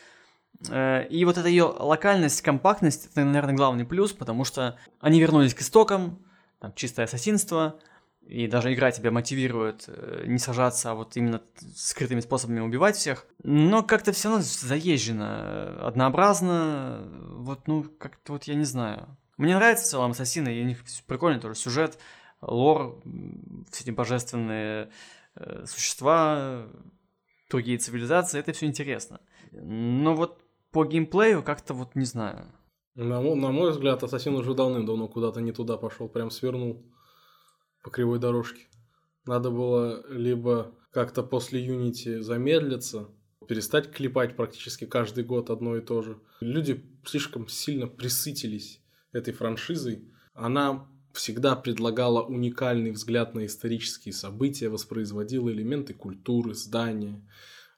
Э, 0.70 1.06
И 1.10 1.22
вот 1.26 1.36
эта 1.36 1.48
ее 1.48 1.64
локальность, 1.64 2.40
компактность, 2.40 3.10
это, 3.12 3.22
наверное, 3.22 3.54
главный 3.54 3.84
плюс, 3.84 4.14
потому 4.14 4.44
что 4.44 4.78
они 4.98 5.20
вернулись 5.20 5.52
к 5.52 5.60
истокам, 5.60 6.24
там 6.60 6.72
чистое 6.74 7.04
ассасинство, 7.04 7.78
и 8.26 8.46
даже 8.46 8.72
игра 8.72 8.90
тебя 8.90 9.10
мотивирует 9.10 9.84
э, 9.88 10.24
не 10.26 10.38
сажаться, 10.38 10.92
а 10.92 10.94
вот 10.94 11.14
именно 11.14 11.42
скрытыми 11.76 12.20
способами 12.20 12.60
убивать 12.60 12.96
всех. 12.96 13.26
Но 13.42 13.82
как-то 13.82 14.12
все 14.12 14.30
равно 14.30 14.42
заезжено, 14.42 15.86
однообразно, 15.86 17.06
вот, 17.36 17.68
ну, 17.68 17.84
как-то 17.98 18.32
вот 18.32 18.44
я 18.44 18.54
не 18.54 18.64
знаю. 18.64 19.14
Мне 19.36 19.56
нравится 19.56 19.84
в 19.84 19.88
целом 19.88 20.10
Ассасины, 20.12 20.48
и 20.54 20.62
у 20.62 20.66
них 20.66 20.78
прикольный 21.06 21.40
тоже 21.40 21.54
сюжет, 21.54 21.98
лор, 22.40 23.02
все 23.70 23.84
эти 23.84 23.90
божественные 23.90 24.90
э, 25.34 25.64
существа, 25.66 26.66
другие 27.50 27.78
цивилизации, 27.78 28.38
это 28.40 28.52
все 28.52 28.66
интересно. 28.66 29.20
Но 29.52 30.14
вот 30.14 30.42
по 30.70 30.84
геймплею 30.84 31.42
как-то 31.42 31.74
вот 31.74 31.94
не 31.94 32.04
знаю. 32.04 32.52
На, 32.94 33.20
мо- 33.20 33.34
на 33.34 33.50
мой 33.50 33.70
взгляд, 33.70 34.02
Ассасин 34.02 34.34
уже 34.34 34.54
давным-давно 34.54 35.08
куда-то 35.08 35.40
не 35.40 35.52
туда 35.52 35.76
пошел, 35.76 36.08
прям 36.08 36.30
свернул 36.30 36.84
по 37.82 37.90
кривой 37.90 38.18
дорожке. 38.18 38.66
Надо 39.26 39.50
было 39.50 40.06
либо 40.08 40.74
как-то 40.92 41.22
после 41.22 41.64
Unity 41.66 42.20
замедлиться, 42.20 43.08
перестать 43.48 43.90
клепать 43.90 44.36
практически 44.36 44.86
каждый 44.86 45.24
год 45.24 45.50
одно 45.50 45.76
и 45.76 45.80
то 45.80 46.02
же. 46.02 46.20
Люди 46.40 46.84
слишком 47.04 47.48
сильно 47.48 47.86
присытились 47.86 48.82
этой 49.12 49.32
франшизой. 49.32 50.08
Она 50.34 50.88
всегда 51.12 51.56
предлагала 51.56 52.22
уникальный 52.22 52.90
взгляд 52.90 53.34
на 53.34 53.46
исторические 53.46 54.12
события, 54.12 54.68
воспроизводила 54.68 55.50
элементы 55.50 55.94
культуры, 55.94 56.54
здания, 56.54 57.22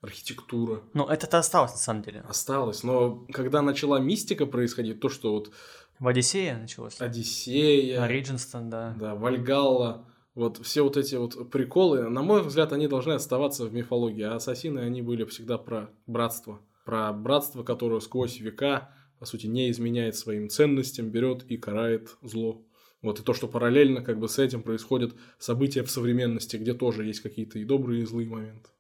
архитектура 0.00 0.82
Ну, 0.94 1.06
это-то 1.06 1.38
осталось 1.38 1.72
на 1.72 1.78
самом 1.78 2.02
деле. 2.02 2.24
осталось. 2.28 2.82
Но 2.82 3.24
когда 3.32 3.62
начала 3.62 3.98
мистика 4.00 4.46
происходить, 4.46 5.00
то, 5.00 5.08
что 5.08 5.32
вот 5.32 5.52
В 5.98 6.08
Одиссее 6.08 6.56
началось. 6.56 7.00
Одиссея, 7.00 8.02
Ориджинстон, 8.02 8.68
да. 8.68 8.94
да, 8.98 9.14
Вальгалла, 9.14 10.04
Вот 10.34 10.58
все 10.64 10.82
вот 10.82 10.96
эти 10.96 11.14
вот 11.14 11.50
приколы, 11.50 12.08
на 12.08 12.22
мой 12.22 12.42
взгляд, 12.42 12.72
они 12.72 12.88
должны 12.88 13.12
оставаться 13.12 13.64
в 13.64 13.72
мифологии. 13.72 14.24
А 14.24 14.34
ассасины, 14.34 14.80
они 14.80 15.02
были 15.02 15.24
всегда 15.24 15.56
про 15.56 15.90
братство. 16.06 16.60
Про 16.84 17.12
братство, 17.12 17.62
которое 17.62 18.00
сквозь 18.00 18.40
века, 18.40 18.90
по 19.20 19.24
сути, 19.24 19.46
не 19.46 19.70
изменяет 19.70 20.16
своим 20.16 20.48
ценностям, 20.48 21.10
берет 21.10 21.44
и 21.44 21.56
карает 21.56 22.16
зло. 22.22 22.60
Вот 23.02 23.18
и 23.18 23.22
то, 23.22 23.34
что 23.34 23.48
параллельно 23.48 24.00
как 24.00 24.18
бы 24.18 24.28
с 24.28 24.38
этим 24.38 24.62
происходят 24.62 25.14
события 25.38 25.82
в 25.82 25.90
современности, 25.90 26.56
где 26.56 26.72
тоже 26.72 27.04
есть 27.04 27.20
какие-то 27.20 27.58
и 27.58 27.64
добрые, 27.64 28.02
и 28.02 28.06
злые 28.06 28.28
моменты. 28.28 28.70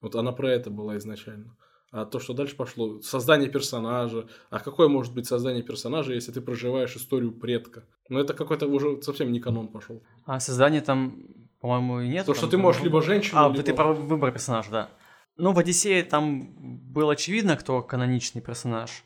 Вот 0.00 0.14
она 0.14 0.32
про 0.32 0.50
это 0.50 0.70
была 0.70 0.96
изначально. 0.96 1.56
А 1.90 2.04
то, 2.04 2.18
что 2.18 2.34
дальше 2.34 2.56
пошло, 2.56 3.00
создание 3.02 3.48
персонажа. 3.48 4.26
А 4.50 4.58
какое 4.58 4.88
может 4.88 5.14
быть 5.14 5.26
создание 5.26 5.62
персонажа, 5.62 6.12
если 6.12 6.32
ты 6.32 6.40
проживаешь 6.40 6.96
историю 6.96 7.32
предка? 7.32 7.84
Ну, 8.08 8.18
это 8.18 8.34
какой-то 8.34 8.66
уже 8.66 9.00
совсем 9.02 9.30
не 9.30 9.38
канон 9.38 9.68
пошел. 9.68 10.02
А 10.24 10.40
создание 10.40 10.80
там, 10.80 11.24
по-моему, 11.60 12.00
и 12.00 12.08
нет. 12.08 12.26
То, 12.26 12.32
там, 12.32 12.38
что 12.38 12.46
ты 12.48 12.58
можешь 12.58 12.82
либо 12.82 13.00
женщину, 13.00 13.40
А, 13.40 13.48
либо... 13.48 13.62
ты 13.62 13.74
про 13.74 13.92
выбор 13.92 14.32
персонажа, 14.32 14.70
да. 14.70 14.90
Ну, 15.36 15.52
в 15.52 15.58
Одиссее 15.58 16.02
там 16.02 16.52
было 16.92 17.12
очевидно, 17.12 17.56
кто 17.56 17.80
каноничный 17.82 18.42
персонаж. 18.42 19.04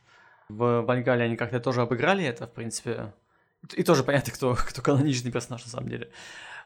В 0.48 0.80
Вальгале 0.80 1.24
они 1.24 1.36
как-то 1.36 1.60
тоже 1.60 1.82
обыграли 1.82 2.24
это, 2.24 2.46
в 2.46 2.52
принципе. 2.52 3.12
И 3.74 3.82
тоже 3.82 4.04
понятно, 4.04 4.32
кто, 4.32 4.54
кто 4.68 4.82
каноничный 4.82 5.32
персонаж 5.32 5.64
на 5.64 5.70
самом 5.70 5.88
деле. 5.88 6.10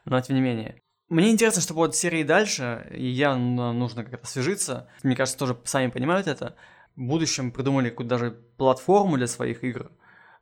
Но 0.05 0.19
тем 0.21 0.35
не 0.35 0.41
менее. 0.41 0.81
Мне 1.09 1.31
интересно, 1.31 1.61
что 1.61 1.73
будет 1.73 1.95
серии 1.95 2.23
дальше, 2.23 2.87
и 2.91 3.05
явно 3.05 3.73
нужно 3.73 4.03
как-то 4.03 4.25
освежиться. 4.25 4.89
Мне 5.03 5.15
кажется, 5.15 5.37
тоже 5.37 5.57
сами 5.63 5.89
понимают 5.89 6.27
это. 6.27 6.55
В 6.95 7.01
будущем 7.01 7.51
придумали 7.51 7.89
какую-то 7.89 8.09
даже 8.09 8.31
платформу 8.57 9.17
для 9.17 9.27
своих 9.27 9.63
игр. 9.63 9.91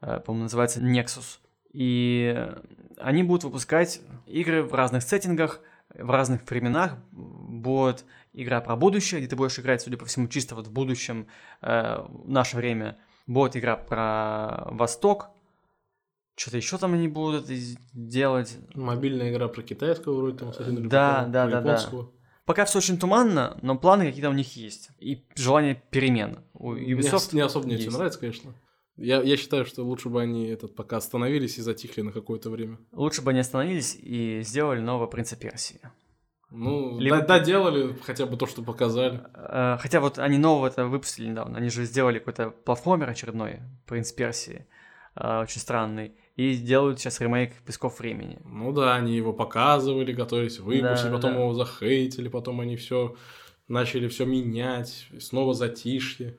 Э, 0.02 0.20
По-моему, 0.20 0.43
называется 0.43 0.80
Nexus. 0.82 1.39
И 1.74 2.47
они 2.97 3.24
будут 3.24 3.45
выпускать 3.45 4.02
игры 4.28 4.64
в 4.64 4.74
разных 4.74 5.04
сеттингах, 5.04 5.62
в 5.93 6.10
разных 6.10 6.49
временах. 6.49 6.97
Будет 7.12 8.06
игра 8.34 8.62
про 8.62 8.76
будущее, 8.76 9.20
где 9.20 9.30
ты 9.30 9.36
будешь 9.36 9.58
играть, 9.60 9.82
судя 9.82 9.97
по 9.97 10.06
всему, 10.06 10.28
чисто 10.28 10.56
вот 10.56 10.68
в 10.68 10.72
будущем, 10.72 11.28
э, 11.62 11.97
в 12.08 12.30
наше 12.30 12.58
время. 12.58 12.97
Будет 13.28 13.58
игра 13.58 13.76
про 13.76 14.68
Восток. 14.72 15.30
Что-то 16.41 16.57
еще 16.57 16.79
там 16.79 16.93
они 16.95 17.07
будут 17.07 17.45
делать. 17.93 18.57
Мобильная 18.73 19.31
игра 19.31 19.47
про 19.47 19.61
китайского 19.61 20.17
вроде 20.17 20.39
там, 20.39 20.51
кстати, 20.51 20.69
Да, 20.71 21.25
да, 21.27 21.47
да, 21.47 21.61
да. 21.61 21.89
Пока 22.45 22.65
все 22.65 22.79
очень 22.79 22.97
туманно, 22.97 23.59
но 23.61 23.77
планы 23.77 24.07
какие-то 24.07 24.31
у 24.31 24.33
них 24.33 24.55
есть. 24.55 24.89
И 24.97 25.23
желание 25.35 25.83
перемен. 25.91 26.39
У 26.55 26.71
Мне 26.71 26.93
Ubisoft 26.93 27.13
ос- 27.15 27.33
не 27.33 27.41
особо 27.41 27.65
мне 27.67 27.75
это 27.75 27.83
есть. 27.83 27.95
нравится, 27.95 28.19
конечно. 28.19 28.55
Я, 28.97 29.21
я 29.21 29.37
считаю, 29.37 29.65
что 29.65 29.83
лучше 29.83 30.09
бы 30.09 30.19
они 30.19 30.47
этот 30.47 30.75
пока 30.75 30.97
остановились 30.97 31.59
и 31.59 31.61
затихли 31.61 32.01
на 32.01 32.11
какое-то 32.11 32.49
время. 32.49 32.79
Лучше 32.91 33.21
бы 33.21 33.29
они 33.29 33.39
остановились 33.41 33.95
и 34.01 34.41
сделали 34.43 34.79
нового 34.79 35.05
принца 35.05 35.35
Персии. 35.35 35.79
Ну, 36.49 36.97
Либо- 36.99 37.19
да, 37.19 37.37
доделали 37.39 37.95
хотя 38.03 38.25
бы 38.25 38.35
то, 38.35 38.47
что 38.47 38.63
показали. 38.63 39.21
Э, 39.35 39.77
Хотя 39.79 40.01
вот 40.01 40.17
они 40.17 40.39
нового 40.39 40.65
это 40.65 40.87
выпустили 40.87 41.27
недавно. 41.27 41.59
Они 41.59 41.69
же 41.69 41.85
сделали 41.85 42.17
какой-то 42.17 42.49
платформер 42.49 43.09
очередной, 43.11 43.59
принц 43.85 44.11
Персии, 44.11 44.65
э, 45.15 45.41
очень 45.43 45.61
странный. 45.61 46.15
И 46.36 46.55
делают 46.55 46.99
сейчас 46.99 47.19
ремейк 47.19 47.53
Песков 47.65 47.99
времени. 47.99 48.39
Ну 48.45 48.71
да, 48.71 48.95
они 48.95 49.15
его 49.15 49.34
показывали, 49.34 50.13
готовились 50.13 50.59
выпустить, 50.59 51.09
Да, 51.09 51.15
потом 51.15 51.34
да. 51.34 51.39
его 51.41 51.53
захейтили, 51.53 52.29
потом 52.29 52.61
они 52.61 52.75
все 52.77 53.15
начали 53.67 54.07
все 54.07 54.25
менять, 54.25 55.07
и 55.11 55.19
снова 55.19 55.53
затишье. 55.53 56.38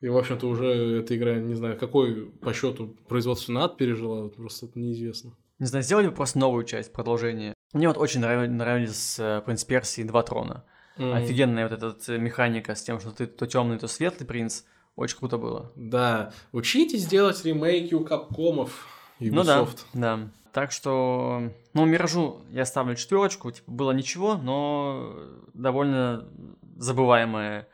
И, 0.00 0.08
в 0.08 0.16
общем-то, 0.16 0.48
уже 0.48 0.66
эта 1.00 1.16
игра, 1.16 1.36
не 1.36 1.54
знаю, 1.54 1.78
какой 1.78 2.26
по 2.40 2.52
счету 2.52 2.96
производственный 3.08 3.60
ад 3.62 3.76
пережила, 3.76 4.28
просто 4.28 4.66
это 4.66 4.78
неизвестно. 4.78 5.32
Не 5.60 5.66
знаю, 5.66 5.84
сделали 5.84 6.08
бы 6.08 6.14
просто 6.14 6.38
новую 6.40 6.64
часть, 6.64 6.92
продолжение. 6.92 7.54
Мне 7.72 7.86
вот 7.86 7.96
очень 7.96 8.20
нрав- 8.20 8.48
нравились 8.48 9.16
э, 9.20 9.40
принц 9.46 9.62
Персии 9.64 10.02
Два 10.02 10.24
трона. 10.24 10.64
М, 10.98 11.12
Офигенная 11.14 11.68
вот 11.68 11.80
эта 11.80 12.12
э, 12.12 12.18
механика 12.18 12.74
с 12.74 12.82
тем, 12.82 12.98
что 12.98 13.12
ты 13.12 13.26
то 13.26 13.46
темный, 13.46 13.78
то 13.78 13.86
светлый 13.86 14.26
принц. 14.26 14.64
Очень 14.96 15.18
круто 15.18 15.38
было. 15.38 15.70
Да, 15.76 16.32
учитесь 16.50 17.06
делать 17.06 17.42
ремейки 17.44 17.94
у 17.94 18.04
капкомов, 18.04 18.86
Ну 19.30 19.44
да, 19.44 19.66
да. 19.92 20.28
Так 20.52 20.70
что, 20.70 21.50
ну, 21.72 21.84
Миражу 21.86 22.42
я 22.50 22.66
ставлю 22.66 22.94
четверочку. 22.94 23.50
Типа, 23.50 23.70
было 23.70 23.92
ничего, 23.92 24.34
но 24.36 25.16
довольно 25.54 26.28
забываемое 26.76 27.68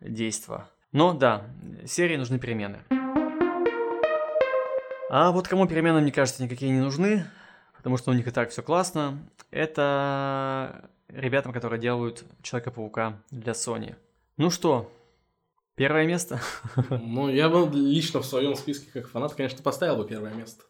действо. 0.00 0.68
Но 0.90 1.12
да, 1.12 1.46
серии 1.86 2.16
нужны 2.16 2.38
перемены. 2.38 2.80
А 5.10 5.30
вот 5.30 5.46
кому 5.46 5.68
перемены, 5.68 6.00
мне 6.00 6.10
кажется, 6.10 6.42
никакие 6.42 6.72
не 6.72 6.80
нужны, 6.80 7.24
потому 7.76 7.96
что 7.98 8.10
у 8.10 8.14
них 8.14 8.26
и 8.26 8.32
так 8.32 8.50
все 8.50 8.62
классно, 8.62 9.18
это 9.52 10.90
ребятам, 11.08 11.52
которые 11.52 11.80
делают 11.80 12.24
Человека-паука 12.42 13.22
для 13.30 13.52
Sony. 13.52 13.94
Ну 14.36 14.50
что, 14.50 14.90
первое 15.76 16.04
место? 16.06 16.40
Ну, 16.90 17.28
я 17.28 17.48
бы 17.48 17.68
лично 17.72 18.20
в 18.20 18.26
своем 18.26 18.56
списке 18.56 18.90
как 18.92 19.08
фанат, 19.08 19.34
конечно, 19.34 19.62
поставил 19.62 19.98
бы 19.98 20.08
первое 20.08 20.34
место. 20.34 20.64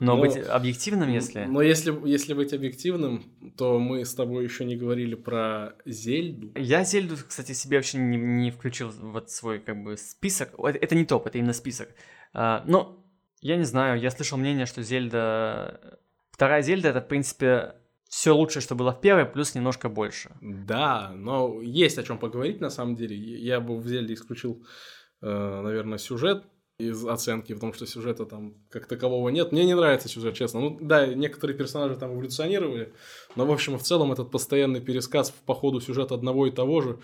Но 0.00 0.16
Ну, 0.16 0.22
быть 0.22 0.36
объективным, 0.36 1.10
если... 1.10 1.44
Но 1.44 1.60
если, 1.60 1.94
если 2.08 2.34
быть 2.34 2.52
объективным, 2.52 3.24
то 3.56 3.78
мы 3.78 4.04
с 4.04 4.14
тобой 4.14 4.44
еще 4.44 4.64
не 4.64 4.76
говорили 4.76 5.14
про 5.14 5.74
Зельду. 5.84 6.52
Я 6.54 6.84
Зельду, 6.84 7.16
кстати, 7.26 7.52
себе 7.52 7.78
вообще 7.78 7.98
не, 7.98 8.16
не 8.16 8.50
включил 8.50 8.88
в 8.90 9.12
вот 9.12 9.30
свой 9.30 9.58
как 9.58 9.82
бы 9.82 9.96
список. 9.96 10.50
Это, 10.58 10.94
не 10.94 11.04
топ, 11.04 11.26
это 11.26 11.38
именно 11.38 11.52
список. 11.52 11.88
А, 12.32 12.62
но 12.66 13.04
я 13.40 13.56
не 13.56 13.64
знаю, 13.64 14.00
я 14.00 14.10
слышал 14.10 14.38
мнение, 14.38 14.66
что 14.66 14.82
Зельда... 14.82 15.98
Вторая 16.30 16.62
Зельда 16.62 16.90
это, 16.90 17.00
в 17.00 17.08
принципе, 17.08 17.74
все 18.08 18.34
лучшее, 18.34 18.62
что 18.62 18.76
было 18.76 18.92
в 18.92 19.00
первой, 19.00 19.26
плюс 19.26 19.54
немножко 19.54 19.88
больше. 19.88 20.30
Да, 20.40 21.10
но 21.14 21.60
есть 21.60 21.98
о 21.98 22.04
чем 22.04 22.18
поговорить 22.18 22.60
на 22.60 22.70
самом 22.70 22.94
деле. 22.94 23.16
Я 23.16 23.60
бы 23.60 23.76
в 23.76 23.86
Зельде 23.88 24.14
исключил, 24.14 24.64
э, 25.20 25.26
наверное, 25.62 25.98
сюжет 25.98 26.44
из 26.78 27.04
оценки, 27.06 27.52
потому 27.54 27.72
что 27.72 27.86
сюжета 27.86 28.24
там 28.24 28.54
как 28.70 28.86
такового 28.86 29.28
нет. 29.30 29.50
Мне 29.50 29.64
не 29.64 29.74
нравится 29.74 30.08
сюжет, 30.08 30.34
честно. 30.34 30.60
Ну 30.60 30.78
да, 30.80 31.06
некоторые 31.08 31.56
персонажи 31.58 31.96
там 31.96 32.14
эволюционировали, 32.14 32.92
но 33.34 33.46
в 33.46 33.50
общем 33.50 33.74
и 33.74 33.78
в 33.78 33.82
целом 33.82 34.12
этот 34.12 34.30
постоянный 34.30 34.80
пересказ 34.80 35.32
по 35.44 35.54
ходу 35.54 35.80
сюжета 35.80 36.14
одного 36.14 36.46
и 36.46 36.52
того 36.52 36.80
же, 36.80 37.00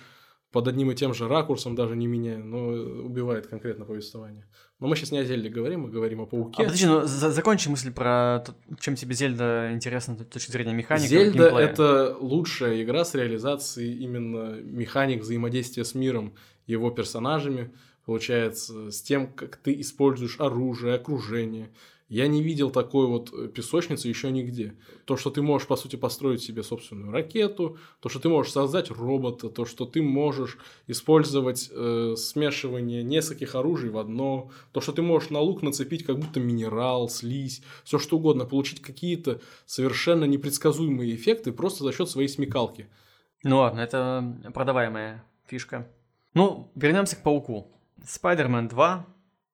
под 0.53 0.69
одним 0.69 0.93
и 0.93 0.95
тем 0.95 1.13
же 1.13 1.27
ракурсом, 1.27 1.75
даже 1.75 1.97
не 1.97 2.07
меняя, 2.07 2.39
но 2.39 2.69
убивает 2.69 3.49
конкретно 3.49 3.85
повествование. 3.85 4.47
Но 4.79 4.87
мы 4.87 4.95
сейчас 4.95 5.11
не 5.11 5.19
о 5.19 5.25
Зельде 5.25 5.49
говорим, 5.49 5.81
мы 5.81 5.91
говорим 5.91 6.21
о 6.21 6.23
А 6.23 6.27
Пауке. 6.27 6.63
подожди, 6.63 6.87
ну 6.87 7.03
за- 7.03 7.33
закончи 7.33 7.69
мысль 7.69 7.93
про 7.93 8.45
то, 8.47 8.55
чем 8.79 8.95
тебе 8.95 9.15
Зельда 9.17 9.71
интересна 9.73 10.17
с 10.17 10.25
точки 10.33 10.53
зрения 10.53 10.73
механики. 10.73 11.09
Зельда 11.09 11.49
это 11.59 12.17
лучшая 12.21 12.81
игра 12.85 13.05
с 13.05 13.17
реализацией 13.17 13.99
именно 13.99 14.61
механик 14.63 15.23
взаимодействия 15.23 15.85
с 15.85 15.97
миром, 15.97 16.35
его 16.69 16.93
персонажами, 16.93 17.75
получается, 18.07 18.91
с 18.91 19.03
тем, 19.03 19.33
как 19.33 19.57
ты 19.57 19.81
используешь 19.81 20.41
оружие, 20.41 20.95
окружение. 20.95 21.71
Я 22.09 22.29
не 22.29 22.43
видел 22.43 22.71
такой 22.71 23.07
вот 23.07 23.33
э, 23.33 23.49
песочницы 23.49 24.09
еще 24.09 24.31
нигде. 24.31 24.75
То, 25.07 25.17
что 25.17 25.31
ты 25.31 25.41
можешь, 25.41 25.67
по 25.67 25.75
сути, 25.75 25.97
построить 25.97 26.43
себе 26.43 26.63
собственную 26.63 27.11
ракету, 27.11 27.79
то, 28.01 28.11
что 28.11 28.21
ты 28.21 28.29
можешь 28.29 28.53
создать 28.53 28.91
робота, 28.91 29.49
то, 29.49 29.65
что 29.65 29.87
ты 29.87 30.03
можешь 30.03 30.59
использовать 30.87 31.71
э, 31.73 32.15
смешивание 32.17 33.03
нескольких 33.03 33.55
оружий 33.55 33.89
в 33.89 33.97
одно, 33.97 34.51
то, 34.73 34.83
что 34.83 34.93
ты 34.93 35.01
можешь 35.01 35.31
на 35.31 35.41
лук 35.41 35.63
нацепить 35.63 36.05
как 36.05 36.19
будто 36.19 36.41
минерал, 36.41 37.09
слизь, 37.09 37.63
все 37.85 37.99
что 37.99 38.19
угодно, 38.19 38.45
получить 38.45 38.83
какие-то 38.83 39.41
совершенно 39.65 40.27
непредсказуемые 40.27 41.15
эффекты 41.15 41.53
просто 41.53 41.85
за 41.85 41.93
счет 41.93 42.11
своей 42.11 42.29
смекалки. 42.29 42.87
Ну 43.43 43.59
ладно, 43.59 43.81
это 43.81 44.53
продаваемая 44.53 45.25
фишка. 45.47 45.89
Ну, 46.35 46.71
вернемся 46.75 47.17
к 47.17 47.23
Пауку. 47.23 47.71
Spider-Man 48.05 48.69
2. 48.69 49.07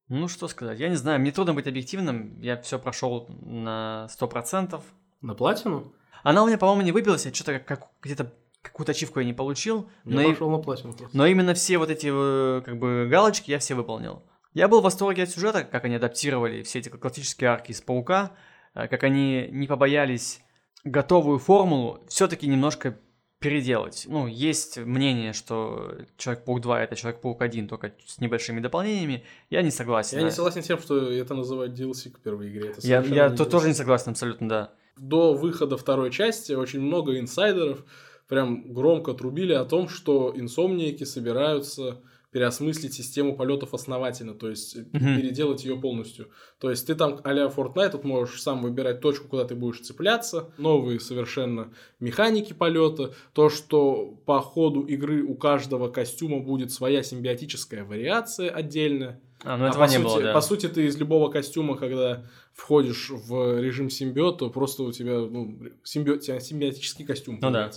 Ну, 0.08 0.26
что 0.28 0.48
сказать, 0.48 0.78
я 0.80 0.88
не 0.88 0.96
знаю, 0.96 1.20
мне 1.20 1.30
трудно 1.30 1.54
быть 1.54 1.66
объективным, 1.68 2.40
я 2.40 2.60
все 2.60 2.78
прошел 2.78 3.26
на 3.42 4.08
100%. 4.10 4.80
На 5.20 5.34
платину? 5.34 5.92
Она 6.24 6.42
у 6.42 6.46
меня, 6.46 6.58
по-моему, 6.58 6.82
не 6.82 6.92
выбилась, 6.92 7.26
я 7.26 7.32
что-то 7.32 7.60
как, 7.60 7.88
где-то 8.02 8.32
какую-то 8.62 8.92
ачивку 8.92 9.20
я 9.20 9.26
не 9.26 9.32
получил, 9.32 9.88
но, 10.04 10.20
Я 10.20 10.26
и- 10.28 10.30
пошел 10.32 10.50
на 10.50 10.58
платину 10.58 10.92
просто. 10.92 11.16
но 11.16 11.26
именно 11.26 11.54
все 11.54 11.78
вот 11.78 11.90
эти 11.90 12.10
э, 12.12 12.60
как 12.62 12.78
бы 12.78 13.06
галочки 13.10 13.50
я 13.50 13.58
все 13.58 13.74
выполнил. 13.74 14.22
Я 14.52 14.66
был 14.68 14.80
в 14.80 14.84
восторге 14.84 15.22
от 15.22 15.30
сюжета, 15.30 15.62
как 15.64 15.84
они 15.84 15.94
адаптировали 15.94 16.62
все 16.62 16.80
эти 16.80 16.88
классические 16.88 17.50
арки 17.50 17.70
из 17.70 17.80
Паука, 17.80 18.32
э, 18.74 18.88
как 18.88 19.04
они 19.04 19.48
не 19.52 19.66
побоялись 19.66 20.40
готовую 20.84 21.38
формулу 21.38 22.02
все-таки 22.08 22.46
немножко 22.48 22.98
переделать. 23.40 24.04
Ну, 24.06 24.26
есть 24.26 24.76
мнение, 24.76 25.32
что 25.32 25.94
Человек-паук 26.18 26.60
2 26.60 26.82
это 26.82 26.94
Человек-паук 26.94 27.40
1, 27.40 27.68
только 27.68 27.92
с 28.06 28.20
небольшими 28.20 28.60
дополнениями. 28.60 29.24
Я 29.48 29.62
не 29.62 29.70
согласен. 29.70 30.18
Я 30.18 30.24
не 30.24 30.30
согласен 30.30 30.62
с 30.62 30.66
тем, 30.66 30.78
что 30.78 31.10
это 31.10 31.34
называют 31.34 31.72
DLC 31.72 32.10
к 32.10 32.20
первой 32.20 32.50
игре. 32.50 32.70
Это 32.70 32.86
Я, 32.86 33.00
я 33.00 33.30
то- 33.30 33.46
тоже 33.46 33.68
не 33.68 33.74
согласен 33.74 34.10
абсолютно, 34.12 34.48
да. 34.48 34.72
До 34.98 35.32
выхода 35.32 35.78
второй 35.78 36.10
части 36.10 36.52
очень 36.52 36.80
много 36.80 37.18
инсайдеров 37.18 37.84
прям 38.28 38.72
громко 38.74 39.14
трубили 39.14 39.54
о 39.54 39.64
том, 39.64 39.88
что 39.88 40.32
инсомники 40.36 41.04
собираются 41.04 42.02
переосмыслить 42.30 42.94
систему 42.94 43.36
полетов 43.36 43.74
основательно, 43.74 44.34
то 44.34 44.48
есть 44.48 44.76
Мгм. 44.92 45.16
переделать 45.16 45.64
ее 45.64 45.76
полностью. 45.76 46.28
То 46.58 46.70
есть 46.70 46.86
ты 46.86 46.94
там 46.94 47.20
а-ля 47.24 47.46
Fortnite 47.46 47.90
тут 47.90 48.04
можешь 48.04 48.40
сам 48.42 48.62
выбирать 48.62 49.00
точку, 49.00 49.28
куда 49.28 49.44
ты 49.44 49.54
будешь 49.54 49.80
цепляться, 49.80 50.52
новые 50.58 51.00
совершенно 51.00 51.72
механики 51.98 52.52
полета, 52.52 53.14
то, 53.32 53.50
что 53.50 54.06
по 54.26 54.40
ходу 54.40 54.82
игры 54.82 55.22
у 55.24 55.34
каждого 55.34 55.88
костюма 55.88 56.40
будет 56.40 56.70
своя 56.72 57.02
симбиотическая 57.02 57.84
вариация 57.84 58.50
отдельная. 58.50 59.20
А, 59.42 59.56
ну 59.56 59.64
А 59.64 59.68
этого 59.70 59.86
по 59.86 59.90
не 59.90 59.96
сути, 59.96 60.04
было, 60.04 60.20
да. 60.22 60.32
по 60.34 60.40
сути, 60.42 60.68
ты 60.68 60.84
из 60.86 60.98
любого 60.98 61.30
костюма, 61.30 61.76
когда 61.76 62.26
входишь 62.52 63.10
в 63.10 63.58
режим 63.60 63.88
симбиота, 63.88 64.48
просто 64.48 64.82
у 64.82 64.92
тебя 64.92 65.18
ну, 65.20 65.58
тебя 65.82 66.40
симбиотический 66.40 67.06
костюм 67.06 67.38
Ну 67.40 67.50
да. 67.50 67.70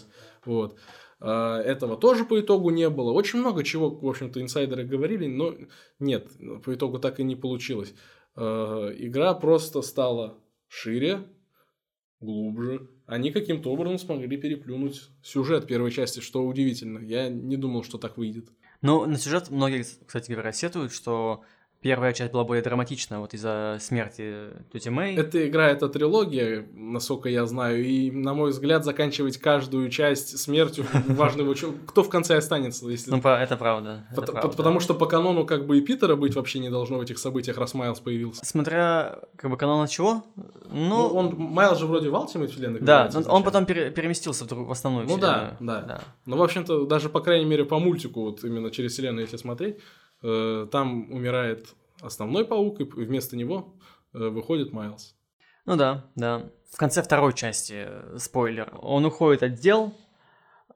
Вот. 0.46 0.78
А, 1.26 1.62
Этого 1.62 1.96
тоже 1.96 2.26
по 2.26 2.40
итогу 2.40 2.70
не 2.70 2.90
было. 2.90 3.14
Очень 3.14 3.40
много 3.40 3.64
чего, 3.64 3.90
в 3.90 4.06
общем-то, 4.06 4.42
инсайдеры 4.42 4.84
говорили, 4.84 5.26
но 5.28 5.56
нет, 5.98 6.28
по 6.64 6.74
итогу 6.74 7.00
так 7.00 7.22
и 7.22 7.24
не 7.24 7.38
получилось. 7.38 7.96
А, 8.36 8.90
Игра 8.90 9.34
просто 9.34 9.82
стала 9.82 10.38
шире, 10.68 11.24
глубже. 12.20 12.90
Они 13.06 13.32
каким-то 13.32 13.72
образом 13.72 14.00
смогли 14.00 14.36
переплюнуть 14.36 15.10
сюжет 15.22 15.66
первой 15.66 15.92
части, 15.92 16.20
что 16.20 16.46
удивительно. 16.46 17.00
Я 17.00 17.30
не 17.30 17.56
думал, 17.56 17.84
что 17.84 17.98
так 17.98 18.18
выйдет. 18.18 18.50
Ну, 18.82 19.06
на 19.06 19.18
сюжет 19.18 19.50
многие, 19.50 19.86
кстати 20.06 20.30
говоря, 20.30 20.52
сетуют, 20.52 20.92
что 20.92 21.44
первая 21.84 22.14
часть 22.14 22.32
была 22.32 22.44
более 22.46 22.64
драматична 22.64 23.20
вот 23.20 23.34
из-за 23.34 23.78
смерти 23.82 24.34
тети 24.72 24.90
Мэй. 24.90 25.16
Эта 25.16 25.48
игра 25.48 25.68
это 25.70 25.90
трилогия, 25.90 26.66
насколько 26.74 27.30
я 27.30 27.46
знаю, 27.46 27.86
и, 27.86 28.10
на 28.10 28.34
мой 28.34 28.52
взгляд, 28.52 28.86
заканчивать 28.86 29.38
каждую 29.38 29.90
часть 29.90 30.40
смертью 30.40 30.86
важного. 31.08 31.54
Кто 31.86 32.04
в 32.04 32.10
конце 32.10 32.38
останется, 32.38 32.88
если. 32.88 33.12
Ну, 33.12 33.18
это 33.20 33.58
правда. 33.58 34.06
это 34.12 34.22
Пот- 34.22 34.32
правда. 34.32 34.48
пот- 34.48 34.56
Потому 34.58 34.80
что 34.80 34.94
по 34.94 35.06
канону 35.06 35.46
как 35.46 35.68
бы 35.68 35.78
и 35.78 35.82
Питера 35.82 36.16
быть 36.16 36.36
вообще 36.36 36.60
не 36.60 36.70
должно 36.70 36.98
в 36.98 37.02
этих 37.02 37.20
событиях, 37.20 37.58
раз 37.58 37.74
Майлз 37.74 38.00
появился. 38.00 38.46
Смотря, 38.46 39.20
как 39.36 39.52
бы, 39.52 39.58
канал 39.58 39.86
чего? 39.88 40.24
Ну, 40.72 40.88
Ну, 40.94 41.08
он, 41.08 41.36
Майлз 41.36 41.80
же 41.80 41.86
вроде 41.86 42.10
в 42.10 42.16
Ultimate 42.16 42.48
вселенной 42.48 42.80
да, 42.80 43.10
он- 43.14 43.44
потом 43.44 43.66
пере- 43.66 43.92
переместился 43.92 44.46
в, 44.46 44.72
основную 44.72 45.06
Ну 45.06 45.18
да, 45.18 45.58
да. 45.82 46.02
Ну, 46.26 46.38
в 46.38 46.44
общем-то, 46.44 46.86
даже, 46.86 47.10
по 47.10 47.20
крайней 47.20 47.46
мере, 47.46 47.66
по 47.66 47.78
мультику, 47.80 48.22
вот 48.22 48.44
именно 48.46 48.72
через 48.72 48.94
вселенную, 48.94 49.24
если 49.26 49.36
смотреть, 49.38 49.76
э, 49.76 49.80
там 50.72 51.12
умирает 51.12 51.76
основной 52.04 52.46
паук, 52.46 52.82
и 52.82 52.84
вместо 52.84 53.36
него 53.36 53.76
э, 54.14 54.18
выходит 54.18 54.72
Майлз. 54.72 55.16
Ну 55.66 55.76
да, 55.76 56.06
да. 56.16 56.50
В 56.72 56.78
конце 56.78 57.02
второй 57.02 57.34
части, 57.34 57.86
э, 57.88 58.18
спойлер, 58.18 58.74
он 58.82 59.06
уходит 59.06 59.44
от 59.44 59.56
дел, 59.56 59.94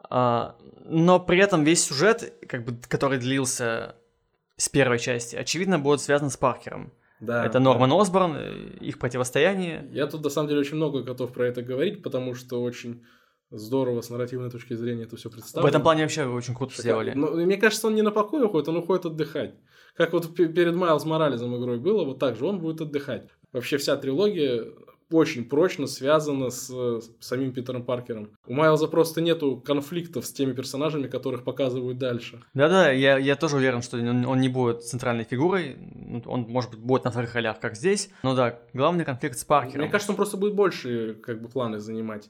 а, 0.10 0.56
но 0.86 1.20
при 1.20 1.40
этом 1.40 1.64
весь 1.64 1.84
сюжет, 1.84 2.34
как 2.48 2.64
бы, 2.64 2.78
который 2.88 3.20
длился 3.20 3.96
с 4.56 4.70
первой 4.70 5.00
части, 5.00 5.36
очевидно, 5.36 5.80
будет 5.80 6.02
связан 6.02 6.30
с 6.30 6.38
Паркером. 6.38 6.94
Да, 7.20 7.44
Это 7.46 7.60
Норман 7.60 7.92
Осборн, 7.94 8.36
э, 8.36 8.78
их 8.80 9.00
противостояние. 9.00 9.88
Я 9.92 10.08
тут, 10.08 10.24
на 10.24 10.30
самом 10.30 10.50
деле, 10.50 10.62
очень 10.62 10.76
много 10.76 11.02
готов 11.02 11.34
про 11.34 11.48
это 11.48 11.62
говорить, 11.64 12.04
потому 12.04 12.36
что 12.36 12.62
очень 12.62 13.06
здорово 13.52 14.02
с 14.02 14.10
нарративной 14.10 14.50
точки 14.50 14.74
зрения 14.74 15.04
это 15.04 15.16
все 15.16 15.30
В 15.30 15.34
представлено. 15.34 15.70
этом 15.70 15.82
плане 15.84 16.02
вообще 16.04 16.26
очень 16.26 16.54
круто 16.56 16.74
Шикарно. 16.74 17.04
сделали. 17.12 17.18
Но 17.18 17.46
мне 17.46 17.58
кажется, 17.58 17.88
он 17.88 17.96
не 17.96 18.02
на 18.02 18.12
покой 18.12 18.44
уходит, 18.46 18.68
он 18.70 18.78
уходит 18.78 19.06
отдыхать. 19.06 19.56
Как 19.96 20.14
вот 20.14 20.36
пе- 20.36 20.48
перед 20.48 20.76
Майлз 20.76 21.06
Морализом 21.06 21.56
игрой 21.58 21.80
было, 21.80 22.04
вот 22.04 22.20
так 22.20 22.36
же 22.36 22.46
он 22.46 22.60
будет 22.60 22.82
отдыхать. 22.82 23.28
Вообще 23.54 23.78
вся 23.78 23.96
трилогия 23.96 24.66
очень 25.10 25.46
прочно 25.48 25.88
связана 25.88 26.50
с, 26.50 26.70
э, 26.70 27.00
самим 27.22 27.54
Питером 27.54 27.86
Паркером. 27.86 28.32
У 28.46 28.54
Майлза 28.54 28.88
просто 28.88 29.22
нету 29.22 29.56
конфликтов 29.56 30.26
с 30.26 30.34
теми 30.34 30.52
персонажами, 30.52 31.08
которых 31.08 31.46
показывают 31.46 31.98
дальше. 31.98 32.44
Да-да, 32.54 32.92
я, 32.92 33.18
я 33.18 33.38
тоже 33.38 33.56
уверен, 33.56 33.82
что 33.82 33.98
он, 33.98 34.26
он 34.26 34.42
не 34.42 34.50
будет 34.50 34.84
центральной 34.84 35.24
фигурой. 35.24 35.78
Ну, 35.96 36.22
Он, 36.26 36.42
может 36.42 36.72
быть, 36.72 36.80
будет 36.82 37.06
на 37.06 37.12
вторых 37.12 37.34
ролях, 37.36 37.62
как 37.62 37.78
здесь. 37.78 38.10
Ну 38.22 38.36
да, 38.36 38.60
главный 38.74 39.06
конфликт 39.06 39.38
с 39.40 39.46
Паркером. 39.46 39.84
Мне 39.84 39.90
кажется, 39.90 40.12
он 40.12 40.18
просто 40.18 40.36
будет 40.36 40.56
больше 40.56 41.14
как 41.24 41.42
бы 41.42 41.48
планы 41.48 41.80
занимать 41.80 42.30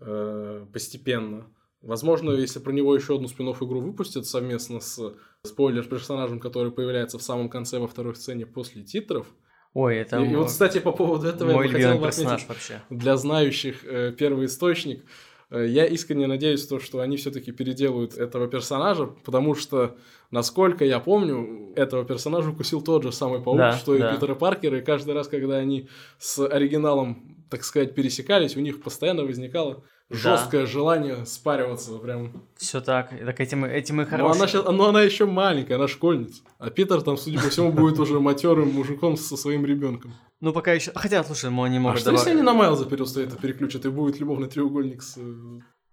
э, 0.00 0.66
постепенно. 0.72 1.46
Возможно, 1.82 2.32
если 2.32 2.58
про 2.58 2.72
него 2.72 2.94
еще 2.94 3.14
одну 3.16 3.28
спин 3.28 3.48
игру 3.48 3.80
выпустят 3.80 4.26
совместно 4.26 4.80
с 4.80 5.14
спойлер-персонажем, 5.44 6.40
который 6.40 6.72
появляется 6.72 7.18
в 7.18 7.22
самом 7.22 7.48
конце 7.48 7.78
во 7.78 7.86
второй 7.86 8.16
сцене 8.16 8.46
после 8.46 8.82
титров. 8.82 9.26
Ой, 9.72 9.98
это 9.98 10.18
и, 10.18 10.24
и 10.24 10.28
мой, 10.28 10.36
вот, 10.38 10.46
кстати, 10.48 10.78
по 10.78 10.90
поводу 10.90 11.28
этого 11.28 11.50
я 11.50 11.54
мой 11.54 11.66
бы 11.66 11.72
хотел 11.72 11.98
бы 11.98 12.08
отметить 12.08 12.48
вообще. 12.48 12.80
для 12.90 13.16
знающих 13.16 13.84
э, 13.84 14.12
первый 14.18 14.46
источник. 14.46 15.04
Э, 15.50 15.66
я 15.68 15.86
искренне 15.86 16.26
надеюсь, 16.26 16.66
то, 16.66 16.80
что 16.80 17.00
они 17.00 17.18
все-таки 17.18 17.52
переделают 17.52 18.14
этого 18.16 18.48
персонажа, 18.48 19.06
потому 19.06 19.54
что, 19.54 19.96
насколько 20.30 20.84
я 20.84 20.98
помню, 20.98 21.72
этого 21.76 22.04
персонажа 22.04 22.50
укусил 22.50 22.80
тот 22.80 23.02
же 23.02 23.12
самый 23.12 23.40
паук, 23.42 23.58
Да, 23.58 23.72
что 23.76 23.96
да. 23.98 24.10
и 24.10 24.14
Питера 24.14 24.34
Паркера, 24.34 24.78
и 24.78 24.82
каждый 24.82 25.14
раз, 25.14 25.28
когда 25.28 25.56
они 25.56 25.88
с 26.18 26.44
оригиналом, 26.44 27.35
так 27.50 27.64
сказать, 27.64 27.94
пересекались, 27.94 28.56
у 28.56 28.60
них 28.60 28.82
постоянно 28.82 29.24
возникало 29.24 29.84
Да. 30.08 30.16
жесткое 30.16 30.66
желание 30.66 31.26
спариваться 31.26 31.96
прям. 31.98 32.44
Все 32.56 32.80
так. 32.80 33.10
Так 33.10 33.40
этим, 33.40 33.64
этим 33.64 34.00
и 34.00 34.04
Но 34.04 34.10
хорошо. 34.10 34.30
она, 34.32 34.46
щас- 34.46 34.64
но 34.64 34.88
она 34.88 35.02
еще 35.02 35.26
маленькая, 35.26 35.74
она 35.76 35.88
школьница. 35.88 36.42
А 36.58 36.70
Питер 36.70 37.02
там, 37.02 37.16
судя 37.16 37.40
по 37.40 37.48
всему, 37.50 37.72
будет 37.72 37.98
уже 37.98 38.20
матерым 38.20 38.70
мужиком 38.72 39.16
со 39.16 39.36
своим 39.36 39.64
ребенком. 39.66 40.14
Ну, 40.40 40.52
пока 40.52 40.72
еще. 40.72 40.92
Хотя, 40.94 41.24
слушай, 41.24 41.50
мы 41.50 41.68
не 41.70 41.78
А 41.78 41.80
могут 41.80 42.00
что 42.00 42.12
если 42.12 42.30
они 42.30 42.42
на 42.42 42.52
Майлза 42.52 42.84
просто 42.84 43.22
это 43.22 43.36
переключат, 43.36 43.84
и 43.86 43.88
будет 43.88 44.20
любовный 44.20 44.48
треугольник 44.48 45.02
с... 45.02 45.16
э, 45.16 45.20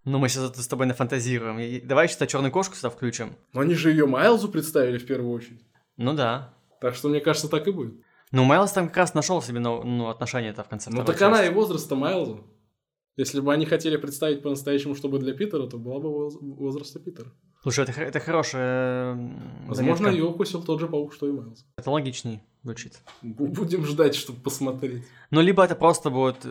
Ну, 0.05 0.17
мы 0.19 0.27
сейчас 0.27 0.55
с 0.61 0.67
тобой 0.67 0.85
нафантазируем. 0.85 1.59
И- 1.59 1.79
Давай 1.79 2.07
что-то 2.09 2.27
черную 2.27 2.51
кошку 2.51 2.75
сюда 2.75 2.89
включим. 2.89 3.37
Но 3.53 3.61
они 3.61 3.73
же 3.75 3.89
ее 3.89 4.05
Майлзу 4.05 4.49
представили 4.49 4.97
в 4.97 5.05
первую 5.05 5.31
очередь. 5.31 5.61
Ну 5.97 6.13
да. 6.13 6.53
Так 6.81 6.95
что, 6.95 7.07
мне 7.07 7.21
кажется, 7.21 7.47
так 7.47 7.65
и 7.67 7.71
будет. 7.71 7.93
Ну, 8.33 8.43
Майлз 8.45 8.71
там 8.71 8.87
как 8.87 8.97
раз 8.97 9.13
нашел 9.13 9.41
себе 9.41 9.59
ну, 9.59 10.09
отношения-то 10.09 10.63
в 10.63 10.67
конце 10.67 10.89
Ну 10.91 11.05
так 11.05 11.21
она 11.21 11.37
части. 11.37 11.51
и 11.51 11.53
возраста 11.53 11.95
Майлза. 11.95 12.39
Если 13.15 13.39
бы 13.41 13.53
они 13.53 13.65
хотели 13.67 13.95
представить 13.97 14.41
по-настоящему, 14.41 14.95
чтобы 14.95 15.19
для 15.19 15.33
Питера, 15.33 15.67
то 15.67 15.77
была 15.77 15.99
бы 15.99 16.09
воз- 16.11 16.37
возраста 16.41 16.99
Питера. 16.99 17.31
Слушай, 17.61 17.85
это, 17.85 18.01
это 18.01 18.19
хорошая 18.19 19.13
Возможно, 19.67 19.95
заметка. 20.07 20.09
ее 20.09 20.25
укусил 20.25 20.63
тот 20.63 20.79
же 20.79 20.87
паук, 20.87 21.13
что 21.13 21.27
и 21.27 21.31
Майлз. 21.31 21.63
Это 21.77 21.91
логичней 21.91 22.41
звучит. 22.63 22.99
Бу- 23.21 23.47
Будем 23.53 23.85
ждать, 23.85 24.15
чтобы 24.15 24.39
посмотреть. 24.41 25.03
Ну, 25.29 25.41
либо 25.41 25.63
это 25.63 25.75
просто 25.75 26.09
будет 26.09 26.43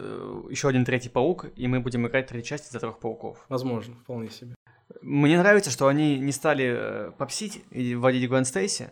еще 0.50 0.68
один 0.68 0.84
третий 0.84 1.08
паук, 1.08 1.46
и 1.56 1.66
мы 1.66 1.80
будем 1.80 2.06
играть 2.06 2.28
третью 2.28 2.48
часть 2.48 2.68
из-за 2.68 2.78
трех 2.78 3.00
пауков. 3.00 3.44
Возможно, 3.48 3.96
вполне 3.96 4.30
себе. 4.30 4.54
Мне 5.02 5.36
нравится, 5.38 5.70
что 5.72 5.88
они 5.88 6.16
не 6.20 6.32
стали 6.32 6.76
э, 6.78 7.10
попсить 7.18 7.64
и 7.72 7.94
вводить 7.96 8.28
Гвен 8.28 8.44
Стейси, 8.44 8.90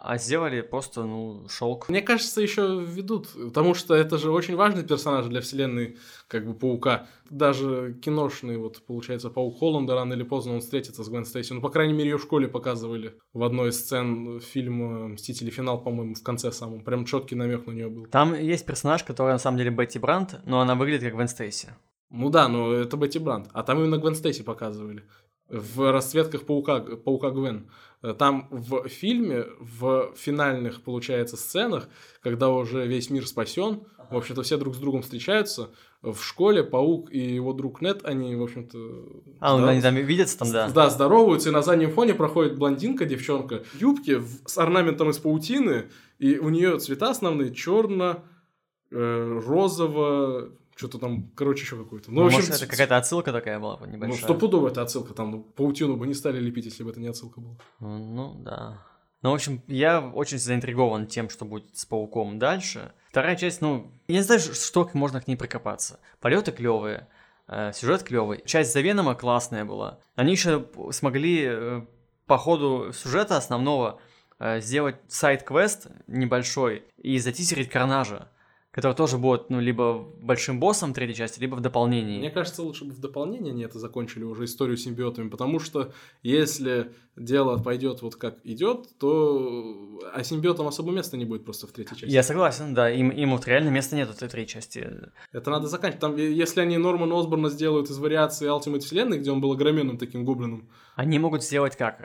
а 0.00 0.16
сделали 0.16 0.60
просто, 0.60 1.02
ну, 1.02 1.48
шелк. 1.48 1.88
Мне 1.88 2.02
кажется, 2.02 2.40
еще 2.40 2.80
ведут, 2.80 3.26
потому 3.34 3.74
что 3.74 3.96
это 3.96 4.16
же 4.16 4.30
очень 4.30 4.54
важный 4.54 4.84
персонаж 4.84 5.26
для 5.26 5.40
вселенной, 5.40 5.98
как 6.28 6.46
бы, 6.46 6.54
Паука. 6.54 7.08
Даже 7.28 7.98
киношный, 8.00 8.58
вот, 8.58 8.80
получается, 8.86 9.28
Паук 9.28 9.58
Холланда 9.58 9.94
рано 9.94 10.14
или 10.14 10.22
поздно 10.22 10.54
он 10.54 10.60
встретится 10.60 11.02
с 11.02 11.08
Гвен 11.08 11.24
Стейси. 11.24 11.52
Ну, 11.52 11.60
по 11.60 11.68
крайней 11.68 11.94
мере, 11.94 12.10
ее 12.10 12.18
в 12.18 12.22
школе 12.22 12.46
показывали 12.46 13.18
в 13.32 13.42
одной 13.42 13.70
из 13.70 13.80
сцен 13.80 14.40
фильма 14.40 15.08
«Мстители. 15.08 15.50
Финал», 15.50 15.82
по-моему, 15.82 16.14
в 16.14 16.22
конце 16.22 16.52
самом. 16.52 16.84
Прям 16.84 17.04
четкий 17.04 17.34
намек 17.34 17.66
на 17.66 17.72
нее 17.72 17.88
был. 17.88 18.06
Там 18.06 18.34
есть 18.34 18.66
персонаж, 18.66 19.02
который 19.02 19.32
на 19.32 19.38
самом 19.38 19.58
деле 19.58 19.70
Бетти 19.70 19.98
Брандт, 19.98 20.36
но 20.46 20.60
она 20.60 20.76
выглядит 20.76 21.02
как 21.02 21.14
Гвен 21.14 21.28
Стейси. 21.28 21.70
Ну 22.10 22.30
да, 22.30 22.46
но 22.48 22.72
это 22.72 22.96
Бетти 22.96 23.18
Бранд. 23.18 23.48
А 23.52 23.64
там 23.64 23.80
именно 23.80 23.98
Гвен 23.98 24.14
Стейси 24.14 24.42
показывали. 24.42 25.02
В 25.48 25.90
расцветках 25.90 26.44
паука, 26.44 26.80
паука 26.80 27.30
Гвен. 27.30 27.70
Э, 28.02 28.14
Там 28.14 28.48
в 28.50 28.88
фильме, 28.88 29.44
в 29.58 30.12
финальных, 30.16 30.82
получается, 30.82 31.36
сценах, 31.36 31.88
когда 32.22 32.48
уже 32.50 32.86
весь 32.86 33.10
мир 33.10 33.26
спасен, 33.26 33.82
в 34.10 34.16
общем-то, 34.16 34.42
все 34.42 34.56
друг 34.56 34.74
с 34.74 34.78
другом 34.78 35.02
встречаются. 35.02 35.70
В 36.00 36.18
школе 36.22 36.62
паук 36.62 37.10
и 37.12 37.18
его 37.18 37.52
друг 37.52 37.82
Нет, 37.82 38.00
они, 38.04 38.34
в 38.36 38.42
общем-то... 38.42 38.78
А, 39.40 39.50
ну, 39.52 39.58
здоров- 39.58 39.70
они 39.70 39.82
там 39.82 39.94
видятся 39.96 40.38
там, 40.38 40.50
да. 40.52 40.68
Да, 40.70 40.88
здороваются, 40.90 41.48
и 41.48 41.52
на 41.52 41.60
заднем 41.62 41.90
фоне 41.90 42.14
проходит 42.14 42.56
блондинка, 42.56 43.04
девчонка, 43.04 43.64
в 43.64 43.80
юбке 43.80 44.18
в- 44.18 44.48
с 44.48 44.56
орнаментом 44.58 45.10
из 45.10 45.18
паутины, 45.18 45.90
и 46.18 46.38
у 46.38 46.48
нее 46.50 46.78
цвета 46.78 47.10
основные 47.10 47.52
черно, 47.52 48.22
э, 48.92 49.40
розово, 49.44 50.50
что-то 50.78 50.98
там, 50.98 51.28
короче, 51.34 51.62
еще 51.62 51.76
какое-то. 51.76 52.10
Ну, 52.10 52.16
Ну, 52.16 52.22
в 52.22 52.26
общем, 52.26 52.38
может, 52.38 52.54
это 52.54 52.66
какая-то 52.70 52.96
отсылка 52.96 53.32
такая 53.32 53.58
была 53.58 53.78
ну, 53.80 53.86
небольшая. 53.86 54.22
стопудово 54.22 54.68
это 54.68 54.80
отсылка, 54.80 55.12
там 55.12 55.30
ну, 55.32 55.42
паутину 55.42 55.96
бы 55.96 56.06
не 56.06 56.14
стали 56.14 56.38
лепить, 56.38 56.66
если 56.66 56.84
бы 56.84 56.90
это 56.90 57.00
не 57.00 57.08
отсылка 57.08 57.40
была. 57.40 57.56
Ну, 57.80 57.98
ну, 57.98 58.34
да. 58.44 58.86
Ну, 59.22 59.32
в 59.32 59.34
общем, 59.34 59.60
я 59.66 60.00
очень 60.00 60.38
заинтригован 60.38 61.08
тем, 61.08 61.28
что 61.28 61.44
будет 61.44 61.76
с 61.76 61.84
пауком 61.84 62.38
дальше. 62.38 62.92
Вторая 63.10 63.34
часть, 63.34 63.60
ну, 63.60 63.90
я 64.06 64.18
не 64.18 64.22
знаю, 64.22 64.40
что 64.40 64.88
можно 64.92 65.20
к 65.20 65.26
ней 65.26 65.34
прикопаться. 65.34 65.98
Полеты 66.20 66.52
клевые, 66.52 67.08
э, 67.48 67.72
сюжет 67.74 68.04
клевый. 68.04 68.42
Часть 68.46 68.72
за 68.72 68.80
Венома 68.80 69.16
классная 69.16 69.64
была. 69.64 69.98
Они 70.14 70.30
еще 70.30 70.64
смогли 70.92 71.44
э, 71.44 71.86
по 72.26 72.38
ходу 72.38 72.92
сюжета 72.92 73.36
основного 73.36 74.00
э, 74.38 74.60
сделать 74.60 74.96
сайт-квест 75.08 75.88
небольшой 76.06 76.84
и 76.98 77.18
затизерить 77.18 77.68
Карнажа, 77.68 78.28
который 78.78 78.94
тоже 78.94 79.18
будет, 79.18 79.50
ну, 79.50 79.58
либо 79.58 80.06
большим 80.22 80.60
боссом 80.60 80.94
третьей 80.94 81.16
части, 81.16 81.40
либо 81.40 81.56
в 81.56 81.60
дополнении. 81.60 82.20
Мне 82.20 82.30
кажется, 82.30 82.62
лучше 82.62 82.84
бы 82.84 82.92
в 82.92 83.00
дополнении 83.00 83.50
они 83.50 83.64
это 83.64 83.80
закончили 83.80 84.22
уже 84.22 84.44
историю 84.44 84.76
с 84.76 84.84
симбиотами, 84.84 85.28
потому 85.28 85.58
что 85.58 85.92
если 86.22 86.92
дело 87.16 87.60
пойдет 87.60 88.02
вот 88.02 88.14
как 88.14 88.36
идет, 88.44 88.86
то 89.00 89.98
а 90.14 90.22
симбиотам 90.22 90.68
особо 90.68 90.92
места 90.92 91.16
не 91.16 91.24
будет 91.24 91.44
просто 91.44 91.66
в 91.66 91.72
третьей 91.72 91.96
части. 91.96 92.14
Я 92.14 92.22
согласен, 92.22 92.72
да, 92.72 92.88
им, 92.88 93.10
им 93.10 93.32
вот 93.32 93.48
реально 93.48 93.70
места 93.70 93.96
нет 93.96 94.10
в 94.10 94.12
этой 94.12 94.28
третьей 94.28 94.54
части. 94.54 94.88
Это 95.32 95.50
надо 95.50 95.66
заканчивать. 95.66 96.00
Там, 96.00 96.14
если 96.16 96.60
они 96.60 96.78
Нормана 96.78 97.18
Осборна 97.18 97.48
сделают 97.48 97.90
из 97.90 97.98
вариации 97.98 98.48
Ultimate 98.48 98.78
Вселенной, 98.78 99.18
где 99.18 99.32
он 99.32 99.40
был 99.40 99.50
огроменным 99.50 99.98
таким 99.98 100.24
гоблином. 100.24 100.68
Они 100.94 101.18
могут 101.18 101.42
сделать 101.42 101.74
как? 101.74 101.98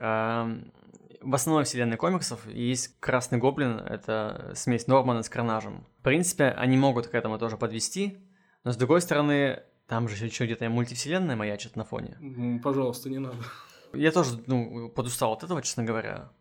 в 1.21 1.35
основной 1.35 1.63
вселенной 1.63 1.95
комиксов 1.95 2.45
есть 2.47 2.99
Красный 2.99 3.37
Гоблин, 3.37 3.79
это 3.79 4.51
смесь 4.55 4.87
Нормана 4.87 5.23
с 5.23 5.29
Кранажем. 5.29 5.85
В 6.03 6.05
принципе, 6.05 6.49
они 6.49 6.75
могут 6.75 7.07
к 7.07 7.15
этому 7.15 7.39
тоже 7.39 7.55
подвести, 7.55 8.17
но 8.65 8.73
с 8.73 8.75
другой 8.75 8.99
стороны, 8.99 9.63
там 9.87 10.09
же 10.09 10.25
еще 10.25 10.43
где-то 10.43 10.69
мультивселенная 10.69 11.37
маячит 11.37 11.77
на 11.77 11.85
фоне. 11.85 12.17
Пожалуйста, 12.61 13.09
не 13.09 13.19
надо. 13.19 13.37
Я 13.93 14.11
тоже, 14.11 14.43
ну, 14.45 14.89
подустал 14.89 15.31
от 15.31 15.43
этого, 15.43 15.61
честно 15.61 15.85
говоря. 15.85 16.33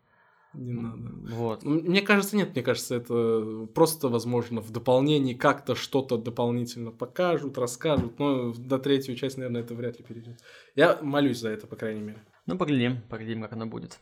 Не 0.53 0.73
надо. 0.73 1.33
Вот. 1.33 1.63
Мне 1.63 2.01
кажется, 2.01 2.35
нет, 2.35 2.53
мне 2.53 2.61
кажется, 2.61 2.95
это 2.95 3.65
просто, 3.73 4.09
возможно, 4.09 4.59
в 4.59 4.69
дополнении 4.69 5.33
как-то 5.33 5.75
что-то 5.75 6.17
дополнительно 6.17 6.91
покажут, 6.91 7.57
расскажут, 7.57 8.19
но 8.19 8.51
до 8.51 8.79
третью 8.79 9.15
часть, 9.15 9.37
наверное, 9.37 9.61
это 9.61 9.75
вряд 9.75 9.97
ли 9.97 10.03
перейдет. 10.03 10.41
Я 10.75 10.99
молюсь 11.01 11.39
за 11.39 11.51
это, 11.51 11.67
по 11.67 11.77
крайней 11.77 12.01
мере. 12.01 12.21
Ну, 12.47 12.57
поглядим, 12.57 13.01
поглядим, 13.09 13.41
как 13.41 13.53
оно 13.53 13.65
будет. 13.65 13.97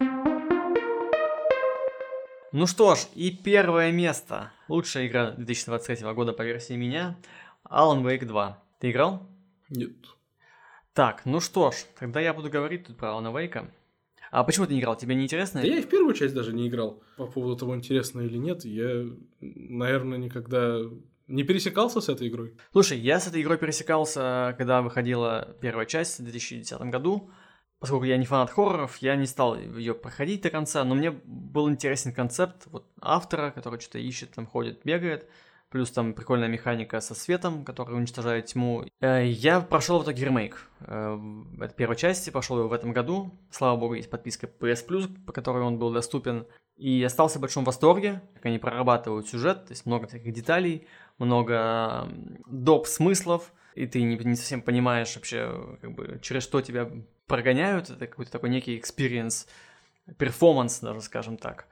Ну 2.54 2.68
что 2.68 2.96
ж, 2.96 3.08
и 3.16 3.32
первое 3.32 3.94
место. 3.94 4.52
Лучшая 4.68 5.08
игра 5.08 5.32
2023 5.32 6.06
года 6.12 6.34
по 6.34 6.42
версии 6.42 6.74
меня. 6.74 7.18
Alan 7.64 8.04
Wake 8.04 8.26
2. 8.26 8.62
Ты 8.80 8.92
играл? 8.92 9.26
Нет. 9.70 9.94
Так, 10.94 11.22
ну 11.24 11.40
что 11.40 11.72
ж, 11.72 11.76
тогда 11.98 12.20
я 12.20 12.34
буду 12.34 12.50
говорить 12.50 12.88
тут 12.88 12.98
про 12.98 13.12
Alan 13.12 13.34
Wake. 13.34 13.70
А 14.32 14.44
почему 14.44 14.66
ты 14.66 14.74
не 14.74 14.82
играл? 14.82 14.98
Тебе 14.98 15.16
не 15.16 15.24
интересно? 15.24 15.62
Да 15.62 15.68
я 15.68 15.78
и 15.78 15.82
в 15.82 15.88
первую 15.88 16.14
часть 16.14 16.34
даже 16.34 16.52
не 16.52 16.68
играл. 16.68 17.02
По 17.16 17.26
поводу 17.26 17.56
того, 17.56 17.74
интересно 17.74 18.20
или 18.20 18.36
нет, 18.36 18.66
я, 18.66 19.06
наверное, 19.40 20.18
никогда 20.18 20.80
не 21.28 21.44
пересекался 21.44 22.02
с 22.02 22.10
этой 22.10 22.28
игрой. 22.28 22.58
Слушай, 22.74 23.00
я 23.00 23.22
с 23.22 23.28
этой 23.28 23.42
игрой 23.42 23.60
пересекался, 23.60 24.56
когда 24.58 24.82
выходила 24.82 25.56
первая 25.62 25.86
часть 25.86 26.20
в 26.20 26.24
2010 26.24 26.82
году 26.82 27.30
поскольку 27.82 28.06
я 28.06 28.18
не 28.18 28.28
фанат 28.28 28.52
хорроров, 28.52 28.98
я 28.98 29.16
не 29.16 29.26
стал 29.26 29.58
ее 29.58 29.96
проходить 29.96 30.44
до 30.44 30.52
конца, 30.52 30.84
но 30.84 30.94
мне 30.94 31.10
был 31.10 31.68
интересен 31.68 32.14
концепт 32.14 32.68
вот 32.68 32.86
автора, 33.02 33.50
который 33.50 33.80
что-то 33.80 33.98
ищет, 33.98 34.32
там 34.36 34.46
ходит, 34.46 34.82
бегает, 34.84 35.28
плюс 35.72 35.90
там 35.90 36.14
прикольная 36.14 36.48
механика 36.48 37.02
со 37.02 37.16
светом, 37.16 37.66
который 37.66 37.96
уничтожает 37.96 38.46
тьму. 38.46 38.86
Э, 39.00 39.26
я 39.26 39.62
прошел 39.62 39.98
в 39.98 40.04
итоге 40.04 40.26
ремейк 40.26 40.70
э, 40.82 41.20
этой 41.60 41.74
первой 41.74 41.96
части, 41.96 42.30
прошел 42.30 42.60
его 42.60 42.68
в 42.68 42.74
этом 42.74 42.94
году. 42.94 43.32
Слава 43.50 43.80
богу, 43.80 43.96
есть 43.96 44.12
подписка 44.12 44.46
PS 44.46 44.88
Plus, 44.88 45.10
по 45.26 45.34
которой 45.34 45.64
он 45.64 45.80
был 45.80 45.92
доступен. 45.92 46.46
И 46.78 47.04
остался 47.04 47.40
в 47.40 47.42
большом 47.42 47.64
восторге, 47.64 48.22
как 48.36 48.46
они 48.46 48.60
прорабатывают 48.60 49.28
сюжет, 49.28 49.66
то 49.66 49.72
есть 49.72 49.88
много 49.88 50.06
таких 50.06 50.32
деталей, 50.34 50.86
много 51.18 52.08
доп. 52.46 52.86
смыслов, 52.86 53.52
и 53.74 53.88
ты 53.88 54.04
не, 54.04 54.18
не 54.18 54.36
совсем 54.36 54.62
понимаешь 54.62 55.16
вообще, 55.16 55.78
как 55.82 55.94
бы, 55.94 56.20
через 56.22 56.44
что 56.44 56.62
тебя 56.62 56.92
прогоняют, 57.32 57.90
это 57.90 58.08
какой-то 58.08 58.30
такой 58.30 58.50
некий 58.50 58.78
experience, 58.78 59.48
перформанс 60.18 60.82
даже, 60.82 61.00
скажем 61.00 61.38
так. 61.38 61.66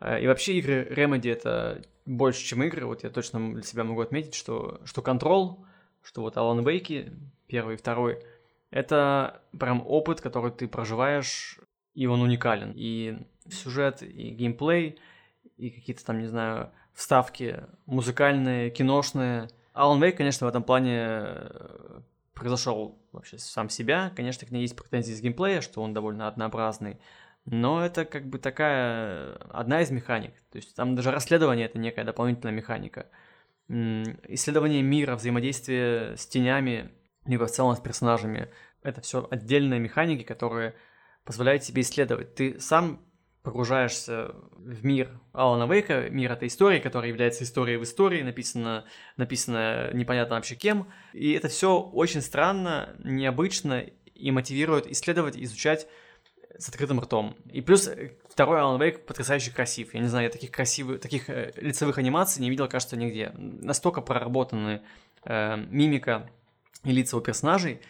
Э, 0.00 0.18
и 0.22 0.26
вообще 0.26 0.54
игры 0.54 0.88
Remedy 0.90 1.30
это 1.30 1.82
больше, 2.06 2.42
чем 2.42 2.62
игры. 2.62 2.86
Вот 2.86 3.04
я 3.04 3.10
точно 3.10 3.52
для 3.52 3.62
себя 3.62 3.84
могу 3.84 4.00
отметить, 4.00 4.34
что, 4.34 4.80
что 4.86 5.02
Control, 5.02 5.58
что 6.02 6.22
вот 6.22 6.36
Alan 6.36 6.64
Wake, 6.64 7.12
первый 7.46 7.74
и 7.74 7.76
второй, 7.76 8.24
это 8.70 9.42
прям 9.58 9.84
опыт, 9.86 10.22
который 10.22 10.50
ты 10.50 10.66
проживаешь, 10.66 11.58
и 11.94 12.06
он 12.06 12.22
уникален. 12.22 12.72
И 12.74 13.18
сюжет, 13.50 14.02
и 14.02 14.30
геймплей, 14.30 14.98
и 15.58 15.68
какие-то 15.68 16.06
там, 16.06 16.20
не 16.20 16.26
знаю, 16.26 16.70
вставки 16.94 17.64
музыкальные, 17.84 18.70
киношные– 18.70 19.48
Alan 19.74 20.00
Wake, 20.00 20.12
конечно, 20.12 20.46
в 20.46 20.50
этом 20.50 20.62
плане 20.62 21.26
э, 22.42 22.48
произошел 22.48 22.98
вообще 23.12 23.38
сам 23.38 23.68
себя. 23.68 24.12
Конечно, 24.16 24.46
к 24.46 24.50
ней 24.50 24.62
есть 24.62 24.76
претензии 24.76 25.12
с 25.12 25.20
геймплея, 25.20 25.60
что 25.60 25.80
он 25.82 25.94
довольно 25.94 26.26
однообразный. 26.28 26.98
Но 27.44 27.84
это 27.84 28.04
как 28.04 28.26
бы 28.26 28.38
такая 28.38 29.34
одна 29.50 29.80
из 29.82 29.90
механик. 29.90 30.34
То 30.50 30.56
есть 30.56 30.74
там 30.74 30.94
даже 30.94 31.10
расследование 31.10 31.66
это 31.66 31.78
некая 31.78 32.04
дополнительная 32.04 32.54
механика. 32.54 33.06
Исследование 33.68 34.82
мира, 34.82 35.16
взаимодействие 35.16 36.16
с 36.16 36.26
тенями, 36.26 36.90
либо 37.24 37.46
в 37.46 37.50
целом 37.50 37.76
с 37.76 37.80
персонажами. 37.80 38.48
Это 38.82 39.00
все 39.00 39.26
отдельные 39.30 39.80
механики, 39.80 40.24
которые 40.24 40.74
позволяют 41.24 41.62
тебе 41.62 41.82
исследовать. 41.82 42.34
Ты 42.34 42.58
сам 42.60 43.00
погружаешься 43.42 44.34
в 44.56 44.84
мир 44.84 45.10
Алана 45.32 45.70
Вейка, 45.72 46.08
мир 46.10 46.32
этой 46.32 46.48
истории, 46.48 46.78
которая 46.78 47.10
является 47.10 47.44
историей 47.44 47.76
в 47.76 47.82
истории, 47.82 48.22
написано, 48.22 48.84
написано 49.16 49.90
непонятно 49.92 50.36
вообще 50.36 50.54
кем. 50.54 50.88
И 51.12 51.32
это 51.32 51.48
все 51.48 51.80
очень 51.80 52.20
странно, 52.20 52.94
необычно 53.02 53.84
и 54.14 54.30
мотивирует 54.30 54.86
исследовать, 54.86 55.36
изучать 55.36 55.88
с 56.58 56.68
открытым 56.68 57.00
ртом. 57.00 57.36
И 57.50 57.60
плюс 57.60 57.88
э, 57.88 58.12
второй 58.28 58.60
Алан 58.60 58.80
Вейк 58.80 59.04
потрясающе 59.06 59.50
красив. 59.50 59.94
Я 59.94 60.00
не 60.00 60.06
знаю, 60.06 60.24
я 60.24 60.30
таких 60.30 60.50
красивых, 60.50 61.00
таких 61.00 61.28
э, 61.28 61.52
лицевых 61.56 61.98
анимаций 61.98 62.40
не 62.40 62.50
видел, 62.50 62.68
кажется, 62.68 62.96
нигде. 62.96 63.32
Настолько 63.34 64.00
проработаны 64.00 64.82
э, 65.24 65.56
мимика 65.56 66.30
и 66.84 66.92
лица 66.92 67.16
у 67.16 67.20
персонажей, 67.20 67.80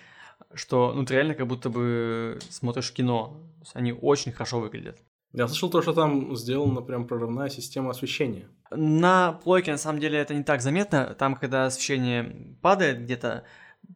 что 0.55 0.93
ну 0.95 1.05
ты 1.05 1.15
реально 1.15 1.35
как 1.35 1.47
будто 1.47 1.69
бы 1.69 2.39
смотришь 2.49 2.93
кино. 2.93 3.37
Они 3.75 3.93
очень 3.93 4.33
хорошо 4.33 4.61
выглядят. 4.61 4.99
Я 5.33 5.49
слышал 5.49 5.71
то, 5.71 5.81
что 5.81 5.95
там 5.95 6.37
сделана 6.37 6.83
прям 6.83 7.07
прорывная 7.07 7.49
система 7.49 7.91
освещения. 7.91 8.49
На 8.71 9.33
плойке, 9.33 9.73
на 9.73 9.79
самом 9.79 9.99
деле, 9.99 10.19
это 10.19 10.35
не 10.35 10.43
так 10.43 10.61
заметно. 10.61 11.15
Там, 11.19 11.37
когда 11.37 11.67
освещение 11.67 12.55
падает 12.61 13.03
где-то, 13.03 13.45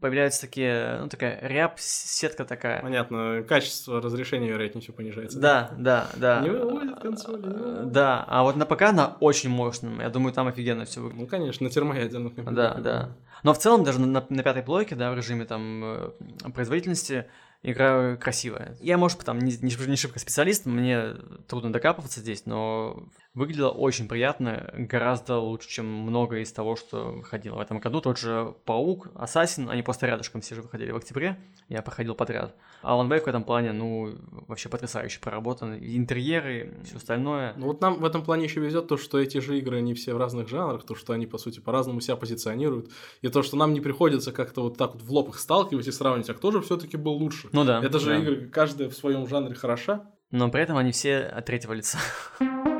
появляются 0.01 0.41
такие, 0.41 0.99
ну, 1.01 1.09
такая 1.09 1.39
ряб, 1.47 1.79
сетка 1.79 2.45
такая. 2.45 2.83
Понятно, 2.83 3.45
качество 3.47 4.01
разрешения, 4.01 4.49
вероятнее 4.49 4.83
всего, 4.83 4.97
понижается. 4.97 5.39
Да, 5.39 5.71
да, 5.79 6.09
да. 6.17 6.41
Не 6.41 6.51
выводит 6.51 7.01
консоли. 7.01 7.43
Не 7.43 7.55
выводит. 7.55 7.93
Да, 7.93 8.25
а 8.27 8.43
вот 8.43 8.57
на 8.57 8.67
ПК 8.67 8.83
она 8.83 9.17
очень 9.21 9.51
мощная. 9.51 10.03
Я 10.03 10.11
думаю, 10.11 10.33
там 10.33 10.49
офигенно 10.49 10.85
все 10.85 11.01
выглядит. 11.01 11.23
Ну, 11.23 11.27
конечно, 11.29 11.65
на 11.65 11.71
термоядерных 11.71 12.35
Да, 12.55 12.75
да. 12.75 13.17
Но 13.43 13.53
в 13.53 13.59
целом, 13.59 13.85
даже 13.85 14.01
на, 14.01 14.25
на 14.29 14.43
пятой 14.43 14.63
плойке, 14.63 14.95
да, 14.95 15.13
в 15.13 15.17
режиме 15.17 15.45
там 15.45 15.83
э, 15.85 16.11
производительности, 16.55 17.27
игра 17.63 18.17
красивая. 18.17 18.77
Я, 18.81 18.99
может, 18.99 19.19
там 19.19 19.39
не, 19.39 19.57
не, 19.61 19.97
шибко 19.97 20.19
специалист, 20.19 20.67
мне 20.67 21.15
трудно 21.49 21.73
докапываться 21.73 22.21
здесь, 22.21 22.47
но 22.47 23.09
выглядело 23.37 23.69
очень 23.69 24.09
приятно, 24.09 24.73
гораздо 24.75 25.37
лучше, 25.37 25.69
чем 25.69 25.87
многое 25.87 26.41
из 26.41 26.51
того, 26.53 26.75
что 26.75 27.13
выходило 27.13 27.57
в 27.57 27.61
этом 27.61 27.79
году. 27.79 28.01
Тот 28.01 28.19
же 28.19 28.55
Паук, 28.65 29.09
Ассасин, 29.15 29.69
они 29.69 29.83
просто 29.83 30.07
рядышком 30.07 30.41
все 30.41 30.55
же 30.55 30.63
выходили 30.63 30.91
в 30.91 30.97
октябре, 30.97 31.39
я 31.69 31.83
проходил 31.83 32.15
подряд. 32.15 32.57
Alan 32.83 33.09
Wake 33.09 33.25
в 33.25 33.27
этом 33.27 33.45
плане, 33.45 33.73
ну, 33.73 34.17
вообще 34.49 34.71
потрясающе 34.71 35.21
проработан. 35.21 35.75
Интерьеры, 35.75 36.79
все 36.85 36.97
остальное. 36.97 37.53
Ну 37.59 37.67
вот 37.67 37.83
нам 37.83 38.01
в 38.01 38.05
этом 38.07 38.25
плане 38.25 38.45
еще 38.45 38.61
везет 38.61 38.89
то, 38.89 38.97
что 38.97 39.19
эти 39.19 39.39
же 39.39 39.59
игры, 39.59 39.79
они 39.79 39.93
все 39.93 40.15
в 40.15 40.17
разных 40.17 40.49
жанрах, 40.49 40.85
то, 40.85 40.95
что 40.95 41.13
они, 41.13 41.27
по 41.27 41.37
сути, 41.37 41.61
по-разному 41.61 42.01
себя 42.01 42.17
позиционируют, 42.17 42.91
и 43.21 43.29
то, 43.29 43.43
что 43.43 43.57
нам 43.57 43.75
не 43.75 43.83
приходится 43.83 44.33
как-то 44.33 44.63
вот 44.63 44.79
так 44.79 44.95
вот 44.95 45.03
в 45.03 45.13
лоб 45.13 45.29
их 45.29 45.39
сталкивать 45.39 45.87
и 45.87 45.93
сравнивать, 45.93 46.31
а 46.31 46.35
кто 46.35 46.53
же 46.53 46.63
все-таки 46.63 46.97
был 46.97 47.13
лучше. 47.13 47.51
Ну 47.53 47.65
да. 47.65 47.83
Это 47.85 47.99
же 47.99 48.07
да. 48.07 48.19
игры, 48.19 48.49
каждая 48.49 48.89
в 48.89 48.95
своем 48.95 49.29
жанре 49.29 49.55
хороша. 49.55 50.11
Но 50.31 50.51
при 50.51 50.63
этом 50.63 50.79
они 50.79 50.93
все 50.93 51.19
от 51.19 51.45
третьего 51.45 51.75
лица. 51.75 51.99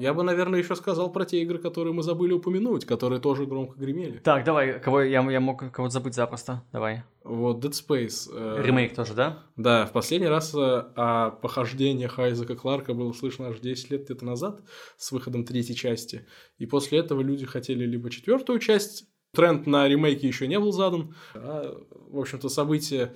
Я 0.00 0.14
бы, 0.14 0.22
наверное, 0.22 0.60
еще 0.60 0.76
сказал 0.76 1.12
про 1.12 1.24
те 1.24 1.42
игры, 1.42 1.58
которые 1.58 1.92
мы 1.92 2.02
забыли 2.02 2.32
упомянуть, 2.32 2.84
которые 2.84 3.20
тоже 3.20 3.46
громко 3.46 3.78
гремели. 3.78 4.18
Так, 4.18 4.44
давай, 4.44 4.78
кого 4.80 5.02
я, 5.02 5.20
я 5.30 5.40
мог 5.40 5.70
кого-то 5.72 5.92
забыть 5.92 6.14
запросто. 6.14 6.62
Давай. 6.72 7.04
Вот 7.24 7.64
Dead 7.64 7.72
Space. 7.72 8.30
Э, 8.32 8.62
Ремейк 8.62 8.94
тоже, 8.94 9.14
да? 9.14 9.42
Да, 9.56 9.86
в 9.86 9.92
последний 9.92 10.28
раз 10.28 10.54
э, 10.54 10.58
о 10.58 11.30
похождениях 11.30 12.18
Айзека 12.18 12.54
Кларка 12.54 12.94
было 12.94 13.12
слышно 13.12 13.48
аж 13.48 13.58
10 13.58 13.90
лет 13.90 14.04
где-то 14.04 14.24
назад 14.24 14.62
с 14.96 15.10
выходом 15.12 15.44
третьей 15.44 15.74
части. 15.74 16.26
И 16.58 16.66
после 16.66 17.00
этого 17.00 17.20
люди 17.20 17.46
хотели 17.46 17.84
либо 17.84 18.10
четвертую 18.10 18.60
часть, 18.60 19.06
тренд 19.34 19.66
на 19.66 19.88
ремейки 19.88 20.26
еще 20.26 20.46
не 20.46 20.58
был 20.58 20.72
задан, 20.72 21.14
а, 21.34 21.76
в 21.90 22.18
общем-то, 22.18 22.48
события 22.48 23.14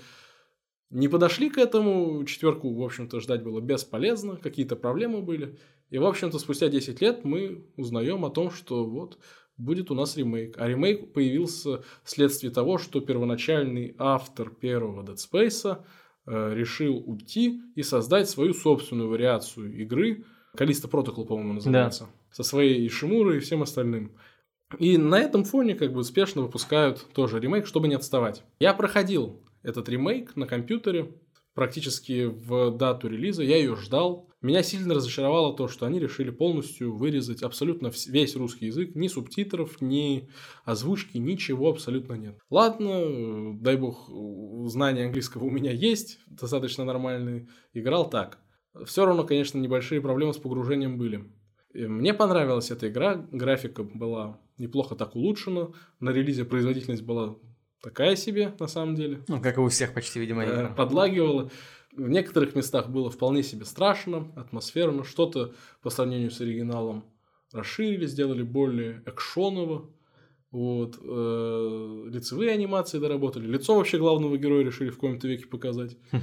не 0.91 1.09
подошли 1.09 1.51
к 1.51 1.59
этому, 1.59 2.25
четверку, 2.25 2.75
в 2.75 2.83
общем-то, 2.83 3.21
ждать 3.21 3.43
было 3.43 3.61
бесполезно, 3.61 4.37
какие-то 4.37 4.77
проблемы 4.77 5.23
были. 5.23 5.59
И, 5.91 5.99
в 5.99 6.07
общем-то, 6.07 6.39
спустя 6.39 6.69
10 6.69 7.01
лет 7.01 7.25
мы 7.25 7.65
узнаем 7.77 8.25
о 8.25 8.31
том, 8.31 8.51
что 8.51 8.85
вот 8.85 9.19
будет 9.57 9.91
у 9.91 9.95
нас 9.95 10.17
ремейк. 10.17 10.57
А 10.59 10.67
ремейк 10.67 11.13
появился 11.13 11.83
вследствие 12.03 12.53
того, 12.53 12.79
что 12.79 13.01
первоначальный 13.01 13.95
автор 13.99 14.51
первого 14.51 15.05
Dead 15.05 15.17
Space 15.17 15.79
э, 16.27 16.55
решил 16.55 17.03
уйти 17.07 17.61
и 17.75 17.83
создать 17.83 18.31
свою 18.31 18.55
собственную 18.55 19.09
вариацию 19.09 19.77
игры, 19.77 20.25
Калиста 20.57 20.89
Протокол, 20.89 21.27
по-моему, 21.27 21.55
называется. 21.55 22.05
Да. 22.05 22.11
Со 22.33 22.43
своей 22.43 22.87
Ишимурой 22.87 23.37
и 23.37 23.41
всем 23.41 23.63
остальным. 23.63 24.17
И 24.79 24.97
на 24.97 25.19
этом 25.19 25.45
фоне 25.45 25.75
как 25.75 25.93
бы 25.93 26.01
успешно 26.01 26.43
выпускают 26.43 27.07
тоже 27.13 27.41
ремейк, 27.41 27.67
чтобы 27.67 27.89
не 27.89 27.95
отставать. 27.95 28.45
Я 28.61 28.73
проходил 28.75 29.43
этот 29.63 29.89
ремейк 29.89 30.37
на 30.37 30.47
компьютере 30.47 31.13
практически 31.55 32.27
в 32.27 32.71
дату 32.77 33.09
релиза, 33.09 33.43
я 33.43 33.57
ее 33.57 33.77
ждал. 33.77 34.31
Меня 34.41 34.63
сильно 34.63 34.95
разочаровало 34.95 35.55
то, 35.55 35.69
что 35.69 35.85
они 35.85 35.99
решили 35.99 36.31
полностью 36.31 36.97
вырезать 36.97 37.43
абсолютно 37.43 37.93
весь 38.07 38.37
русский 38.37 38.67
язык, 38.67 38.95
ни 38.95 39.09
субтитров, 39.09 39.83
ни 39.83 40.29
озвучки, 40.65 41.19
ничего 41.19 41.69
абсолютно 41.69 42.15
нет. 42.15 42.39
Ладно, 42.49 43.59
дай 43.61 43.77
бог, 43.77 44.09
знания 44.69 45.05
английского 45.05 45.45
у 45.45 45.51
меня 45.51 45.73
есть, 45.73 46.19
достаточно 46.27 46.85
нормальные, 46.85 47.49
играл 47.75 48.09
так. 48.09 48.39
Все 48.87 49.05
равно, 49.05 49.25
конечно, 49.25 49.59
небольшие 49.59 50.01
проблемы 50.01 50.33
с 50.33 50.39
погружением 50.39 50.97
были. 50.97 51.31
Мне 51.75 52.15
понравилась 52.15 52.71
эта 52.71 52.89
игра, 52.89 53.15
графика 53.31 53.83
была 53.83 54.41
неплохо 54.59 54.97
так 54.97 55.17
улучшена, 55.17 55.69
на 56.01 56.11
релизе 56.11 56.45
производительность 56.45 57.03
была 57.03 57.37
такая 57.83 58.17
себе, 58.17 58.55
на 58.59 58.67
самом 58.67 58.95
деле. 58.95 59.23
Ну, 59.29 59.41
как 59.41 59.57
и 59.57 59.61
у 59.61 59.69
всех 59.69 59.95
почти, 59.95 60.21
видимо, 60.21 60.45
игр. 60.45 60.75
Подлагивала. 60.75 61.51
В 61.93 62.09
некоторых 62.09 62.55
местах 62.55 62.89
было 62.89 63.11
вполне 63.11 63.43
себе 63.43 63.65
страшно, 63.65 64.33
атмосферно, 64.37 65.05
что-то 65.05 65.55
по 65.83 65.91
сравнению 65.91 66.31
с 66.31 66.41
оригиналом 66.41 67.05
расширили, 67.53 68.07
сделали 68.07 68.43
более 68.43 69.03
экшоново. 69.07 69.91
Вот, 70.53 70.99
э, 71.01 72.05
лицевые 72.09 72.53
анимации 72.53 72.99
доработали. 72.99 73.47
Лицо 73.47 73.77
вообще 73.77 73.99
главного 73.99 74.37
героя 74.37 74.65
решили 74.65 74.91
в 74.91 74.95
каком-то 74.95 75.29
веке 75.29 75.47
показать. 75.47 75.97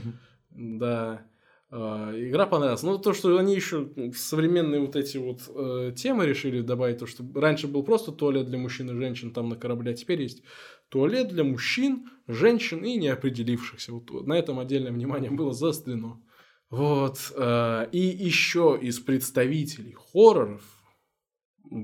Да. 0.50 1.28
Uh, 1.70 2.30
игра 2.30 2.46
понравилась. 2.46 2.82
Ну, 2.84 2.98
то, 2.98 3.12
что 3.12 3.38
они 3.38 3.54
еще 3.54 3.90
современные 4.16 4.80
вот 4.80 4.96
эти 4.96 5.18
вот 5.18 5.42
uh, 5.50 5.92
темы 5.92 6.26
решили 6.26 6.62
добавить, 6.62 7.00
то, 7.00 7.06
что 7.06 7.26
раньше 7.36 7.68
был 7.68 7.84
просто 7.84 8.14
туалет 8.14 8.46
для 8.46 8.58
мужчин 8.58 8.90
и 8.90 8.94
женщин 8.94 9.34
там 9.34 9.50
на 9.50 9.58
корабле, 9.58 9.92
а 9.92 9.94
теперь 9.94 10.22
есть 10.22 10.44
туалет 10.88 11.28
для 11.28 11.44
мужчин, 11.44 12.10
женщин 12.26 12.86
и 12.86 12.96
неопределившихся. 12.96 13.92
Вот 13.92 14.10
на 14.26 14.40
этом 14.40 14.60
отдельное 14.60 14.94
внимание 14.94 15.30
было 15.30 15.52
заострено. 15.52 16.24
Вот. 16.70 17.18
Uh, 17.36 17.90
и 17.92 18.00
еще 18.00 18.80
из 18.82 19.02
представителей 19.02 19.94
хорроров 19.94 20.64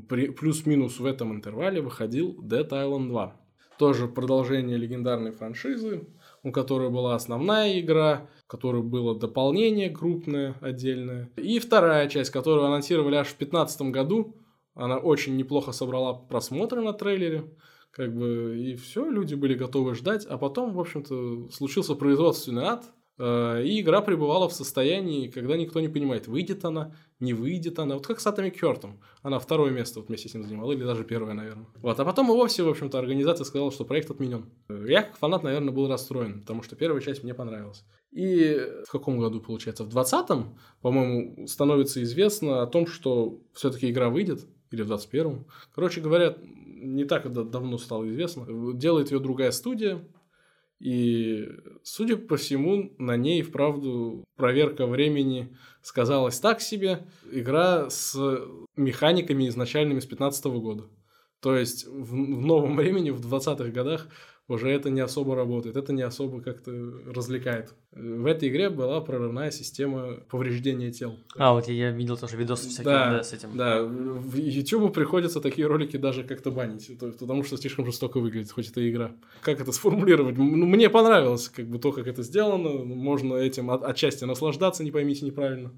плюс-минус 0.07 0.99
в 0.99 1.05
этом 1.05 1.33
интервале 1.33 1.81
выходил 1.81 2.39
Dead 2.41 2.69
Island 2.69 3.09
2. 3.09 3.41
Тоже 3.77 4.07
продолжение 4.07 4.77
легендарной 4.77 5.31
франшизы 5.31 6.07
у 6.43 6.51
которой 6.51 6.89
была 6.89 7.15
основная 7.15 7.79
игра, 7.79 8.29
которой 8.53 8.83
было 8.83 9.17
дополнение 9.17 9.89
крупное, 9.89 10.53
отдельное. 10.61 11.27
И 11.37 11.57
вторая 11.57 12.07
часть, 12.07 12.29
которую 12.29 12.67
анонсировали 12.67 13.15
аж 13.15 13.29
в 13.29 13.37
2015 13.39 13.81
году. 13.89 14.35
Она 14.75 14.99
очень 14.99 15.35
неплохо 15.37 15.71
собрала 15.71 16.13
просмотры 16.13 16.83
на 16.83 16.93
трейлере. 16.93 17.45
Как 17.89 18.15
бы, 18.15 18.55
и 18.59 18.75
все, 18.75 19.09
люди 19.09 19.33
были 19.33 19.55
готовы 19.55 19.95
ждать. 19.95 20.27
А 20.27 20.37
потом, 20.37 20.71
в 20.71 20.79
общем-то, 20.79 21.49
случился 21.51 21.95
производственный 21.95 22.65
ад. 22.65 22.83
Э, 23.17 23.63
и 23.63 23.81
игра 23.81 24.01
пребывала 24.01 24.47
в 24.47 24.53
состоянии, 24.53 25.29
когда 25.29 25.57
никто 25.57 25.79
не 25.79 25.87
понимает, 25.87 26.27
выйдет 26.27 26.63
она, 26.63 26.95
не 27.19 27.33
выйдет 27.33 27.79
она. 27.79 27.95
Вот 27.95 28.05
как 28.05 28.19
с 28.19 28.27
Atomic 28.27 28.59
Heart. 28.59 28.87
Она 29.23 29.39
второе 29.39 29.71
место 29.71 29.99
вот 29.99 30.09
вместе 30.09 30.29
с 30.29 30.35
ним 30.35 30.43
занимала, 30.43 30.71
или 30.73 30.83
даже 30.83 31.03
первое, 31.03 31.33
наверное. 31.33 31.65
Вот. 31.81 31.99
А 31.99 32.05
потом 32.05 32.31
и 32.31 32.35
вовсе, 32.35 32.61
в 32.61 32.69
общем-то, 32.69 32.99
организация 32.99 33.45
сказала, 33.45 33.71
что 33.71 33.83
проект 33.83 34.11
отменен. 34.11 34.45
Я, 34.69 35.01
как 35.01 35.17
фанат, 35.17 35.41
наверное, 35.41 35.73
был 35.73 35.87
расстроен, 35.87 36.41
потому 36.41 36.61
что 36.61 36.75
первая 36.75 37.01
часть 37.01 37.23
мне 37.23 37.33
понравилась. 37.33 37.83
И 38.13 38.59
в 38.87 38.91
каком 38.91 39.19
году, 39.19 39.41
получается? 39.41 39.83
В 39.83 39.89
20-м, 39.89 40.55
по-моему, 40.81 41.47
становится 41.47 42.01
известно 42.03 42.61
о 42.61 42.67
том, 42.67 42.85
что 42.85 43.41
все-таки 43.53 43.89
игра 43.89 44.09
выйдет, 44.09 44.45
или 44.71 44.83
в 44.83 44.91
21-м. 44.91 45.45
Короче 45.73 45.99
говоря, 45.99 46.37
не 46.39 47.05
так 47.05 47.31
давно 47.31 47.77
стало 47.77 48.07
известно. 48.09 48.45
Делает 48.73 49.11
ее 49.11 49.19
другая 49.19 49.51
студия, 49.51 50.03
и, 50.79 51.47
судя 51.81 52.17
по 52.17 52.35
всему, 52.35 52.93
на 52.97 53.15
ней, 53.15 53.41
вправду, 53.41 54.25
проверка 54.35 54.85
времени 54.85 55.55
сказалась 55.81 56.39
так 56.39 56.59
себе. 56.59 57.07
Игра 57.31 57.89
с 57.89 58.15
механиками 58.75 59.47
изначальными 59.47 60.01
с 60.01 60.05
15 60.05 60.45
года. 60.45 60.83
То 61.39 61.55
есть, 61.55 61.87
в, 61.87 62.11
в 62.11 62.41
новом 62.45 62.75
времени, 62.75 63.11
в 63.11 63.21
20-х 63.21 63.69
годах, 63.69 64.07
уже 64.47 64.69
это 64.69 64.89
не 64.89 64.99
особо 64.99 65.35
работает, 65.35 65.77
это 65.77 65.93
не 65.93 66.01
особо 66.01 66.41
как-то 66.41 66.71
развлекает. 67.07 67.73
В 67.91 68.25
этой 68.25 68.49
игре 68.49 68.69
была 68.69 68.99
прорывная 68.99 69.51
система 69.51 70.17
повреждения 70.29 70.91
тел. 70.91 71.17
А, 71.37 71.53
вот 71.53 71.67
я 71.69 71.91
видел 71.91 72.17
тоже 72.17 72.35
видосы 72.35 72.67
всякие 72.67 72.85
да, 72.85 73.11
да, 73.11 73.23
с 73.23 73.33
этим. 73.33 73.55
Да, 73.55 73.83
в 73.83 74.35
YouTube 74.35 74.93
приходится 74.93 75.39
такие 75.39 75.67
ролики 75.67 75.95
даже 75.95 76.23
как-то 76.23 76.51
банить, 76.51 76.91
потому 76.99 77.43
что 77.43 77.55
слишком 77.57 77.85
жестоко 77.85 78.19
выглядит, 78.19 78.51
хоть 78.51 78.69
это 78.69 78.87
игра. 78.89 79.11
Как 79.41 79.61
это 79.61 79.71
сформулировать? 79.71 80.37
Ну, 80.37 80.43
мне 80.43 80.89
понравилось 80.89 81.47
как 81.49 81.67
бы 81.67 81.79
то, 81.79 81.91
как 81.91 82.07
это 82.07 82.21
сделано, 82.23 82.83
можно 82.83 83.35
этим 83.35 83.69
от, 83.69 83.83
отчасти 83.83 84.25
наслаждаться, 84.25 84.83
не 84.83 84.91
поймите 84.91 85.25
неправильно. 85.25 85.71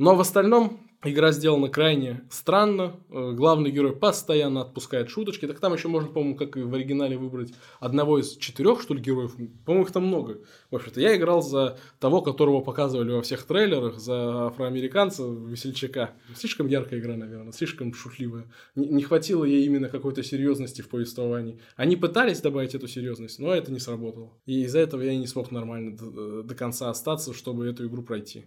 Но 0.00 0.16
в 0.16 0.20
остальном 0.22 0.80
игра 1.04 1.30
сделана 1.30 1.68
крайне 1.68 2.22
странно. 2.30 2.96
Э, 3.10 3.32
главный 3.32 3.70
герой 3.70 3.94
постоянно 3.94 4.62
отпускает 4.62 5.10
шуточки. 5.10 5.46
Так 5.46 5.60
там 5.60 5.74
еще 5.74 5.88
можно, 5.88 6.08
по-моему, 6.08 6.36
как 6.36 6.56
и 6.56 6.62
в 6.62 6.72
оригинале, 6.72 7.18
выбрать 7.18 7.52
одного 7.80 8.18
из 8.18 8.38
четырех, 8.38 8.80
что 8.80 8.94
ли, 8.94 9.02
героев. 9.02 9.36
По-моему, 9.66 9.84
их 9.84 9.92
там 9.92 10.06
много. 10.06 10.38
В 10.70 10.76
общем-то, 10.76 11.02
я 11.02 11.14
играл 11.14 11.42
за 11.42 11.78
того, 11.98 12.22
которого 12.22 12.62
показывали 12.62 13.12
во 13.12 13.20
всех 13.20 13.42
трейлерах, 13.42 13.98
за 13.98 14.46
афроамериканца, 14.46 15.24
весельчака. 15.24 16.12
Слишком 16.34 16.66
яркая 16.66 16.98
игра, 16.98 17.14
наверное, 17.14 17.52
слишком 17.52 17.92
шутливая. 17.92 18.50
Не, 18.76 19.02
хватило 19.02 19.44
ей 19.44 19.66
именно 19.66 19.90
какой-то 19.90 20.22
серьезности 20.22 20.80
в 20.80 20.88
повествовании. 20.88 21.60
Они 21.76 21.96
пытались 21.96 22.40
добавить 22.40 22.74
эту 22.74 22.88
серьезность, 22.88 23.38
но 23.38 23.52
это 23.54 23.70
не 23.70 23.80
сработало. 23.80 24.32
И 24.46 24.62
из-за 24.62 24.78
этого 24.78 25.02
я 25.02 25.14
не 25.14 25.26
смог 25.26 25.50
нормально 25.50 25.94
до, 25.94 26.42
до 26.42 26.54
конца 26.54 26.88
остаться, 26.88 27.34
чтобы 27.34 27.66
эту 27.66 27.86
игру 27.86 28.02
пройти. 28.02 28.46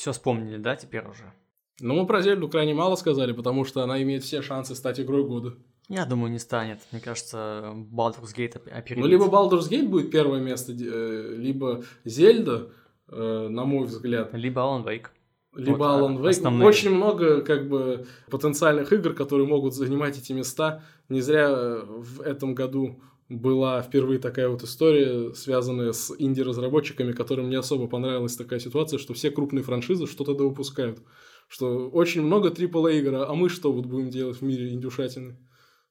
Все 0.00 0.12
вспомнили, 0.12 0.56
да, 0.56 0.76
теперь 0.76 1.06
уже? 1.06 1.30
Ну, 1.78 1.92
мы 1.92 2.06
про 2.06 2.22
Зельду 2.22 2.48
крайне 2.48 2.72
мало 2.72 2.96
сказали, 2.96 3.32
потому 3.32 3.66
что 3.66 3.82
она 3.82 4.02
имеет 4.02 4.22
все 4.22 4.40
шансы 4.40 4.74
стать 4.74 4.98
игрой 4.98 5.26
года. 5.26 5.56
Я 5.90 6.06
думаю, 6.06 6.32
не 6.32 6.38
станет. 6.38 6.78
Мне 6.90 7.02
кажется, 7.02 7.74
Baldur's 7.74 8.34
Gate 8.34 8.66
опередит. 8.70 9.04
Ну, 9.04 9.06
либо 9.06 9.26
Baldur's 9.26 9.68
Gate 9.68 9.88
будет 9.88 10.10
первое 10.10 10.40
место, 10.40 10.72
э, 10.72 11.34
либо 11.36 11.84
Зельда, 12.06 12.70
э, 13.08 13.48
на 13.50 13.66
мой 13.66 13.84
взгляд. 13.84 14.32
Либо 14.32 14.62
Alan 14.62 14.86
Wake. 14.86 15.08
Либо 15.54 15.76
вот, 15.76 16.00
Alan 16.00 16.16
Wake. 16.16 16.30
Основные. 16.30 16.66
Очень 16.66 16.94
много 16.94 17.42
как 17.42 17.68
бы 17.68 18.06
потенциальных 18.30 18.90
игр, 18.94 19.12
которые 19.12 19.46
могут 19.46 19.74
занимать 19.74 20.16
эти 20.16 20.32
места. 20.32 20.82
Не 21.10 21.20
зря 21.20 21.50
в 21.84 22.22
этом 22.22 22.54
году 22.54 23.02
была 23.30 23.80
впервые 23.80 24.18
такая 24.18 24.48
вот 24.48 24.64
история, 24.64 25.32
связанная 25.34 25.92
с 25.92 26.12
инди-разработчиками, 26.18 27.12
которым 27.12 27.48
не 27.48 27.54
особо 27.54 27.86
понравилась 27.86 28.36
такая 28.36 28.58
ситуация, 28.58 28.98
что 28.98 29.14
все 29.14 29.30
крупные 29.30 29.62
франшизы 29.62 30.06
что-то 30.06 30.34
да 30.34 30.44
выпускают. 30.44 31.00
Что 31.48 31.88
очень 31.88 32.22
много 32.22 32.50
AAA 32.50 32.98
игр, 32.98 33.14
а 33.14 33.32
мы 33.34 33.48
что 33.48 33.72
вот 33.72 33.86
будем 33.86 34.10
делать 34.10 34.40
в 34.40 34.42
мире 34.42 34.72
индюшатины? 34.72 35.38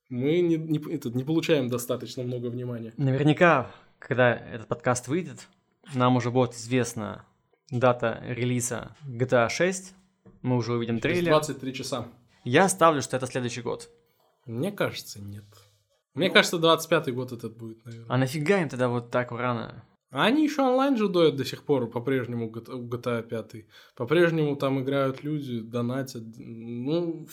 Мы 0.09 0.41
не, 0.41 0.57
не, 0.57 0.93
этот, 0.93 1.15
не 1.15 1.23
получаем 1.23 1.69
достаточно 1.69 2.23
много 2.23 2.47
внимания. 2.47 2.93
Наверняка, 2.97 3.71
когда 3.99 4.35
этот 4.35 4.67
подкаст 4.67 5.07
выйдет, 5.07 5.47
нам 5.93 6.17
уже 6.17 6.31
будет 6.31 6.55
известна 6.55 7.25
дата 7.71 8.21
релиза 8.27 8.95
GTA 9.07 9.47
6. 9.49 9.93
Мы 10.41 10.57
уже 10.57 10.73
увидим 10.73 10.99
Через 10.99 11.17
трейлер. 11.17 11.31
23 11.31 11.73
часа. 11.73 12.07
Я 12.43 12.67
ставлю, 12.67 13.01
что 13.01 13.15
это 13.15 13.27
следующий 13.27 13.61
год. 13.61 13.89
Мне 14.45 14.71
кажется, 14.71 15.21
нет. 15.21 15.45
Мне 16.19 16.29
кажется, 16.29 16.57
25-й 16.57 17.11
год 17.11 17.31
этот 17.31 17.57
будет, 17.57 17.83
наверное. 17.85 18.07
А 18.09 18.17
нафига 18.17 18.61
им 18.61 18.69
тогда 18.69 18.89
вот 18.89 19.09
так 19.09 19.31
рано? 19.31 19.83
А 20.11 20.25
они 20.25 20.43
еще 20.43 20.63
онлайн 20.63 20.97
же 20.97 21.07
доят 21.07 21.35
до 21.35 21.45
сих 21.45 21.63
пор, 21.63 21.89
по-прежнему 21.89 22.49
GTA 22.49 23.21
5. 23.21 23.65
По-прежнему 23.95 24.55
там 24.55 24.81
играют 24.81 25.23
люди, 25.23 25.59
донатят. 25.59 26.23
Ну, 26.37 27.27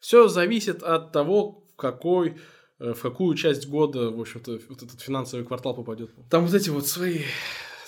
все 0.00 0.28
зависит 0.28 0.82
от 0.82 1.12
того, 1.12 1.64
в 1.72 1.76
какой 1.76 2.36
э, 2.78 2.92
в 2.92 3.02
какую 3.02 3.34
часть 3.34 3.68
года, 3.68 4.10
в 4.10 4.20
общем-то, 4.20 4.60
вот 4.68 4.82
этот 4.82 5.00
финансовый 5.00 5.44
квартал 5.44 5.74
попадет. 5.74 6.10
Там 6.30 6.46
вот 6.46 6.54
эти 6.54 6.70
вот 6.70 6.86
свои 6.86 7.22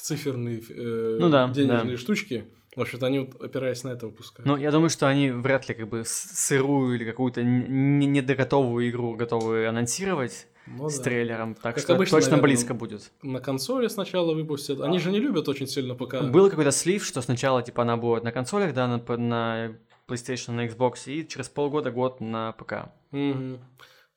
циферные 0.00 0.62
э, 0.68 1.16
ну, 1.20 1.30
да, 1.30 1.48
денежные 1.48 1.96
да. 1.96 2.02
штучки. 2.02 2.44
В 2.76 2.80
общем-то, 2.80 3.06
они 3.06 3.30
опираясь 3.40 3.84
на 3.84 3.90
это 3.90 4.06
выпускают. 4.06 4.46
Ну, 4.46 4.56
я 4.56 4.70
думаю, 4.70 4.90
что 4.90 5.06
они 5.08 5.30
вряд 5.30 5.68
ли 5.68 5.74
как 5.74 5.88
бы 5.88 6.02
сырую 6.04 6.96
или 6.96 7.04
какую-то 7.04 7.42
недоготовую 7.42 8.90
игру 8.90 9.14
готовы 9.14 9.66
анонсировать 9.66 10.48
ну, 10.66 10.88
с 10.88 10.98
да. 10.98 11.04
трейлером, 11.04 11.54
так 11.54 11.74
как 11.74 11.84
что 11.84 11.94
обычно, 11.94 12.18
точно 12.18 12.32
наверное, 12.32 12.48
близко 12.48 12.74
будет. 12.74 13.12
На 13.22 13.40
консоли 13.40 13.88
сначала 13.88 14.34
выпустят. 14.34 14.80
Они 14.80 14.98
же 14.98 15.12
не 15.12 15.20
любят 15.20 15.48
очень 15.48 15.66
сильно 15.66 15.94
пока. 15.94 16.22
Был 16.22 16.50
какой-то 16.50 16.72
слив, 16.72 17.04
что 17.04 17.22
сначала 17.22 17.62
типа 17.62 17.82
она 17.82 17.96
будет 17.96 18.24
на 18.24 18.32
консолях, 18.32 18.74
да, 18.74 18.88
на, 18.88 19.16
на 19.16 19.76
PlayStation, 20.08 20.52
на 20.52 20.66
Xbox, 20.66 21.04
и 21.06 21.26
через 21.26 21.48
полгода 21.48 21.90
год 21.90 22.20
на 22.20 22.52
ПК. 22.52 22.90
Угу. 23.12 23.58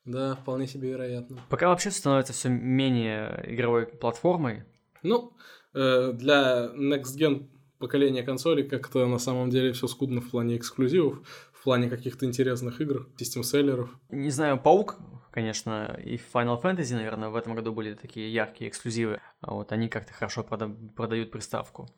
Да, 0.04 0.36
вполне 0.36 0.66
себе 0.66 0.90
вероятно. 0.90 1.38
Пока 1.50 1.68
вообще 1.68 1.90
становится 1.90 2.32
все 2.32 2.48
менее 2.48 3.44
игровой 3.46 3.86
платформой. 3.86 4.64
Ну, 5.02 5.34
э, 5.74 6.12
для 6.12 6.70
Next 6.74 7.16
Gen 7.18 7.46
поколения 7.78 8.22
консолей 8.22 8.64
как-то 8.64 9.06
на 9.06 9.18
самом 9.18 9.50
деле 9.50 9.72
все 9.72 9.86
скудно 9.86 10.20
в 10.20 10.30
плане 10.30 10.56
эксклюзивов, 10.56 11.20
в 11.52 11.62
плане 11.62 11.88
каких-то 11.88 12.26
интересных 12.26 12.80
игр, 12.80 13.08
систем-селлеров. 13.16 13.90
Не 14.10 14.30
знаю, 14.30 14.58
Паук, 14.58 14.96
конечно, 15.30 15.98
и 16.04 16.16
Final 16.16 16.60
Fantasy, 16.62 16.94
наверное, 16.94 17.28
в 17.28 17.36
этом 17.36 17.54
году 17.54 17.72
были 17.72 17.94
такие 17.94 18.32
яркие 18.32 18.70
эксклюзивы. 18.70 19.20
А 19.40 19.54
вот 19.54 19.72
они 19.72 19.88
как-то 19.88 20.12
хорошо 20.12 20.42
прода- 20.42 20.74
продают 20.94 21.30
приставку. 21.30 21.88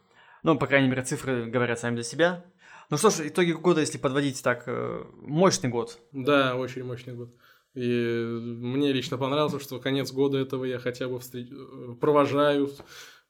Ну, 0.43 0.59
по 0.59 0.67
крайней 0.67 0.89
мере, 0.89 1.03
цифры 1.03 1.47
говорят 1.47 1.79
сами 1.79 1.97
за 1.97 2.03
себя. 2.03 2.45
Ну 2.91 2.97
что 2.97 3.11
ж, 3.11 3.29
итоги 3.29 3.53
года, 3.53 3.81
если 3.81 3.99
подводить 3.99 4.43
так, 4.43 4.65
э, 4.67 5.05
мощный 5.23 5.71
год. 5.71 5.99
Да, 6.13 6.57
очень 6.57 6.85
мощный 6.85 7.15
год. 7.15 7.35
И 7.75 7.83
мне 7.83 8.93
лично 8.93 9.17
понравилось, 9.17 9.63
что 9.63 9.79
конец 9.79 10.11
года 10.13 10.39
этого 10.39 10.65
я 10.65 10.79
хотя 10.79 11.09
бы 11.09 11.21
встреч... 11.21 11.49
Э, 11.53 11.95
провожаю 12.01 12.71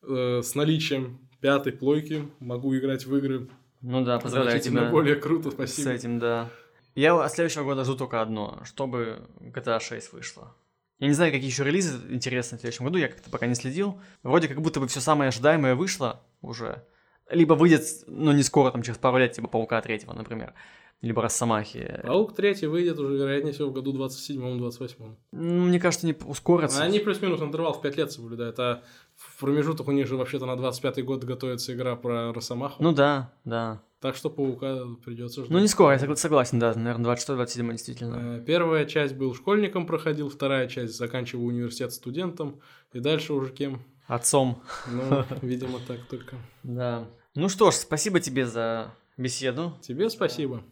э, 0.03 0.41
с 0.43 0.55
наличием 0.55 1.30
пятой 1.41 1.73
плойки, 1.73 2.29
могу 2.39 2.77
играть 2.77 3.07
в 3.07 3.17
игры. 3.17 3.49
Ну 3.81 4.05
да, 4.05 4.19
поздравляю 4.19 4.59
Значительно 4.59 4.83
тебя. 4.83 4.91
более 4.91 5.17
круто, 5.17 5.51
спасибо. 5.51 5.89
С 5.89 5.91
этим, 5.91 6.19
да. 6.19 6.51
Я 6.95 7.15
от 7.23 7.33
следующего 7.33 7.65
года 7.65 7.85
жду 7.85 7.97
только 7.97 8.21
одно, 8.21 8.61
чтобы 8.65 9.23
GTA 9.41 9.81
6 9.81 10.13
вышло. 10.13 10.55
Я 10.99 11.07
не 11.07 11.15
знаю, 11.15 11.33
какие 11.33 11.49
еще 11.49 11.65
релизы 11.65 11.99
интересные 12.11 12.59
в 12.59 12.61
следующем 12.61 12.85
году, 12.85 12.99
я 12.99 13.09
как-то 13.09 13.31
пока 13.31 13.47
не 13.47 13.55
следил. 13.55 13.99
Вроде 14.23 14.49
как 14.49 14.61
будто 14.61 14.81
бы 14.81 14.87
все 14.87 15.01
самое 15.01 15.29
ожидаемое 15.29 15.75
вышло 15.75 16.21
уже. 16.43 16.85
Либо 17.31 17.55
выйдет, 17.55 17.85
ну 18.07 18.33
не 18.33 18.43
скоро, 18.43 18.71
там 18.71 18.83
через 18.83 18.99
пару 18.99 19.17
лет, 19.17 19.33
типа 19.33 19.49
Паука 19.49 19.81
третьего, 19.81 20.13
например. 20.13 20.53
Либо 21.01 21.23
Росомахи. 21.23 22.01
Паук 22.03 22.35
третий 22.35 22.67
выйдет 22.67 22.99
уже, 22.99 23.17
вероятнее 23.17 23.55
всего, 23.55 23.71
в 23.71 23.73
году 23.73 23.97
27-28. 23.97 25.15
Ну, 25.33 25.65
мне 25.65 25.81
кажется, 25.81 26.05
не 26.05 26.15
ускорятся. 26.27 26.83
Они 26.83 26.99
плюс-минус 26.99 27.41
интервал 27.41 27.73
в 27.73 27.81
5 27.81 27.97
лет 27.97 28.13
соблюдают, 28.13 28.59
а 28.59 28.83
в 29.21 29.39
промежуток 29.41 29.89
у 29.89 29.93
них 29.93 30.07
же 30.07 30.17
вообще-то 30.17 30.47
на 30.47 30.53
25-й 30.53 31.03
год 31.03 31.25
готовится 31.25 31.73
игра 31.75 31.95
про 31.97 32.33
Росомаху. 32.33 32.83
Ну 32.83 32.93
да, 32.93 33.33
да. 33.45 33.83
Так 34.01 34.17
что 34.17 34.31
Паука 34.31 34.79
придется 35.05 35.41
ждать. 35.41 35.51
Ну 35.51 35.59
не 35.59 35.69
скоро, 35.69 35.93
я 35.93 35.99
согла- 35.99 36.17
согласен, 36.17 36.59
да, 36.59 36.73
наверное, 36.75 37.15
26-27 37.15 37.71
действительно. 37.73 38.39
Э, 38.39 38.45
Первая 38.47 38.87
часть 38.87 39.15
был 39.15 39.35
школьником 39.35 39.85
проходил, 39.87 40.31
вторая 40.31 40.69
часть 40.69 40.97
заканчивал 40.97 41.45
университет 41.47 41.93
студентом, 41.93 42.61
и 42.95 43.01
дальше 43.01 43.35
уже 43.35 43.53
кем? 43.53 43.83
Отцом. 44.07 44.63
Ну, 44.91 45.25
видимо, 45.43 45.79
так 45.87 46.01
только. 46.09 46.37
Да. 46.63 47.07
Ну 47.35 47.49
что 47.51 47.71
ж, 47.71 47.75
спасибо 47.75 48.21
тебе 48.21 48.47
за 48.47 48.91
беседу, 49.19 49.75
Тебе 49.83 50.09
спасибо. 50.09 50.63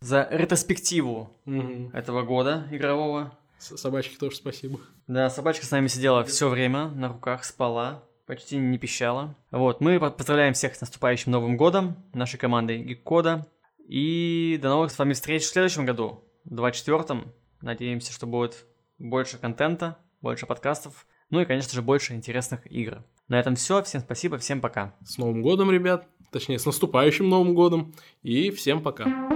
за 0.00 0.28
ретроспективу 0.30 1.30
этого 1.92 2.22
года 2.22 2.68
игрового. 2.70 3.36
Собачке 3.58 4.16
тоже 4.16 4.36
спасибо. 4.36 4.80
Да, 5.06 5.30
собачка 5.30 5.64
с 5.66 5.70
нами 5.70 5.86
сидела 5.86 6.24
все 6.24 6.48
время 6.48 6.88
на 6.88 7.08
руках, 7.08 7.44
спала, 7.44 8.02
почти 8.26 8.56
не 8.58 8.78
пищала. 8.78 9.34
Вот, 9.50 9.80
мы 9.80 9.98
по- 9.98 10.10
поздравляем 10.10 10.54
всех 10.54 10.74
с 10.74 10.80
наступающим 10.80 11.32
Новым 11.32 11.56
годом, 11.56 11.96
нашей 12.12 12.38
командой 12.38 12.78
Гиккода. 12.82 13.46
И 13.88 14.58
до 14.60 14.68
новых 14.68 14.90
с 14.90 14.98
вами 14.98 15.12
встреч 15.12 15.44
в 15.44 15.48
следующем 15.48 15.86
году, 15.86 16.24
в 16.44 16.52
24-м. 16.52 17.32
Надеемся, 17.60 18.12
что 18.12 18.26
будет 18.26 18.66
больше 18.98 19.38
контента, 19.38 19.96
больше 20.20 20.46
подкастов, 20.46 21.06
ну 21.30 21.40
и, 21.40 21.44
конечно 21.44 21.72
же, 21.72 21.82
больше 21.82 22.14
интересных 22.14 22.70
игр. 22.70 23.04
На 23.28 23.38
этом 23.38 23.56
все, 23.56 23.82
всем 23.82 24.00
спасибо, 24.00 24.38
всем 24.38 24.60
пока. 24.60 24.94
С 25.04 25.18
Новым 25.18 25.42
годом, 25.42 25.70
ребят. 25.70 26.06
Точнее, 26.30 26.58
с 26.58 26.66
наступающим 26.66 27.28
Новым 27.28 27.54
годом. 27.54 27.94
И 28.22 28.50
всем 28.50 28.82
пока. 28.82 29.35